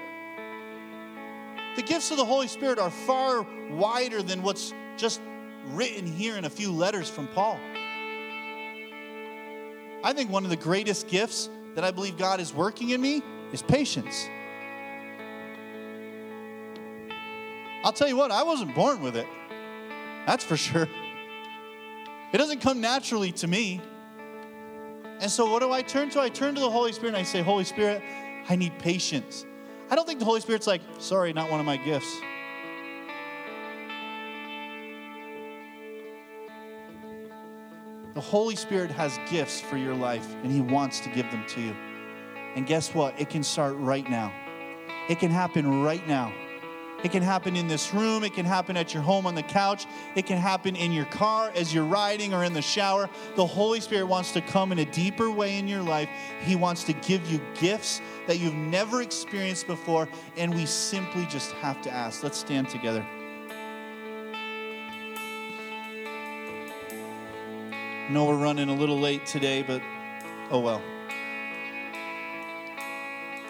The 1.78 1.82
gifts 1.82 2.12
of 2.12 2.18
the 2.18 2.26
Holy 2.26 2.50
Spirit 2.50 2.78
are 2.78 2.90
far 2.90 3.48
wider 3.72 4.22
than 4.22 4.44
what's 4.44 4.74
just 4.98 5.22
written 5.68 6.12
here 6.12 6.36
in 6.36 6.44
a 6.44 6.50
few 6.50 6.74
letters 6.74 7.10
from 7.10 7.28
Paul. 7.28 7.58
I 10.04 10.12
think 10.14 10.30
one 10.30 10.44
of 10.44 10.50
the 10.50 10.58
greatest 10.58 11.08
gifts 11.08 11.50
that 11.76 11.86
I 11.86 11.92
believe 11.92 12.18
God 12.18 12.42
is 12.42 12.54
working 12.54 12.90
in 12.90 13.00
me 13.00 13.24
is 13.54 13.62
patience. 13.62 14.28
I'll 17.86 17.94
tell 17.94 18.10
you 18.10 18.18
what, 18.18 18.30
I 18.30 18.44
wasn't 18.44 18.76
born 18.76 19.02
with 19.02 19.16
it. 19.16 19.28
That's 20.28 20.44
for 20.44 20.58
sure. 20.58 20.90
It 22.32 22.38
doesn't 22.38 22.62
come 22.62 22.80
naturally 22.80 23.32
to 23.34 23.48
me. 23.48 23.82
And 25.20 25.30
so, 25.30 25.52
what 25.52 25.62
do 25.62 25.72
I 25.72 25.82
turn 25.82 26.10
to? 26.12 26.22
I 26.22 26.30
turn 26.30 26.56
to 26.56 26.62
the 26.62 26.70
Holy 26.70 26.92
Spirit 26.92 27.10
and 27.10 27.18
I 27.18 27.24
say, 27.24 27.42
Holy 27.42 27.64
Spirit, 27.64 28.02
I 28.48 28.56
need 28.56 28.78
patience. 28.80 29.46
I 29.90 29.96
don't 29.96 30.06
think 30.06 30.20
the 30.20 30.26
Holy 30.26 30.40
Spirit's 30.40 30.68
like, 30.68 30.82
sorry, 31.00 31.34
not 31.34 31.50
one 31.50 31.60
of 31.60 31.66
my 31.66 31.78
gifts. 31.78 32.22
The 38.14 38.22
Holy 38.22 38.56
Spirit 38.56 38.92
has 38.92 39.18
gifts 39.30 39.62
for 39.62 39.78
your 39.78 39.96
life, 39.96 40.36
and 40.44 40.52
He 40.52 40.62
wants 40.62 41.00
to 41.02 41.10
give 41.10 41.30
them 41.32 41.44
to 41.50 41.62
you. 41.62 41.76
And 42.56 42.68
guess 42.68 42.94
what? 42.94 43.20
It 43.20 43.30
can 43.30 43.44
start 43.44 43.76
right 43.78 44.08
now. 44.10 44.34
It 45.10 45.20
can 45.20 45.32
happen 45.32 45.84
right 45.84 46.06
now. 46.08 46.34
It 47.04 47.12
can 47.12 47.24
happen 47.24 47.56
in 47.56 47.68
this 47.68 47.94
room. 47.94 48.24
It 48.24 48.34
can 48.34 48.46
happen 48.46 48.76
at 48.76 48.94
your 48.94 49.02
home 49.02 49.26
on 49.26 49.36
the 49.36 49.44
couch. 49.44 49.86
It 50.16 50.26
can 50.26 50.38
happen 50.38 50.76
in 50.76 50.92
your 50.92 51.06
car 51.06 51.52
as 51.56 51.74
you're 51.74 51.86
riding 51.86 52.34
or 52.34 52.44
in 52.44 52.54
the 52.54 52.62
shower. 52.62 53.10
The 53.36 53.46
Holy 53.46 53.80
Spirit 53.80 54.08
wants 54.08 54.34
to 54.34 54.42
come 54.42 54.72
in 54.74 54.80
a 54.80 54.86
deeper 54.86 55.32
way 55.32 55.58
in 55.58 55.68
your 55.68 55.82
life. 55.82 56.10
He 56.42 56.58
wants 56.58 56.84
to 56.86 56.94
give 56.94 57.32
you 57.32 57.40
gifts 57.60 58.02
that 58.28 58.38
you've 58.38 58.54
never 58.54 59.02
experienced 59.02 59.66
before, 59.66 60.10
and 60.36 60.54
we 60.54 60.66
simply 60.66 61.26
just 61.28 61.52
have 61.54 61.82
to 61.84 61.92
ask. 61.92 62.22
Let's 62.22 62.38
stand 62.38 62.70
together. 62.70 63.06
I 68.10 68.12
know 68.12 68.26
we're 68.26 68.36
running 68.36 68.70
a 68.70 68.76
little 68.76 69.00
late 69.00 69.26
today, 69.26 69.62
but 69.62 69.82
oh 70.52 70.60
well. 70.60 70.82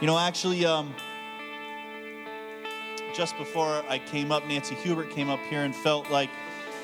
You 0.02 0.08
know, 0.08 0.20
actually, 0.20 0.66
um, 0.66 0.94
just 3.20 3.38
before 3.38 3.84
I 3.90 4.00
came 4.00 4.32
up, 4.32 4.48
Nancy 4.48 4.76
Hubert 4.76 5.10
came 5.10 5.30
up 5.30 5.42
here 5.50 5.64
and 5.64 5.76
felt 5.76 6.10
like 6.10 6.30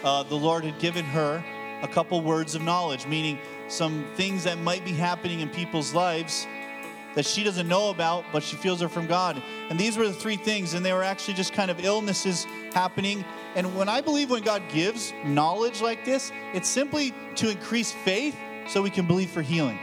uh, 0.03 0.21
the 0.23 0.35
Lord 0.35 0.65
had 0.65 0.77
given 0.79 1.05
her 1.05 1.41
a 1.81 1.87
couple 1.87 2.19
words 2.19 2.55
of 2.55 2.61
knowledge, 2.61 3.07
meaning 3.07 3.39
some 3.69 4.05
things 4.15 4.43
that 4.43 4.57
might 4.57 4.83
be 4.83 4.91
happening 4.91 5.39
in 5.39 5.47
people's 5.47 5.93
lives 5.93 6.45
that 7.13 7.25
she 7.25 7.41
doesn't 7.41 7.69
know 7.69 7.89
about, 7.89 8.25
but 8.33 8.43
she 8.43 8.57
feels 8.57 8.83
are 8.83 8.89
from 8.89 9.07
God. 9.07 9.41
And 9.69 9.79
these 9.79 9.97
were 9.97 10.09
the 10.09 10.13
three 10.13 10.35
things, 10.35 10.73
and 10.73 10.85
they 10.85 10.91
were 10.91 11.03
actually 11.03 11.35
just 11.35 11.53
kind 11.53 11.71
of 11.71 11.79
illnesses 11.85 12.43
happening 12.73 13.23
and 13.55 13.73
when 13.73 13.87
I 13.87 14.01
believe 14.01 14.29
when 14.29 14.43
God 14.43 14.61
gives 14.67 15.13
knowledge 15.23 15.81
like 15.81 16.03
this, 16.03 16.33
it's 16.53 16.67
simply 16.67 17.13
to 17.35 17.49
increase 17.49 17.93
faith 17.93 18.37
so 18.67 18.81
we 18.81 18.89
can 18.89 19.07
believe 19.07 19.29
for 19.29 19.41
healing. 19.41 19.79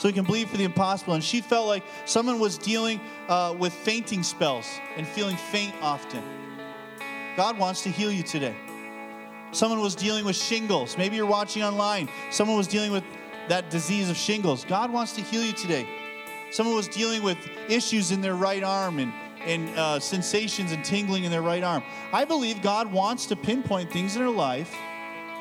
So 0.00 0.08
we 0.08 0.14
can 0.14 0.24
believe 0.24 0.48
for 0.48 0.56
the 0.56 0.64
impossible. 0.64 1.12
And 1.12 1.22
she 1.22 1.42
felt 1.42 1.66
like 1.66 1.84
someone 2.06 2.40
was 2.40 2.56
dealing 2.56 3.02
uh, 3.28 3.54
with 3.58 3.74
fainting 3.74 4.22
spells 4.22 4.66
and 4.96 5.06
feeling 5.06 5.36
faint 5.36 5.74
often. 5.82 6.22
God 7.36 7.58
wants 7.58 7.82
to 7.82 7.90
heal 7.90 8.10
you 8.10 8.22
today. 8.22 8.54
Someone 9.52 9.78
was 9.80 9.94
dealing 9.94 10.24
with 10.24 10.36
shingles. 10.36 10.96
Maybe 10.96 11.16
you're 11.16 11.26
watching 11.26 11.62
online. 11.62 12.08
Someone 12.30 12.56
was 12.56 12.66
dealing 12.66 12.92
with 12.92 13.04
that 13.48 13.68
disease 13.68 14.08
of 14.08 14.16
shingles. 14.16 14.64
God 14.64 14.90
wants 14.90 15.12
to 15.16 15.20
heal 15.20 15.44
you 15.44 15.52
today. 15.52 15.86
Someone 16.50 16.76
was 16.76 16.88
dealing 16.88 17.22
with 17.22 17.36
issues 17.68 18.10
in 18.10 18.22
their 18.22 18.34
right 18.34 18.62
arm 18.62 19.00
and 19.00 19.12
and 19.44 19.68
uh, 19.78 20.00
sensations 20.00 20.72
and 20.72 20.82
tingling 20.82 21.24
in 21.24 21.30
their 21.30 21.42
right 21.42 21.62
arm. 21.62 21.82
I 22.10 22.24
believe 22.24 22.62
God 22.62 22.90
wants 22.90 23.26
to 23.26 23.36
pinpoint 23.36 23.92
things 23.92 24.16
in 24.16 24.22
our 24.22 24.30
life 24.30 24.74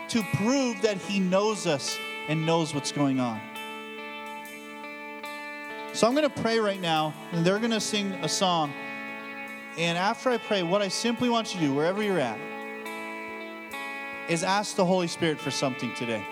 to 0.10 0.22
prove 0.36 0.82
that 0.82 0.98
He 0.98 1.20
knows 1.22 1.66
us 1.66 1.98
and 2.28 2.46
knows 2.46 2.74
what's 2.74 2.92
going 2.92 3.22
on. 3.22 3.49
So 5.94 6.08
I'm 6.08 6.16
going 6.16 6.30
to 6.30 6.42
pray 6.42 6.60
right 6.60 6.80
now, 6.80 7.14
and 7.32 7.46
they're 7.46 7.60
going 7.60 7.72
to 7.72 7.82
sing 7.82 8.14
a 8.22 8.30
song. 8.30 8.74
And 9.78 9.98
after 9.98 10.30
I 10.30 10.38
pray, 10.38 10.64
what 10.64 10.82
I 10.82 10.88
simply 10.88 11.30
want 11.30 11.54
you 11.54 11.60
to 11.60 11.66
do, 11.68 11.74
wherever 11.74 12.02
you're 12.02 12.20
at, 12.20 12.40
is 14.30 14.44
ask 14.44 14.76
the 14.76 14.86
Holy 14.86 15.08
Spirit 15.08 15.40
for 15.40 15.52
something 15.52 15.94
today. 15.96 16.24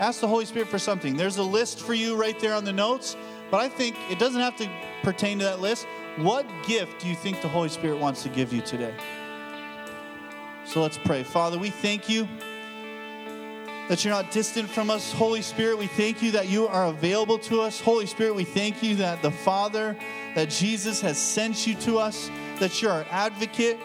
Ask 0.00 0.20
the 0.20 0.28
Holy 0.28 0.46
Spirit 0.46 0.68
for 0.68 0.78
something. 0.78 1.16
There's 1.16 1.36
a 1.36 1.42
list 1.42 1.80
for 1.80 1.92
you 1.92 2.16
right 2.16 2.38
there 2.40 2.54
on 2.54 2.64
the 2.64 2.72
notes. 2.72 3.16
But 3.50 3.60
I 3.60 3.68
think 3.68 3.96
it 4.10 4.18
doesn't 4.18 4.40
have 4.40 4.56
to 4.56 4.70
pertain 5.02 5.38
to 5.40 5.44
that 5.44 5.60
list. 5.60 5.86
What 6.16 6.46
gift 6.66 7.00
do 7.00 7.08
you 7.08 7.14
think 7.14 7.42
the 7.42 7.48
Holy 7.48 7.68
Spirit 7.68 7.98
wants 7.98 8.22
to 8.22 8.28
give 8.28 8.52
you 8.52 8.62
today? 8.62 8.94
So 10.64 10.80
let's 10.80 10.98
pray. 10.98 11.22
Father, 11.22 11.58
we 11.58 11.70
thank 11.70 12.08
you 12.08 12.28
that 13.90 14.04
you're 14.04 14.14
not 14.14 14.30
distant 14.30 14.70
from 14.70 14.88
us. 14.88 15.12
Holy 15.12 15.42
Spirit, 15.42 15.76
we 15.76 15.88
thank 15.88 16.22
you 16.22 16.30
that 16.30 16.48
you 16.48 16.68
are 16.68 16.86
available 16.86 17.40
to 17.40 17.60
us. 17.60 17.80
Holy 17.80 18.06
Spirit, 18.06 18.36
we 18.36 18.44
thank 18.44 18.84
you 18.84 18.94
that 18.94 19.20
the 19.20 19.32
Father, 19.32 19.96
that 20.36 20.48
Jesus 20.48 21.00
has 21.00 21.18
sent 21.18 21.66
you 21.66 21.74
to 21.74 21.98
us, 21.98 22.30
that 22.60 22.80
you're 22.80 22.92
our 22.92 23.04
advocate, 23.10 23.80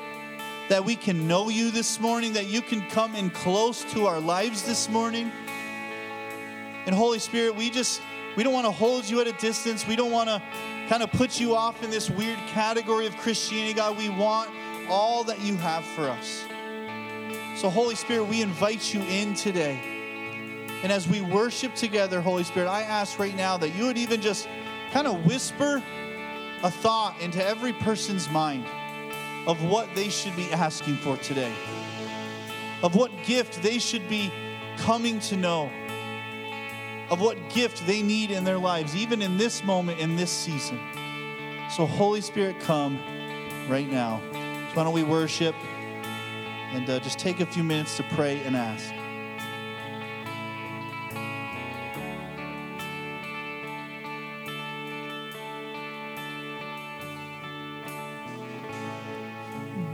that 0.70 0.86
we 0.86 0.95
can 0.95 1.28
know 1.28 1.49
you 1.49 1.72
this 1.72 1.99
morning, 1.99 2.34
that 2.34 2.45
you 2.45 2.62
can 2.62 2.88
come 2.91 3.16
in 3.16 3.32
close 3.32 3.84
to 3.93 4.06
our 4.06 4.20
lives 4.20 4.62
this 4.62 4.88
morning. 4.89 5.32
And 6.86 6.93
Holy 6.93 7.18
Spirit, 7.18 7.56
we 7.56 7.72
just 7.72 7.99
we 8.38 8.43
don't 8.43 8.53
want 8.53 8.68
to 8.68 8.72
hold 8.72 9.10
you 9.10 9.22
at 9.22 9.28
a 9.28 9.34
distance. 9.34 9.88
We 9.88 9.95
don't 9.95 10.12
want 10.12 10.30
to 10.30 10.39
kind 10.88 11.01
of 11.01 11.12
put 11.14 11.39
you 11.39 11.56
off 11.56 11.82
in 11.82 11.89
this 11.89 12.12
weird 12.12 12.38
category 12.49 13.08
of 13.08 13.18
Christianity, 13.18 13.74
God. 13.74 13.97
We 13.97 14.10
want 14.10 14.51
all 14.88 15.24
that 15.24 15.41
you 15.41 15.56
have 15.56 15.84
for 15.84 16.03
us. 16.03 16.45
So, 17.60 17.72
Holy 17.72 17.95
Spirit, 17.95 18.26
we 18.26 18.43
invite 18.43 18.93
you 18.93 19.01
in 19.01 19.34
today. 19.34 19.95
And 20.86 20.92
as 20.92 21.08
we 21.08 21.20
worship 21.20 21.74
together, 21.74 22.22
Holy 22.22 22.44
Spirit, 22.44 22.68
I 22.68 22.84
ask 22.84 23.18
right 23.18 23.36
now 23.36 23.58
that 23.58 23.70
you 23.70 23.88
would 23.88 23.98
even 23.98 24.22
just 24.22 24.48
kind 24.92 25.08
of 25.08 25.26
whisper 25.26 25.82
a 26.62 26.70
thought 26.70 27.20
into 27.20 27.44
every 27.44 27.74
person's 27.74 28.30
mind 28.30 28.68
of 29.48 29.64
what 29.64 29.90
they 29.96 30.10
should 30.10 30.36
be 30.36 30.52
asking 30.52 30.98
for 30.98 31.18
today, 31.18 31.52
of 32.84 32.94
what 32.94 33.10
gift 33.26 33.64
they 33.64 33.80
should 33.80 34.08
be 34.08 34.32
coming 34.78 35.20
to 35.22 35.36
know 35.36 35.72
of 37.10 37.20
what 37.20 37.38
gift 37.50 37.88
they 37.88 38.04
need 38.04 38.30
in 38.30 38.44
their 38.44 38.60
lives, 38.60 38.96
even 38.96 39.24
in 39.24 39.38
this 39.38 39.64
moment, 39.64 40.00
in 40.00 40.16
this 40.16 40.30
season. 40.30 40.80
So, 41.72 41.88
Holy 41.88 42.22
Spirit, 42.22 42.60
come 42.60 43.00
right 43.68 43.90
now. 43.90 44.22
So 44.34 44.76
why 44.76 44.84
don't 44.84 44.94
we 44.94 45.02
worship 45.02 45.56
and 46.74 46.88
uh, 46.88 47.00
just 47.00 47.18
take 47.18 47.40
a 47.40 47.46
few 47.48 47.64
minutes 47.64 47.98
to 47.98 48.04
pray 48.04 48.40
and 48.44 48.56
ask. 48.56 48.94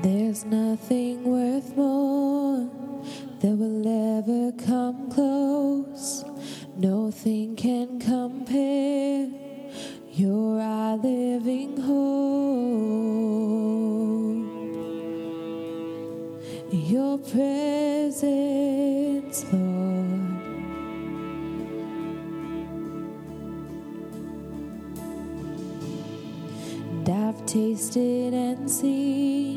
There's 0.01 0.45
nothing 0.45 1.23
worth 1.25 1.77
more 1.77 2.67
that 3.39 3.55
will 3.55 3.87
ever 4.17 4.51
come 4.65 5.11
close. 5.11 6.25
Nothing 6.75 7.55
can 7.55 7.99
compare. 7.99 9.27
You're 10.11 10.59
our 10.59 10.97
living 10.97 11.77
hope. 11.77 12.01
Your 16.71 17.19
presence, 17.19 18.23
Lord. 19.53 20.01
And 26.89 27.07
I've 27.07 27.45
tasted 27.45 28.33
and 28.33 28.69
seen 28.69 29.50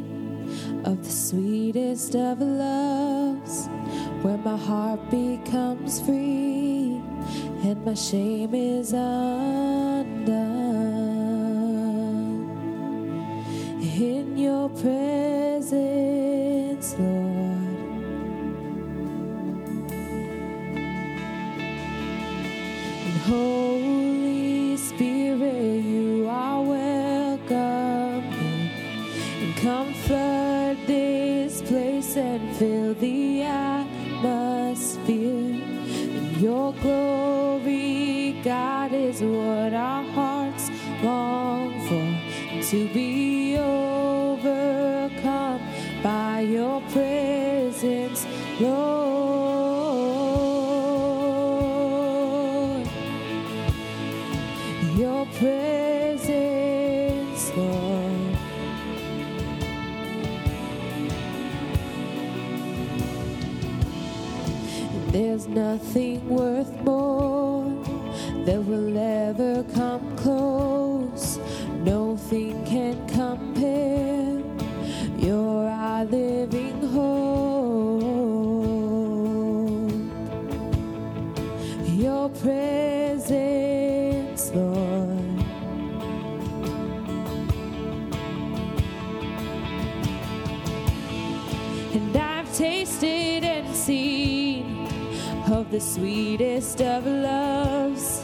of 0.85 1.03
the 1.03 1.11
sweetest 1.11 2.15
of 2.15 2.41
loves, 2.41 3.67
where 4.23 4.39
my 4.39 4.57
heart 4.57 5.01
becomes 5.11 6.01
free 6.01 7.01
and 7.65 7.85
my 7.85 7.95
shame 7.95 8.55
is 8.55 8.93
undone. 8.93 9.94
To 42.65 42.89
be 42.89 43.24
of 95.65 95.71
the 95.71 95.81
sweetest 95.81 96.81
of 96.83 97.07
loves, 97.07 98.23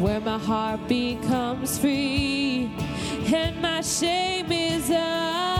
where 0.00 0.20
my 0.20 0.38
heart 0.38 0.80
becomes 0.86 1.78
free 1.78 2.70
and 3.34 3.60
my 3.60 3.80
shame 3.80 4.52
is 4.52 4.88
undone 4.90 5.57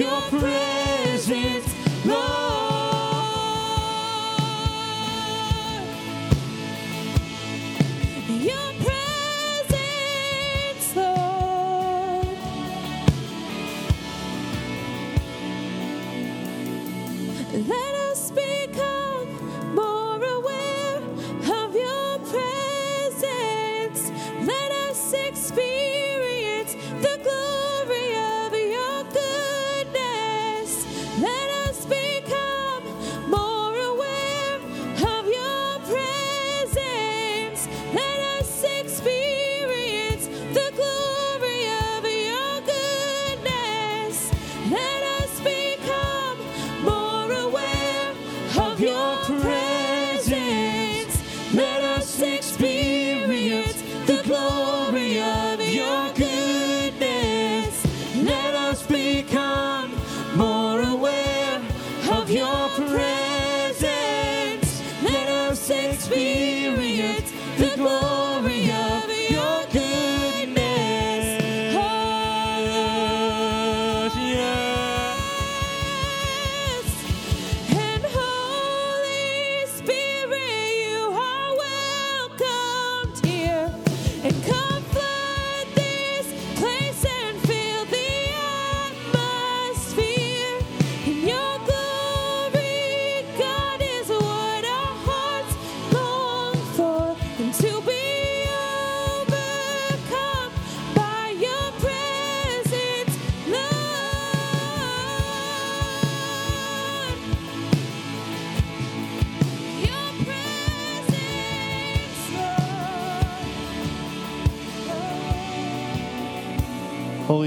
your 0.00 0.20
presence, 0.30 0.79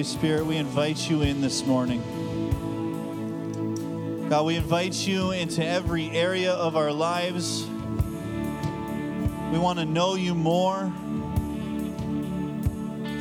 Holy 0.03 0.15
Spirit, 0.17 0.45
we 0.45 0.57
invite 0.57 1.09
you 1.09 1.21
in 1.21 1.39
this 1.39 1.65
morning. 1.65 2.01
God, 4.27 4.45
we 4.45 4.57
invite 4.57 5.07
you 5.07 5.31
into 5.31 5.65
every 5.65 6.09
area 6.11 6.51
of 6.51 6.75
our 6.75 6.91
lives. 6.91 7.63
We 9.53 9.57
want 9.59 9.79
to 9.79 9.85
know 9.85 10.15
you 10.15 10.35
more. 10.35 10.91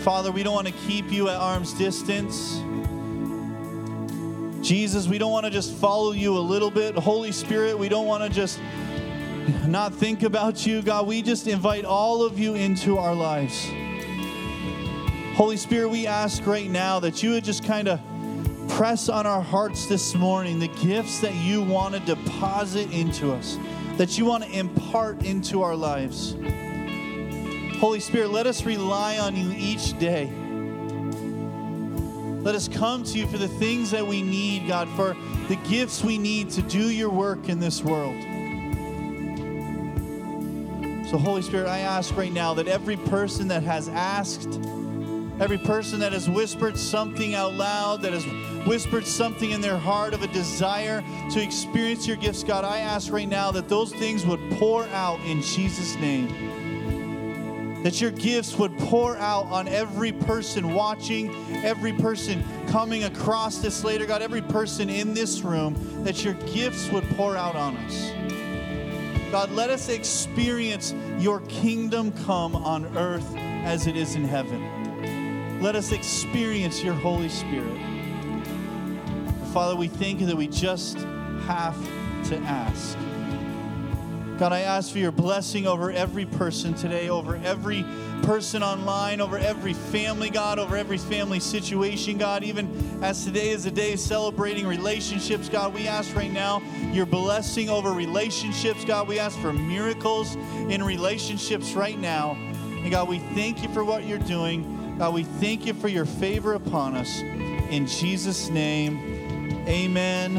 Father, 0.01 0.33
we 0.33 0.43
don't 0.43 0.55
want 0.55 0.67
to 0.67 0.73
keep 0.73 1.13
you 1.13 1.29
at 1.29 1.37
arm's 1.37 1.73
distance. 1.73 2.57
Jesus, 4.67 5.07
we 5.07 5.19
don't 5.19 5.31
want 5.31 5.45
to 5.45 5.53
just 5.53 5.73
follow 5.75 6.11
you 6.11 6.37
a 6.37 6.41
little 6.41 6.73
bit. 6.73 6.97
Holy 6.97 7.31
Spirit, 7.31 7.79
we 7.79 7.89
don't 7.89 8.07
want 8.07 8.25
to 8.25 8.29
just 8.29 8.59
not 9.69 9.95
think 9.95 10.25
about 10.25 10.67
you. 10.67 10.83
God, 10.83 11.07
we 11.07 11.23
just 11.23 11.47
invite 11.47 11.85
all 11.85 12.25
of 12.25 12.41
you 12.41 12.57
into 12.57 12.99
our 12.99 13.15
lives. 13.15 13.71
Holy 15.35 15.57
Spirit, 15.57 15.89
we 15.89 16.07
ask 16.07 16.47
right 16.47 16.71
now 16.71 17.01
that 17.01 17.23
you 17.23 17.31
would 17.31 17.43
just 17.45 17.65
kind 17.65 17.89
of 17.89 17.99
press 18.69 19.09
on 19.09 19.27
our 19.27 19.41
hearts 19.41 19.87
this 19.87 20.15
morning 20.15 20.59
the 20.59 20.69
gifts 20.69 21.21
that 21.21 21.35
you 21.35 21.63
want 21.63 21.95
to 21.95 22.01
deposit 22.01 22.91
into 22.93 23.33
us, 23.33 23.59
that 23.97 24.19
you 24.19 24.27
want 24.27 24.45
to 24.45 24.51
impart 24.51 25.25
into 25.25 25.63
our 25.63 25.75
lives. 25.75 26.37
Holy 27.79 27.99
Spirit, 27.99 28.29
let 28.29 28.47
us 28.47 28.65
rely 28.65 29.19
on 29.19 29.35
you 29.35 29.55
each 29.57 29.99
day. 29.99 30.31
Let 32.43 32.55
us 32.55 32.69
come 32.69 33.03
to 33.05 33.19
you 33.19 33.27
for 33.27 33.39
the 33.39 33.49
things 33.49 33.91
that 33.91 34.07
we 34.07 34.21
need, 34.21 34.69
God, 34.69 34.87
for 34.91 35.17
the 35.49 35.57
gifts 35.69 36.05
we 36.05 36.19
need 36.19 36.51
to 36.51 36.63
do 36.63 36.91
your 36.91 37.11
work 37.11 37.49
in 37.49 37.59
this 37.59 37.83
world. 37.83 38.21
So, 41.09 41.17
Holy 41.17 41.41
Spirit, 41.41 41.69
I 41.69 41.79
ask 41.79 42.15
right 42.17 42.33
now 42.33 42.53
that 42.55 42.69
every 42.69 42.97
person 42.97 43.49
that 43.49 43.63
has 43.63 43.89
asked, 43.89 44.61
every 45.41 45.59
person 45.59 45.99
that 46.01 46.13
has 46.13 46.29
whispered 46.29 46.77
something 46.77 47.35
out 47.35 47.55
loud, 47.55 48.03
that 48.03 48.13
has 48.13 48.25
whispered 48.67 49.07
something 49.07 49.51
in 49.51 49.61
their 49.61 49.79
heart 49.79 50.15
of 50.15 50.23
a 50.23 50.29
desire 50.29 51.03
to 51.31 51.43
experience 51.43 52.07
your 52.07 52.17
gifts, 52.17 52.45
God, 52.45 52.65
I 52.65 52.79
ask 52.79 53.13
right 53.13 53.29
now 53.29 53.51
that 53.53 53.69
those 53.69 53.93
things 53.93 54.25
would 54.27 54.41
pour 54.53 54.85
out 54.89 55.21
in 55.21 55.43
Jesus' 55.43 55.97
name. 55.97 57.83
That 57.83 58.01
your 58.01 58.13
gifts 58.13 58.57
would 58.57 58.79
pour 58.79 59.17
out 59.17 59.47
on 59.47 59.67
every 59.67 60.13
person 60.13 60.73
watching, 60.73 61.35
every 61.65 61.93
person 61.93 62.45
coming 62.69 63.05
across 63.05 63.59
this 63.59 63.83
later, 63.83 64.07
God, 64.07 64.23
every 64.23 64.43
person 64.43 64.89
in 64.89 65.15
this 65.15 65.43
room, 65.43 66.05
that 66.05 66.25
your 66.25 66.35
gifts 66.35 66.89
would 66.91 67.05
pour 67.17 67.37
out 67.37 67.57
on 67.57 67.77
us. 67.79 68.13
God, 69.33 69.51
let 69.51 69.71
us 69.71 69.89
experience 69.89 70.95
your 71.19 71.41
kingdom 71.49 72.13
come 72.25 72.55
on 72.55 72.97
earth 72.97 73.35
as 73.65 73.87
it 73.87 73.97
is 73.97 74.15
in 74.15 74.25
heaven. 74.25 74.82
Let 75.63 75.77
us 75.77 75.93
experience 75.93 76.83
your 76.83 76.93
Holy 76.93 77.29
Spirit. 77.29 77.79
Father, 79.53 79.77
we 79.77 79.87
thank 79.87 80.19
you 80.19 80.27
that 80.27 80.37
we 80.37 80.49
just 80.49 80.99
have 81.47 81.77
to 82.25 82.37
ask. 82.39 82.99
God, 84.41 84.53
I 84.53 84.63
ask 84.63 84.91
for 84.91 84.99
your 84.99 85.13
blessing 85.13 85.69
over 85.69 85.93
every 85.93 86.27
person 86.27 86.75
today, 86.75 87.11
over 87.11 87.37
every 87.45 87.85
person 88.25 88.65
online, 88.65 89.21
over 89.21 89.39
every 89.39 89.73
family, 89.73 90.31
God, 90.31 90.59
over 90.59 90.77
every 90.77 90.99
family 90.99 91.39
situation, 91.39 92.19
God. 92.19 92.43
Even 92.43 92.99
as 93.01 93.25
today 93.25 93.51
is 93.51 93.65
a 93.65 93.71
day 93.71 93.95
celebrating 93.95 94.67
relationships, 94.67 95.49
God, 95.49 95.73
we 95.73 95.87
ask 95.87 96.13
right 96.17 96.33
now 96.33 96.61
your 96.91 97.07
blessing 97.07 97.71
over 97.71 97.93
relationships, 97.93 98.85
God. 98.85 99.07
We 99.07 99.21
ask 99.21 99.39
for 99.39 99.53
miracles 99.53 100.35
in 100.69 100.83
relationships 100.83 101.75
right 101.75 102.01
now. 102.01 102.33
And 102.33 102.91
God, 102.91 103.09
we 103.09 103.21
thank 103.37 103.63
you 103.63 103.69
for 103.69 103.85
what 103.85 104.03
you're 104.03 104.19
doing. 104.19 104.82
God, 104.99 105.15
we 105.15 105.25
thank 105.25 105.67
you 105.67 105.75
for 105.75 105.89
your 105.89 106.05
favor 106.05 106.55
upon 106.55 106.95
us. 106.95 107.21
In 107.71 107.87
Jesus' 107.87 108.51
name, 108.51 108.99
amen. 109.67 110.35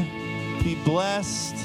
Be 0.63 0.75
blessed. 0.85 1.55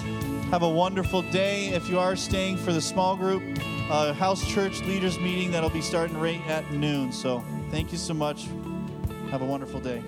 Have 0.50 0.62
a 0.62 0.68
wonderful 0.68 1.22
day. 1.22 1.68
If 1.68 1.88
you 1.88 1.98
are 1.98 2.16
staying 2.16 2.56
for 2.56 2.72
the 2.72 2.80
small 2.80 3.16
group, 3.16 3.42
uh, 3.90 4.12
house 4.12 4.46
church 4.46 4.80
leaders 4.82 5.18
meeting 5.18 5.50
that'll 5.50 5.70
be 5.70 5.82
starting 5.82 6.18
right 6.18 6.40
at 6.48 6.70
noon. 6.72 7.12
So 7.12 7.44
thank 7.70 7.92
you 7.92 7.98
so 7.98 8.14
much. 8.14 8.48
Have 9.30 9.42
a 9.42 9.46
wonderful 9.46 9.80
day. 9.80 10.02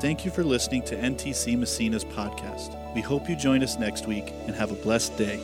Thank 0.00 0.24
you 0.24 0.30
for 0.30 0.42
listening 0.42 0.82
to 0.82 0.96
NTC 0.96 1.56
Massena's 1.56 2.04
podcast. 2.04 2.76
We 2.94 3.00
hope 3.00 3.28
you 3.28 3.36
join 3.36 3.62
us 3.62 3.78
next 3.78 4.06
week 4.06 4.32
and 4.46 4.54
have 4.54 4.72
a 4.72 4.74
blessed 4.74 5.16
day. 5.16 5.40